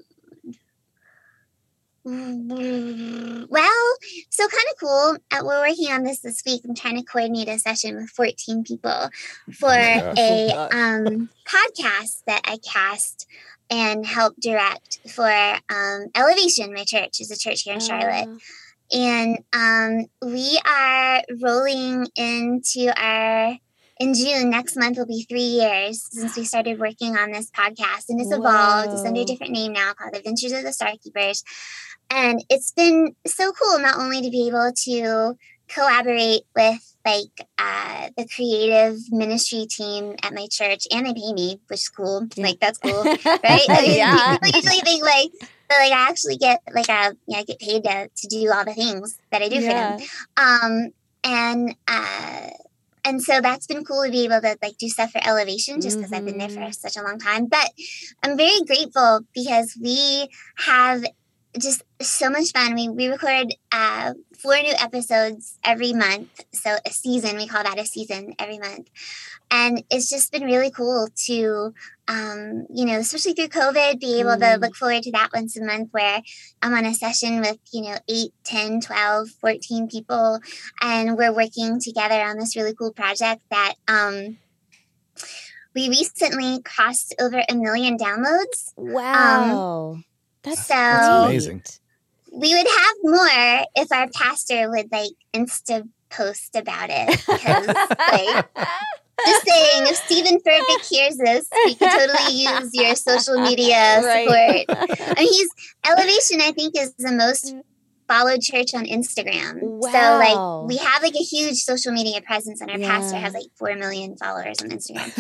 Well, 2.07 3.96
so 4.30 4.46
kind 4.46 4.64
of 4.70 4.80
cool. 4.80 5.16
Uh, 5.32 5.42
we're 5.44 5.68
working 5.68 5.90
on 5.90 6.04
this 6.04 6.20
this 6.20 6.42
week. 6.46 6.62
I'm 6.64 6.74
trying 6.74 6.98
to 6.98 7.04
coordinate 7.04 7.48
a 7.48 7.59
session 7.59 7.96
with 7.96 8.11
14 8.11 8.62
people 8.62 9.11
for 9.52 9.68
my 9.68 10.00
gosh. 10.00 10.18
a 10.18 10.50
um, 10.72 11.28
podcast 11.46 12.22
that 12.26 12.42
I 12.44 12.59
cast 12.59 13.26
and 13.70 14.07
help 14.07 14.36
direct 14.40 15.00
for 15.09 15.28
um, 15.28 16.07
Elevation, 16.14 16.72
my 16.72 16.84
church 16.84 17.20
is 17.20 17.30
a 17.30 17.38
church 17.38 17.62
here 17.62 17.74
in 17.74 17.80
Charlotte. 17.80 18.28
Uh, 18.28 18.36
And 18.92 19.38
um, 19.52 20.07
we 20.22 20.61
are 20.64 21.22
rolling 21.42 22.07
into 22.14 22.92
our 22.96 23.59
in 23.99 24.14
June 24.14 24.51
next 24.51 24.76
month 24.76 24.99
will 24.99 25.07
be 25.07 25.22
three 25.22 25.40
years 25.40 26.07
since 26.11 26.36
we 26.36 26.44
started 26.44 26.78
working 26.78 27.16
on 27.16 27.32
this 27.32 27.51
podcast, 27.51 28.09
and 28.09 28.20
it's 28.20 28.32
evolved. 28.32 28.92
It's 28.92 29.05
under 29.05 29.20
a 29.20 29.24
different 29.24 29.53
name 29.53 29.72
now 29.72 29.92
called 29.94 30.14
Adventures 30.14 30.53
of 30.53 30.62
the 30.62 30.70
Starkeepers. 30.70 31.42
And 32.11 32.44
it's 32.51 32.72
been 32.72 33.16
so 33.26 33.53
cool 33.53 33.78
not 33.80 33.99
only 33.99 34.22
to 34.22 34.30
be 34.30 34.49
able 34.49 34.72
to 34.84 35.36
collaborate 35.68 36.42
with 36.55 36.94
like 37.05 37.47
uh, 37.59 38.11
the 38.16 38.28
creative 38.28 38.99
ministry 39.11 39.66
team 39.68 40.14
at 40.22 40.34
my 40.34 40.47
church, 40.51 40.86
and 40.92 41.07
they 41.07 41.14
pay 41.14 41.32
me, 41.32 41.61
which 41.68 41.80
is 41.80 41.88
cool. 41.88 42.28
Like 42.36 42.61
that's 42.61 42.78
cool, 42.78 43.03
right? 43.24 43.66
I 43.68 43.82
mean, 43.82 43.97
yeah. 43.97 44.36
people 44.42 44.61
usually 44.61 44.80
think 44.80 45.05
like, 45.05 45.30
but 45.68 45.78
like 45.78 45.92
I 45.92 46.09
actually 46.09 46.36
get 46.36 46.61
like 46.72 46.88
a 46.88 47.16
yeah, 47.26 47.38
I 47.38 47.44
get 47.44 47.59
paid 47.59 47.84
to 47.84 48.09
to 48.14 48.26
do 48.28 48.53
all 48.53 48.64
the 48.64 48.74
things 48.74 49.18
that 49.30 49.42
I 49.42 49.49
do 49.49 49.57
for 49.57 49.68
them 49.68 50.01
um 50.36 50.90
and 51.24 51.74
uh 51.88 52.51
and 53.07 53.22
so 53.22 53.40
that's 53.40 53.66
been 53.66 53.84
cool 53.84 54.04
to 54.04 54.11
be 54.11 54.24
able 54.24 54.40
to 54.40 54.57
like 54.62 54.76
do 54.78 54.88
stuff 54.88 55.12
for 55.12 55.20
elevation 55.26 55.80
just 55.80 55.98
because 55.98 56.12
i've 56.12 56.24
been 56.24 56.38
there 56.38 56.48
for 56.50 56.61
Mhm. 56.61 56.74
such 56.74 56.96
a 56.96 57.02
long 57.02 57.18
time 57.18 57.46
but 57.46 57.70
i'm 58.22 58.36
very 58.36 58.61
grateful 58.66 59.20
because 59.34 59.76
we 59.82 60.28
have 60.59 61.04
just 61.59 61.82
so 62.00 62.30
much 62.30 62.52
fun. 62.52 62.74
We, 62.74 62.88
we 62.88 63.09
record 63.09 63.54
uh 63.72 64.14
four 64.38 64.57
new 64.57 64.74
episodes 64.78 65.59
every 65.64 65.92
month. 65.92 66.28
So 66.52 66.76
a 66.84 66.90
season 66.90 67.36
we 67.36 67.46
call 67.46 67.62
that 67.62 67.78
a 67.78 67.86
season 67.86 68.34
every 68.38 68.59
month. 68.59 68.88
And 69.50 69.82
it's 69.90 70.11
just 70.11 70.32
been 70.32 70.44
really 70.44 70.70
cool 70.70 71.09
to 71.26 71.72
um 72.09 72.66
you 72.72 72.84
know 72.84 72.98
especially 72.98 73.32
through 73.34 73.48
covid 73.48 73.98
be 74.00 74.20
able 74.20 74.36
to 74.36 74.44
Mm. 74.44 74.61
look 74.61 74.76
forward 74.76 75.02
to 75.02 75.11
that 75.12 75.30
once 75.34 75.57
a 75.57 75.64
month 75.64 75.88
where 75.90 76.20
i'm 76.62 76.72
on 76.72 76.86
a 76.86 76.94
session 76.94 77.40
with 77.40 77.59
you 77.72 77.82
know 77.82 77.96
8 78.09 78.32
10 78.44 78.80
12 78.80 79.28
14 79.40 79.88
people. 79.88 80.40
And 80.80 81.16
we're 81.16 81.32
working 81.34 81.80
together 81.80 82.20
on 82.22 82.38
this 82.38 82.57
really 82.57 82.74
cool 82.74 82.92
project 82.92 83.42
that 83.50 83.74
um 83.88 84.38
we 85.74 85.88
recently 85.90 86.62
crossed 86.62 87.14
over 87.20 87.42
a 87.48 87.54
million 87.54 87.98
downloads. 87.98 88.72
Wow. 88.76 89.98
That's, 90.47 90.66
so- 90.66 90.74
That's 90.74 91.26
amazing. 91.26 91.62
we 92.32 92.55
would 92.55 92.66
have 92.66 92.97
more 93.03 93.66
if 93.74 93.92
our 93.92 94.09
pastor 94.11 94.70
would 94.70 94.90
like 94.90 95.11
insta 95.34 95.86
post 96.09 96.57
about 96.57 96.88
it 96.90 97.09
because 97.26 97.66
like 97.66 98.49
just 99.26 99.47
saying 99.47 99.86
if 99.86 99.97
stephen 99.97 100.38
Furtick 100.40 100.88
hears 100.88 101.16
this 101.16 101.49
we 101.64 101.74
could 101.74 101.90
totally 101.90 102.42
use 102.42 102.70
your 102.72 102.94
social 102.94 103.40
media 103.40 104.01
Right. 104.03 104.66
support 104.66 104.88
I 105.16 105.20
mean, 105.20 105.32
he's 105.32 105.51
Elevation. 105.84 106.40
I 106.40 106.53
think 106.53 106.74
is 106.76 106.92
the 106.99 107.12
most 107.12 107.55
mm. 107.55 107.62
followed 108.09 108.40
church 108.40 108.74
on 108.74 108.84
Instagram. 108.86 109.61
So 109.82 109.88
like 109.88 110.68
we 110.68 110.76
have 110.78 111.03
like 111.03 111.14
a 111.14 111.22
huge 111.22 111.57
social 111.59 111.92
media 111.92 112.20
presence, 112.22 112.61
and 112.61 112.70
our 112.70 112.78
pastor 112.78 113.16
has 113.16 113.34
like 113.34 113.47
four 113.57 113.74
million 113.76 114.16
followers 114.16 114.61
on 114.62 114.70
Instagram. 114.70 115.12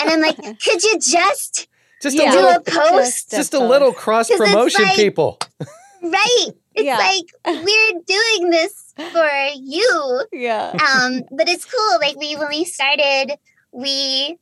and 0.00 0.10
I'm 0.10 0.20
like, 0.20 0.36
could 0.64 0.82
you 0.82 0.98
just 0.98 1.68
Just 2.02 2.16
Yeah. 2.16 2.30
a 2.30 2.32
do 2.32 2.36
little, 2.40 2.50
a 2.54 2.60
post? 2.60 3.30
just 3.30 3.54
a 3.54 3.58
little 3.58 3.92
cross 3.92 4.28
'Cause 4.28 4.40
it's 4.40 4.50
promotion, 4.50 4.84
like- 4.84 4.96
people. 4.96 5.38
right? 6.02 6.46
It's 6.74 6.84
Yeah. 6.84 6.96
like 6.98 7.24
we're 7.64 7.92
doing 8.06 8.50
this 8.50 8.94
for 9.12 9.28
you. 9.56 10.24
Yeah. 10.32 10.70
Um, 10.72 11.22
but 11.32 11.48
it's 11.48 11.64
cool. 11.64 11.98
Like 12.00 12.16
we 12.16 12.36
when 12.36 12.48
we 12.48 12.64
started, 12.64 13.32
we 13.72 14.38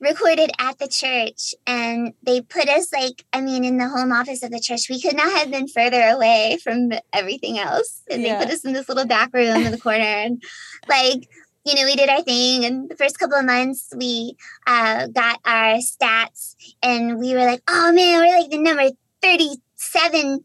recorded 0.00 0.50
at 0.58 0.78
the 0.78 0.88
church 0.88 1.54
and 1.66 2.12
they 2.24 2.40
put 2.42 2.68
us 2.68 2.92
like 2.92 3.24
i 3.32 3.40
mean 3.40 3.64
in 3.64 3.78
the 3.78 3.88
home 3.88 4.12
office 4.12 4.42
of 4.42 4.50
the 4.50 4.60
church 4.60 4.90
we 4.90 5.00
could 5.00 5.16
not 5.16 5.32
have 5.32 5.50
been 5.50 5.68
further 5.68 6.02
away 6.08 6.58
from 6.62 6.90
everything 7.14 7.58
else 7.58 8.02
and 8.10 8.20
Yeah. 8.20 8.38
they 8.38 8.44
put 8.44 8.52
us 8.52 8.64
in 8.64 8.72
this 8.74 8.88
little 8.88 9.06
back 9.06 9.32
room 9.32 9.64
in 9.64 9.70
the 9.70 9.78
corner 9.78 10.00
and 10.04 10.42
like 10.88 11.28
you 11.64 11.74
know 11.74 11.84
we 11.84 11.96
did 11.96 12.08
our 12.08 12.22
thing 12.22 12.64
and 12.64 12.88
the 12.88 12.96
first 12.96 13.18
couple 13.18 13.38
of 13.38 13.44
months 13.44 13.92
we 13.96 14.36
uh, 14.66 15.06
got 15.08 15.40
our 15.44 15.76
stats 15.76 16.54
and 16.82 17.18
we 17.18 17.34
were 17.34 17.44
like 17.44 17.62
oh 17.68 17.92
man 17.92 18.20
we're 18.20 18.38
like 18.38 18.50
the 18.50 18.58
number 18.58 18.90
37 19.22 20.42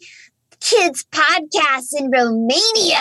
kids 0.60 1.06
podcast 1.12 1.98
in 1.98 2.12
romania. 2.12 3.00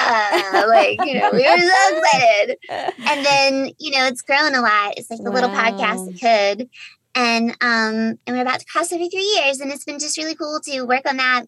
Like 0.69 0.99
you 1.05 1.15
know 1.19 1.31
we 1.33 1.39
were 1.39 1.59
so 1.59 1.99
excited. 1.99 2.57
And 2.69 3.25
then 3.25 3.71
you 3.79 3.91
know 3.93 4.07
it's 4.07 4.23
grown 4.23 4.55
a 4.55 4.61
lot. 4.61 4.95
It's 4.97 5.11
like 5.11 5.23
the 5.23 5.31
little 5.31 5.51
podcast 5.51 6.07
that 6.07 6.57
could. 6.59 6.69
And 7.15 7.51
um 7.61 8.19
and 8.27 8.37
we're 8.37 8.43
about 8.43 8.61
to 8.61 8.67
cross 8.67 8.93
every 8.93 9.09
three 9.09 9.41
years 9.41 9.61
and 9.61 9.71
it's 9.71 9.85
been 9.85 9.99
just 9.99 10.17
really 10.19 10.35
cool 10.35 10.61
to 10.65 10.83
work 10.83 11.09
on 11.09 11.17
that. 11.17 11.45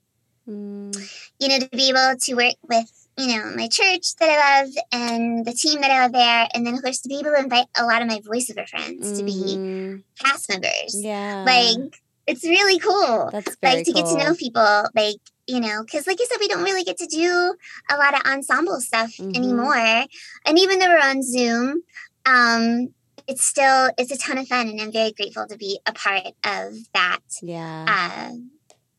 Mm, 0.49 0.97
you 1.39 1.49
know 1.49 1.59
to 1.59 1.69
be 1.69 1.91
able 1.91 2.19
to 2.19 2.35
work 2.35 2.55
with 2.69 3.00
you 3.21 3.37
know 3.37 3.53
my 3.57 3.69
church 3.69 4.15
that 4.17 4.29
i 4.31 4.63
love 4.63 4.71
and 4.93 5.45
the 5.45 5.53
team 5.53 5.81
that 5.83 5.91
i 5.91 6.01
love 6.03 6.13
there 6.13 6.49
and 6.55 6.67
then 6.67 6.75
of 6.75 6.83
course 6.83 7.01
to 7.01 7.09
be 7.09 7.17
able 7.19 7.31
to 7.31 7.39
invite 7.39 7.67
a 7.79 7.85
lot 7.85 8.01
of 8.03 8.09
my 8.09 8.19
voiceover 8.21 8.67
friends 8.69 9.13
to 9.13 9.23
be 9.23 9.57
mhm. 9.59 10.03
cast 10.19 10.49
members 10.49 10.93
Yeah. 10.95 11.45
like 11.47 12.01
it's 12.27 12.45
really 12.45 12.79
cool 12.79 13.29
that's 13.33 13.57
like 13.63 13.85
to 13.85 13.93
get 13.93 14.07
to 14.07 14.17
know 14.17 14.35
people 14.35 14.85
like 14.95 15.17
you 15.47 15.61
know 15.61 15.83
because 15.85 16.07
like 16.07 16.19
i 16.21 16.25
said 16.25 16.39
we 16.41 16.49
don't 16.49 16.63
really 16.65 16.85
get 16.85 16.99
to 16.99 17.07
do 17.07 17.55
a 17.91 17.97
lot 17.97 18.15
of 18.15 18.21
ensemble 18.33 18.81
stuff 18.81 19.11
Mhm. 19.19 19.37
anymore 19.37 20.07
and 20.47 20.59
even 20.59 20.79
though 20.79 20.89
we're 20.89 20.99
on 21.11 21.23
zoom 21.23 21.83
um 22.27 22.95
it's 23.27 23.45
still 23.45 23.91
it's 23.99 24.11
a 24.13 24.19
ton 24.19 24.39
of 24.39 24.49
fun 24.49 24.69
and 24.69 24.81
i'm 24.81 24.93
very 24.93 25.13
grateful 25.13 25.47
to 25.47 25.57
be 25.59 25.79
a 25.87 25.93
part 25.93 26.27
of 26.45 26.75
that 26.95 27.21
Yeah. 27.43 27.85
uh 27.89 28.33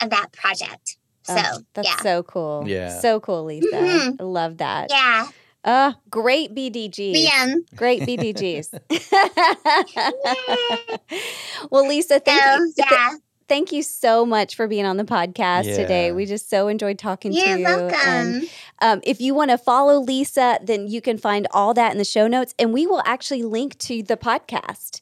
of 0.04 0.10
that 0.10 0.32
project 0.32 0.98
so 1.24 1.36
Oh, 1.38 1.60
that's 1.74 1.88
yeah 1.88 1.98
so 2.02 2.24
cool. 2.24 2.64
Yeah. 2.68 3.00
So 3.00 3.20
cool, 3.20 3.46
Lisa. 3.46 3.68
Mhm. 3.76 4.18
I 4.20 4.24
love 4.24 4.58
that. 4.58 4.90
yeah 4.90 5.28
Uh, 5.64 5.94
great 6.10 6.56
BDGs. 6.56 7.28
Liam. 7.28 7.56
Great 7.76 8.02
BDGs. 8.02 8.74
well, 11.70 11.88
Lisa, 11.88 12.20
thank 12.20 12.42
so 12.44 12.56
you. 12.56 12.74
th- 12.76 12.88
yeah 12.92 13.12
thank 13.48 13.74
you 13.74 13.84
so 13.84 14.26
much 14.26 14.56
for 14.56 14.66
being 14.66 14.86
on 14.86 14.96
the 14.96 15.04
podcast 15.04 15.64
today. 15.76 16.14
We 16.14 16.26
just 16.26 16.50
so 16.50 16.70
enjoyed 16.70 16.98
talking 16.98 17.34
you're 17.34 17.44
to 17.46 17.58
you. 17.60 17.66
welcome 17.66 17.98
And 18.00 18.50
um, 18.82 19.02
if 19.04 19.20
you 19.20 19.34
want 19.34 19.52
to 19.52 19.58
follow 19.58 20.00
Lisa, 20.00 20.58
then 20.64 20.88
you 20.88 21.02
can 21.02 21.18
find 21.18 21.48
all 21.52 21.74
that 21.74 21.92
in 21.92 21.98
the 21.98 22.06
show 22.06 22.30
notes, 22.30 22.56
and 22.58 22.72
we 22.72 22.88
will 22.88 23.02
actually 23.06 23.44
link 23.44 23.78
to 23.80 24.04
the 24.04 24.16
podcast. 24.16 25.02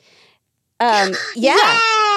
Um, 0.80 1.14
yeah. 1.36 1.58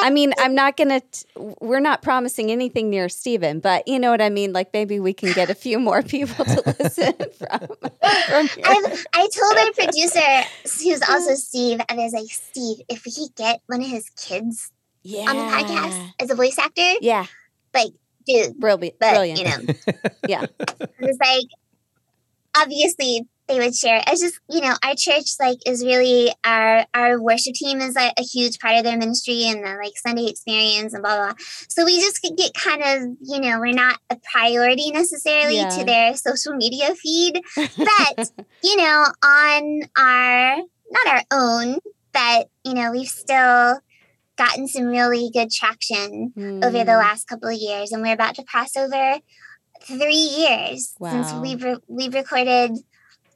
I 0.05 0.11
mean, 0.13 0.33
I'm 0.39 0.55
not 0.55 0.77
gonna. 0.77 1.01
We're 1.37 1.81
not 1.81 2.03
promising 2.03 2.51
anything 2.51 2.91
near 2.91 3.09
Steven, 3.09 3.61
but 3.61 3.87
you 3.87 3.99
know 3.99 4.11
what 4.11 4.21
I 4.21 4.31
mean. 4.31 4.53
Like 4.53 4.73
maybe 4.73 4.99
we 5.01 5.13
can 5.13 5.33
get 5.33 5.49
a 5.51 5.55
few 5.55 5.79
more 5.79 6.03
people 6.03 6.45
to 6.45 6.75
listen 6.81 7.13
from. 7.39 7.59
from. 7.69 8.49
I've, 8.65 9.07
I 9.15 9.29
told 9.29 9.59
our 9.59 9.73
producer, 9.73 10.43
who's 10.83 11.03
also 11.09 11.35
Steve, 11.35 11.81
and 11.89 12.01
I 12.01 12.05
was 12.05 12.13
like, 12.13 12.31
Steve, 12.31 12.79
if 12.89 13.05
we 13.05 13.13
could 13.13 13.35
get 13.37 13.61
one 13.67 13.81
of 13.81 13.89
his 13.89 14.11
kids 14.11 14.71
yeah. 15.03 15.21
on 15.31 15.37
the 15.37 15.43
podcast 15.43 16.11
as 16.21 16.31
a 16.31 16.35
voice 16.35 16.59
actor, 16.59 16.95
Yeah, 17.01 17.27
like, 17.75 17.93
dude, 18.27 18.59
brilliant. 18.59 18.99
but 18.99 19.11
brilliant. 19.11 19.39
you 19.39 19.45
know, 19.45 19.75
Yeah. 20.27 20.47
it 20.69 20.91
was 21.01 21.19
like 21.21 21.47
obviously 22.57 23.27
they 23.53 23.59
would 23.65 23.75
share. 23.75 24.03
It's 24.07 24.21
just 24.21 24.41
you 24.49 24.61
know 24.61 24.75
our 24.85 24.95
church 24.97 25.27
like 25.41 25.59
is 25.67 25.85
really 25.85 26.33
our 26.45 26.87
our 26.95 27.21
worship 27.21 27.55
team 27.55 27.81
is 27.81 27.95
like 27.95 28.13
a 28.19 28.23
huge 28.23 28.59
part 28.59 28.77
of 28.77 28.85
their 28.85 28.97
ministry 28.97 29.45
and 29.45 29.65
the 29.65 29.71
like 29.83 29.93
Sunday 29.97 30.27
experience 30.29 30.95
and 30.95 31.03
blah 31.03 31.17
blah. 31.17 31.27
blah. 31.27 31.35
So 31.69 31.85
we 31.85 32.01
just 32.01 32.21
could 32.23 32.37
get 32.37 32.55
kind 32.55 32.83
of 32.83 33.17
you 33.21 33.41
know 33.41 33.61
we're 33.61 33.73
not 33.75 33.99
a 34.11 34.17
priority 34.33 34.91
necessarily 34.91 35.57
Yeah. 35.57 35.69
to 35.79 35.85
their 35.85 36.17
social 36.17 36.55
media 36.55 36.95
feed, 36.95 37.41
but 37.79 38.33
you 38.63 38.77
know 38.77 39.07
on 39.25 39.81
our 39.99 40.57
not 40.91 41.07
our 41.07 41.23
own, 41.33 41.79
but 42.13 42.49
you 42.65 42.75
know 42.75 42.91
we've 42.93 43.09
still 43.09 43.81
gotten 44.39 44.67
some 44.67 44.87
really 44.87 45.31
good 45.33 45.51
traction 45.51 46.33
over 46.63 46.79
the 46.85 46.93
Mm, 46.93 46.99
last 46.99 47.29
couple 47.29 47.49
of 47.49 47.59
years, 47.59 47.93
and 47.93 48.03
we're 48.03 48.15
about 48.15 48.35
to 48.37 48.45
cross 48.45 48.77
over 48.77 49.19
three 49.85 50.15
years 50.15 50.95
since 51.11 51.33
we've 51.43 51.63
re- 51.63 51.77
we've 51.89 52.15
recorded, 52.15 52.71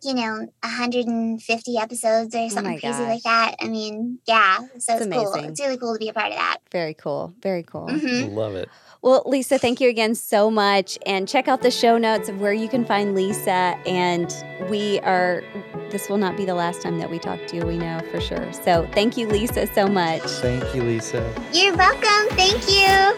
you 0.02 0.14
know, 0.14 0.46
150 0.62 1.78
episodes 1.78 2.34
or 2.34 2.48
something 2.50 2.76
Oh 2.76 2.80
crazy 2.80 2.98
gosh. 2.98 3.08
like 3.08 3.22
that. 3.22 3.54
I 3.60 3.68
mean, 3.68 4.18
yeah, 4.26 4.58
so 4.78 4.96
It's 4.96 5.06
it's, 5.06 5.06
cool. 5.06 5.34
It's 5.34 5.60
really 5.60 5.76
cool 5.78 5.94
to 5.94 5.98
be 5.98 6.08
a 6.08 6.12
part 6.12 6.30
of 6.32 6.36
that. 6.38 6.58
Very 6.70 6.94
cool. 6.94 7.32
Very 7.42 7.62
cool. 7.62 7.86
Mhm. 7.88 8.34
Love 8.34 8.54
it. 8.54 8.68
Well, 9.02 9.22
Lisa, 9.26 9.58
thank 9.58 9.80
you 9.80 9.88
again 9.88 10.14
so 10.14 10.50
much. 10.50 10.98
And 11.06 11.28
check 11.28 11.48
out 11.48 11.62
the 11.62 11.70
show 11.70 11.96
notes 11.98 12.28
of 12.28 12.40
where 12.40 12.52
you 12.52 12.68
can 12.68 12.84
find 12.84 13.14
Lisa. 13.14 13.78
And 13.86 14.34
we 14.68 14.98
are, 15.00 15.42
this 15.90 16.08
will 16.08 16.16
not 16.18 16.36
be 16.36 16.44
the 16.44 16.54
last 16.54 16.82
time 16.82 16.98
that 16.98 17.10
we 17.10 17.18
talk 17.18 17.44
to 17.48 17.56
you, 17.56 17.62
we 17.66 17.78
know 17.78 18.00
for 18.10 18.20
sure. 18.20 18.52
So 18.52 18.88
thank 18.92 19.16
you, 19.16 19.28
Lisa, 19.28 19.66
so 19.74 19.86
much. 19.86 20.22
Thank 20.22 20.74
you, 20.74 20.82
Lisa. 20.82 21.22
You're 21.52 21.76
welcome. 21.76 22.36
Thank 22.36 22.68
you. 22.68 23.16